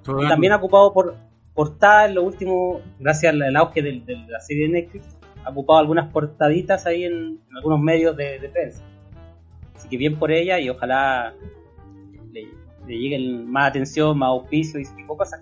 Y 0.08 0.28
también 0.28 0.54
ha 0.54 0.58
ocupado 0.58 0.94
por 0.94 1.16
portada 1.54 2.06
en 2.08 2.16
lo 2.16 2.24
último, 2.24 2.80
gracias 3.00 3.34
al, 3.34 3.42
al 3.42 3.56
auge 3.58 3.82
del- 3.82 4.06
de 4.06 4.16
la 4.16 4.40
serie 4.40 4.68
de 4.68 4.74
Netflix, 4.74 5.06
ha 5.44 5.50
ocupado 5.50 5.80
algunas 5.80 6.12
portaditas 6.12 6.86
ahí 6.86 7.04
en, 7.04 7.40
algunos 7.56 7.80
medios 7.80 8.16
de, 8.16 8.50
prensa. 8.54 8.84
Así 9.76 9.90
que 9.90 9.98
bien 9.98 10.18
por 10.18 10.32
ella 10.32 10.60
y 10.60 10.70
ojalá 10.70 11.34
le, 12.32 12.48
lleguen 12.88 13.50
más 13.50 13.70
atención, 13.70 14.18
más 14.18 14.30
auspicio 14.30 14.80
y 14.80 14.84
ese 14.84 14.96
tipo 14.96 15.14
de 15.14 15.18
cosas 15.18 15.42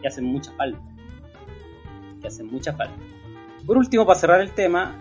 que, 0.00 0.08
hacen 0.08 0.24
mucha 0.24 0.52
falta. 0.52 0.78
Que 2.20 2.26
hacen 2.26 2.46
mucha 2.46 2.72
falta. 2.72 2.94
Por 3.66 3.76
último, 3.76 4.04
para 4.04 4.18
cerrar 4.18 4.40
el 4.40 4.52
tema, 4.52 4.98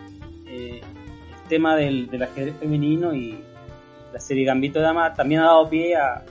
eh, 0.48 0.82
el 0.82 1.50
tema 1.50 1.76
del, 1.76 2.08
del 2.08 2.24
ajedrez 2.24 2.56
femenino 2.58 3.16
y 3.16 3.40
la 4.14 4.20
serie 4.20 4.46
Gambito 4.46 4.80
de 4.80 4.86
Dama 4.86 5.14
también 5.14 5.42
ha 5.42 5.46
dado 5.46 5.70
pie 5.70 5.96
a, 5.96 6.24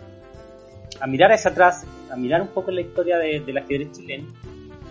a 1.00 1.06
mirar 1.06 1.32
hacia 1.32 1.50
atrás, 1.50 1.86
a 2.10 2.16
mirar 2.16 2.42
un 2.42 2.48
poco 2.48 2.70
la 2.70 2.80
historia 2.80 3.18
de, 3.18 3.40
del 3.40 3.58
ajedrez 3.58 3.92
chileno. 3.92 4.28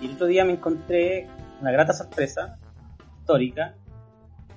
Y 0.02 0.08
el 0.08 0.14
otro 0.14 0.28
día 0.28 0.46
me 0.46 0.54
encontré 0.54 1.28
una 1.62 1.72
grata 1.72 1.94
sorpresa 1.94 2.58
histórica. 3.20 3.76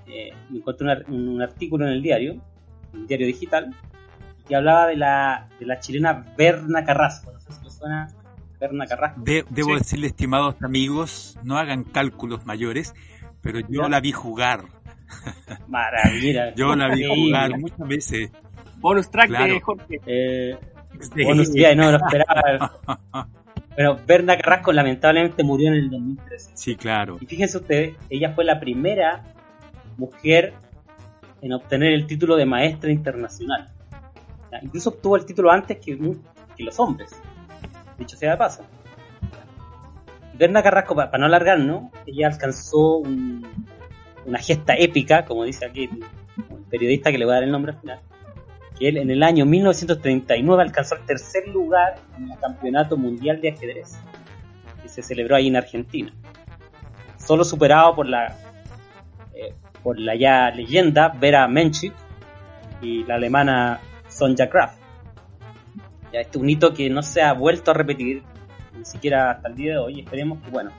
Eh, 0.06 0.32
me 0.50 0.58
encontré 0.58 1.04
un, 1.08 1.42
artículo 1.42 1.86
en 1.86 1.92
el 1.92 2.02
diario, 2.02 2.40
un 2.92 3.06
diario 3.06 3.26
digital, 3.26 3.74
que 4.46 4.56
hablaba 4.56 4.86
de 4.86 4.96
la, 4.96 5.48
de 5.58 5.66
la 5.66 5.80
chilena 5.80 6.24
Berna 6.36 6.84
Carrasco. 6.84 7.32
No 7.32 7.40
sé 7.40 7.52
si 7.52 7.64
le 7.64 7.70
suena 7.70 8.08
Berna 8.60 8.86
Carrasco. 8.86 9.20
debo 9.24 9.76
decirle, 9.76 10.06
estimados 10.08 10.56
amigos, 10.62 11.38
no 11.42 11.58
hagan 11.58 11.84
cálculos 11.84 12.46
mayores, 12.46 12.94
pero 13.40 13.60
yo 13.68 13.88
la 13.88 14.00
vi 14.00 14.12
jugar. 14.12 14.64
Maravilla. 15.68 16.54
yo 16.56 16.74
la 16.74 16.94
vi 16.94 17.06
jugar 17.06 17.58
muchas 17.58 17.88
veces. 17.88 18.30
Bonus 18.78 19.10
track 19.10 19.30
de 19.30 19.60
Jorge. 19.60 20.00
Eh, 20.06 20.58
bonus, 21.24 21.50
no 21.50 21.90
lo 21.90 21.96
esperaba. 21.96 22.78
Bueno, 23.74 23.98
Berna 24.06 24.36
Carrasco 24.36 24.70
lamentablemente 24.70 25.42
murió 25.42 25.68
en 25.68 25.74
el 25.74 25.90
2013. 25.90 26.50
Sí, 26.54 26.76
claro. 26.76 27.16
Y 27.20 27.24
fíjense 27.24 27.56
ustedes, 27.56 27.94
ella 28.10 28.34
fue 28.34 28.44
la 28.44 28.60
primera 28.60 29.22
mujer 29.96 30.52
en 31.40 31.54
obtener 31.54 31.94
el 31.94 32.06
título 32.06 32.36
de 32.36 32.44
maestra 32.44 32.92
internacional. 32.92 33.70
Incluso 34.60 34.90
obtuvo 34.90 35.16
el 35.16 35.24
título 35.24 35.50
antes 35.50 35.78
que, 35.78 35.98
los 36.58 36.78
hombres. 36.78 37.10
Dicho 37.98 38.16
sea 38.16 38.32
de 38.32 38.36
paso. 38.36 38.64
Berna 40.34 40.62
Carrasco, 40.62 40.94
para, 40.94 41.16
no 41.18 41.26
alargar, 41.26 41.58
¿no? 41.58 41.90
Ella 42.06 42.28
alcanzó 42.28 42.98
una 42.98 44.38
gesta 44.38 44.74
épica, 44.74 45.24
como 45.24 45.44
dice 45.44 45.64
aquí 45.64 45.84
el, 45.84 46.04
periodista 46.70 47.10
que 47.10 47.18
le 47.18 47.24
voy 47.24 47.32
a 47.32 47.34
dar 47.36 47.44
el 47.44 47.50
nombre 47.50 47.72
al 47.72 47.80
final 47.80 48.00
él 48.88 48.96
en 48.96 49.10
el 49.10 49.22
año 49.22 49.46
1939 49.46 50.62
alcanzó 50.62 50.96
el 50.96 51.02
tercer 51.02 51.48
lugar 51.48 51.96
en 52.18 52.30
el 52.30 52.38
Campeonato 52.38 52.96
Mundial 52.96 53.40
de 53.40 53.50
Ajedrez, 53.50 53.98
que 54.82 54.88
se 54.88 55.02
celebró 55.02 55.36
ahí 55.36 55.48
en 55.48 55.56
Argentina. 55.56 56.12
Solo 57.16 57.44
superado 57.44 57.94
por 57.94 58.08
la, 58.08 58.36
eh, 59.34 59.54
por 59.82 59.98
la 59.98 60.14
ya 60.16 60.50
leyenda 60.50 61.08
Vera 61.08 61.46
Menchik 61.46 61.92
y 62.80 63.04
la 63.04 63.14
alemana 63.14 63.80
Sonja 64.12 64.46
Graf. 64.46 64.74
Ya 66.12 66.20
este 66.20 66.38
un 66.38 66.50
hito 66.50 66.74
que 66.74 66.90
no 66.90 67.02
se 67.02 67.22
ha 67.22 67.32
vuelto 67.32 67.70
a 67.70 67.74
repetir 67.74 68.22
ni 68.76 68.84
siquiera 68.84 69.30
hasta 69.30 69.48
el 69.48 69.54
día 69.54 69.72
de 69.72 69.78
hoy. 69.78 70.00
Esperemos 70.00 70.42
que, 70.42 70.50
bueno, 70.50 70.70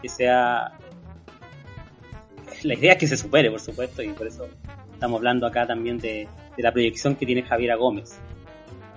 que 0.00 0.08
sea. 0.08 0.72
La 2.62 2.74
idea 2.74 2.92
es 2.92 2.98
que 2.98 3.06
se 3.06 3.16
supere, 3.16 3.50
por 3.50 3.60
supuesto, 3.60 4.02
y 4.02 4.10
por 4.10 4.26
eso 4.26 4.48
estamos 4.92 5.18
hablando 5.18 5.46
acá 5.46 5.66
también 5.66 5.98
de, 5.98 6.28
la 6.58 6.70
proyección 6.70 7.16
que 7.16 7.26
tiene 7.26 7.42
Javiera 7.42 7.74
Gómez. 7.74 8.20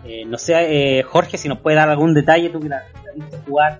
Eh, 0.03 0.23
no 0.25 0.37
sé, 0.37 0.99
eh, 0.99 1.03
Jorge, 1.03 1.37
si 1.37 1.47
nos 1.47 1.59
puede 1.59 1.77
dar 1.77 1.89
algún 1.89 2.13
detalle, 2.13 2.49
tú 2.49 2.59
que 2.59 2.69
la, 2.69 2.83
viste 3.15 3.39
jugar. 3.47 3.79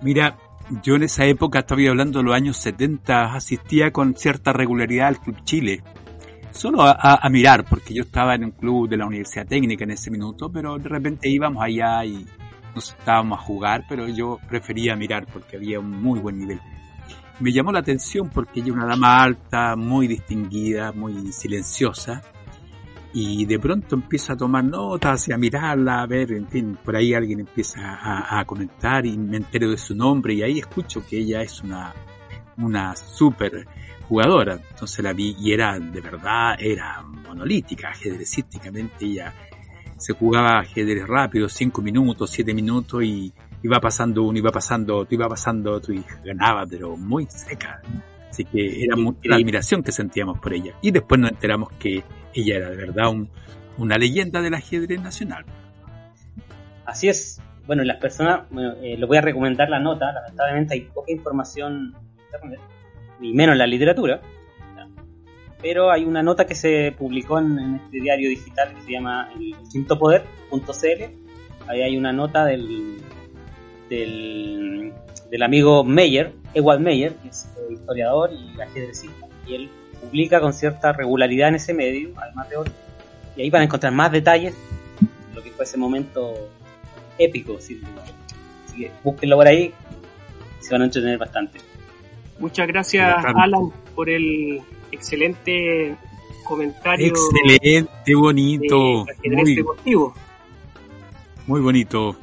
Mira, 0.00 0.38
yo 0.82 0.94
en 0.94 1.02
esa 1.02 1.26
época, 1.26 1.58
estaba 1.58 1.82
hablando 1.88 2.20
de 2.20 2.24
los 2.24 2.34
años 2.34 2.56
70, 2.56 3.34
asistía 3.34 3.90
con 3.90 4.16
cierta 4.16 4.54
regularidad 4.54 5.08
al 5.08 5.20
Club 5.20 5.44
Chile. 5.44 5.82
Solo 6.52 6.82
a, 6.82 7.28
mirar, 7.30 7.64
porque 7.64 7.94
yo 7.94 8.02
estaba 8.02 8.34
en 8.34 8.44
un 8.44 8.50
club 8.52 8.88
de 8.88 8.96
la 8.96 9.06
Universidad 9.06 9.46
Técnica 9.46 9.84
en 9.84 9.92
ese 9.92 10.10
minuto, 10.10 10.50
pero 10.52 10.78
de 10.78 10.88
repente 10.88 11.28
íbamos 11.28 11.62
allá 11.62 12.04
y 12.04 12.26
nos 12.74 12.90
estábamos 12.90 13.38
a 13.40 13.42
jugar, 13.42 13.84
pero 13.88 14.08
yo 14.08 14.38
prefería 14.48 14.94
mirar 14.94 15.26
porque 15.32 15.56
había 15.56 15.80
un 15.80 15.90
muy 15.90 16.20
buen 16.20 16.38
nivel. 16.38 16.60
Me 17.40 17.52
llamó 17.52 17.72
la 17.72 17.80
atención 17.80 18.28
porque 18.28 18.60
ella 18.60 18.72
una 18.72 18.86
dama 18.86 19.22
alta, 19.22 19.76
muy 19.76 20.06
distinguida, 20.06 20.92
muy 20.92 21.32
silenciosa, 21.32 22.22
y 23.14 23.44
de 23.44 23.58
pronto 23.58 23.94
empieza 23.94 24.32
a 24.32 24.36
tomar 24.36 24.64
notas 24.64 25.28
y 25.28 25.32
a 25.32 25.38
mirarla, 25.38 26.02
a 26.02 26.06
ver, 26.06 26.32
en 26.32 26.48
fin, 26.48 26.78
por 26.82 26.96
ahí 26.96 27.12
alguien 27.12 27.40
empieza 27.40 27.98
a, 28.00 28.44
comentar 28.44 29.04
y 29.04 29.16
me 29.18 29.36
entero 29.36 29.70
de 29.70 29.76
su 29.76 29.94
nombre 29.94 30.34
y 30.34 30.42
ahí 30.42 30.58
escucho 30.58 31.04
que 31.06 31.18
ella 31.18 31.42
es 31.42 31.62
una, 31.62 31.92
una 32.56 32.96
súper 32.96 33.66
jugadora. 34.12 34.58
Entonces 34.70 35.02
la 35.02 35.14
vi 35.14 35.34
y 35.40 35.52
era, 35.52 35.78
de 35.78 36.00
verdad, 36.02 36.54
era 36.58 37.00
monolítica, 37.02 37.88
ajedrecísticamente 37.88 39.06
ella 39.06 39.32
se 39.96 40.12
jugaba 40.12 40.58
ajedrez 40.58 41.06
rápido, 41.06 41.48
cinco 41.48 41.80
minutos, 41.80 42.28
siete 42.28 42.52
minutos 42.52 43.02
y 43.04 43.32
iba 43.62 43.80
pasando 43.80 44.24
uno, 44.24 44.36
iba 44.36 44.50
pasando 44.50 44.98
otro, 44.98 45.14
iba 45.14 45.28
pasando 45.28 45.72
otro 45.72 45.94
y 45.94 46.04
ganaba, 46.24 46.66
pero 46.66 46.96
muy 46.96 47.26
seca. 47.26 47.80
Así 48.28 48.44
que 48.44 48.84
era 48.84 48.96
la 48.96 49.36
admiración 49.36 49.82
que 49.82 49.92
sentíamos 49.92 50.40
por 50.40 50.52
ella. 50.52 50.74
Y 50.82 50.90
después 50.90 51.18
nos 51.20 51.30
enteramos 51.30 51.70
que 51.78 52.02
ella 52.34 52.56
era 52.56 52.70
de 52.70 52.76
verdad 52.76 53.14
una 53.78 53.96
leyenda 53.96 54.42
del 54.42 54.54
ajedrez 54.54 55.00
nacional. 55.00 55.46
Así 56.84 57.08
es. 57.08 57.40
Bueno, 57.66 57.84
las 57.84 57.98
personas, 57.98 58.42
bueno, 58.50 58.72
eh, 58.82 58.96
les 58.98 59.08
voy 59.08 59.16
a 59.16 59.20
recomendar 59.22 59.70
la 59.70 59.78
nota, 59.78 60.12
lamentablemente 60.12 60.74
hay 60.74 60.80
poca 60.80 61.12
información 61.12 61.94
en 61.94 62.24
internet, 62.24 62.60
ni 63.22 63.32
menos 63.32 63.54
en 63.54 63.58
la 63.58 63.66
literatura, 63.66 64.20
pero 65.62 65.92
hay 65.92 66.04
una 66.04 66.22
nota 66.22 66.44
que 66.44 66.56
se 66.56 66.92
publicó 66.98 67.38
en, 67.38 67.76
este 67.76 68.00
diario 68.00 68.28
digital 68.28 68.74
que 68.74 68.82
se 68.82 68.92
llama 68.92 69.30
el 69.38 69.54
quinto 69.70 69.96
poder.cl, 69.96 71.02
ahí 71.68 71.82
hay 71.82 71.96
una 71.96 72.12
nota 72.12 72.44
del, 72.44 73.00
del, 73.88 75.42
amigo 75.42 75.84
Meyer, 75.84 76.32
Ewald 76.52 76.82
Meyer, 76.82 77.14
que 77.14 77.28
es 77.28 77.48
historiador 77.70 78.30
y 78.32 78.60
ajedrecista, 78.60 79.26
y 79.46 79.54
él 79.54 79.70
publica 80.00 80.40
con 80.40 80.52
cierta 80.52 80.92
regularidad 80.92 81.48
en 81.48 81.54
ese 81.54 81.72
medio, 81.72 82.10
además 82.16 82.50
de 82.50 82.56
otros, 82.56 82.76
y 83.36 83.42
ahí 83.42 83.50
van 83.50 83.62
a 83.62 83.64
encontrar 83.64 83.92
más 83.92 84.10
detalles 84.10 84.54
de 85.00 85.34
lo 85.34 85.42
que 85.42 85.52
fue 85.52 85.64
ese 85.64 85.78
momento 85.78 86.50
épico. 87.18 87.56
Así, 87.56 87.80
que 88.76 88.90
búsquenlo 89.04 89.36
por 89.36 89.46
ahí, 89.46 89.72
se 90.60 90.72
van 90.72 90.82
a 90.82 90.84
entretener 90.86 91.18
bastante. 91.18 91.60
Muchas 92.42 92.66
gracias, 92.66 93.24
Alan, 93.36 93.70
por 93.94 94.10
el 94.10 94.60
excelente 94.90 95.96
comentario. 96.44 97.06
Excelente, 97.06 98.14
bonito. 98.16 99.06
Muy, 99.24 99.54
deportivo. 99.54 100.12
Muy 101.46 101.60
bonito. 101.60 102.16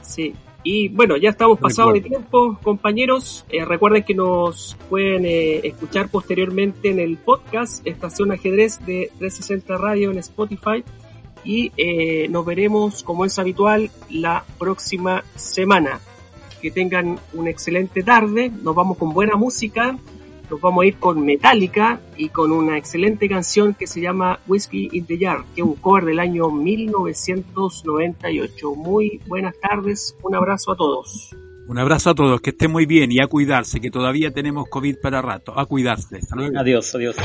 Sí, 0.00 0.34
y 0.62 0.88
bueno, 0.88 1.18
ya 1.18 1.28
estamos 1.28 1.58
pasados 1.58 1.92
de 1.92 2.00
tiempo, 2.00 2.58
compañeros. 2.62 3.44
Eh, 3.50 3.66
recuerden 3.66 4.02
que 4.02 4.14
nos 4.14 4.78
pueden 4.88 5.26
eh, 5.26 5.60
escuchar 5.62 6.08
posteriormente 6.08 6.88
en 6.88 6.98
el 6.98 7.18
podcast 7.18 7.86
Estación 7.86 8.32
Ajedrez 8.32 8.78
de 8.86 9.10
360 9.18 9.76
Radio 9.76 10.10
en 10.10 10.20
Spotify. 10.20 10.82
Y 11.44 11.70
eh, 11.76 12.28
nos 12.30 12.46
veremos, 12.46 13.02
como 13.02 13.26
es 13.26 13.38
habitual, 13.38 13.90
la 14.08 14.42
próxima 14.58 15.22
semana. 15.34 16.00
Que 16.64 16.70
tengan 16.70 17.18
una 17.34 17.50
excelente 17.50 18.02
tarde. 18.02 18.50
Nos 18.62 18.74
vamos 18.74 18.96
con 18.96 19.12
buena 19.12 19.36
música 19.36 19.98
nos 20.50 20.60
vamos 20.60 20.84
a 20.84 20.86
ir 20.86 20.96
con 20.96 21.24
Metallica 21.24 22.00
y 22.16 22.28
con 22.28 22.52
una 22.52 22.78
excelente 22.78 23.28
canción 23.28 23.74
que 23.74 23.88
se 23.88 24.00
llama 24.00 24.38
Whiskey 24.46 24.90
in 24.92 25.04
the 25.06 25.18
Jar, 25.18 25.44
que 25.54 25.62
es 25.62 25.66
un 25.66 25.76
cover 25.76 26.04
del 26.04 26.20
año 26.20 26.50
1998. 26.50 28.74
Muy 28.74 29.22
buenas 29.26 29.58
tardes, 29.58 30.14
un 30.22 30.34
abrazo 30.34 30.72
a 30.72 30.76
todos. 30.76 31.34
Un 31.66 31.78
abrazo 31.78 32.10
a 32.10 32.14
todos, 32.14 32.42
que 32.42 32.50
estén 32.50 32.70
muy 32.70 32.84
bien 32.84 33.10
y 33.10 33.20
a 33.20 33.26
cuidarse, 33.26 33.80
que 33.80 33.90
todavía 33.90 34.32
tenemos 34.32 34.68
COVID 34.68 34.96
para 35.02 35.22
rato. 35.22 35.58
A 35.58 35.64
cuidarse. 35.66 36.20
Adiós, 36.56 36.94
adiós. 36.94 37.16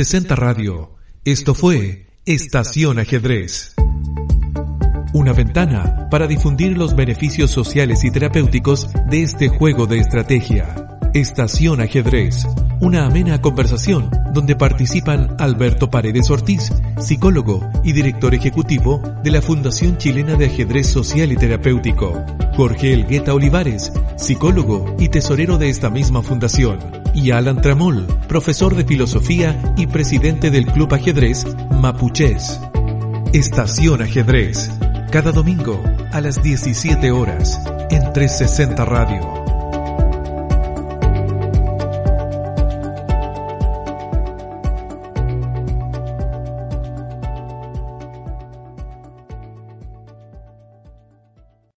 360 0.00 0.34
Radio. 0.34 0.96
Esto 1.26 1.54
fue 1.54 2.06
Estación 2.24 2.98
Ajedrez. 2.98 3.74
Una 5.12 5.34
ventana 5.34 6.08
para 6.10 6.26
difundir 6.26 6.78
los 6.78 6.96
beneficios 6.96 7.50
sociales 7.50 8.02
y 8.04 8.10
terapéuticos 8.10 8.88
de 9.10 9.22
este 9.22 9.50
juego 9.50 9.86
de 9.86 9.98
estrategia. 9.98 10.98
Estación 11.12 11.82
Ajedrez. 11.82 12.46
Una 12.80 13.04
amena 13.04 13.42
conversación 13.42 14.08
donde 14.32 14.56
participan 14.56 15.36
Alberto 15.38 15.90
Paredes 15.90 16.30
Ortiz, 16.30 16.72
psicólogo 16.98 17.70
y 17.84 17.92
director 17.92 18.34
ejecutivo 18.34 19.02
de 19.22 19.30
la 19.30 19.42
Fundación 19.42 19.98
Chilena 19.98 20.34
de 20.36 20.46
Ajedrez 20.46 20.86
Social 20.86 21.30
y 21.30 21.36
Terapéutico. 21.36 22.24
Jorge 22.56 22.94
Elgueta 22.94 23.34
Olivares, 23.34 23.92
psicólogo 24.16 24.96
y 24.98 25.10
tesorero 25.10 25.58
de 25.58 25.68
esta 25.68 25.90
misma 25.90 26.22
fundación. 26.22 26.78
Y 27.14 27.32
Alan 27.32 27.60
Tramol, 27.60 28.06
profesor 28.26 28.74
de 28.74 28.84
filosofía 28.84 29.74
y 29.76 29.86
presidente 29.86 30.50
del 30.50 30.64
Club 30.64 30.94
Ajedrez 30.94 31.44
Mapuches. 31.70 32.58
Estación 33.34 34.00
Ajedrez. 34.00 34.70
Cada 35.10 35.32
domingo 35.32 35.82
a 36.12 36.22
las 36.22 36.42
17 36.42 37.10
horas 37.10 37.60
en 37.90 38.10
360 38.14 38.84
Radio. 38.86 39.39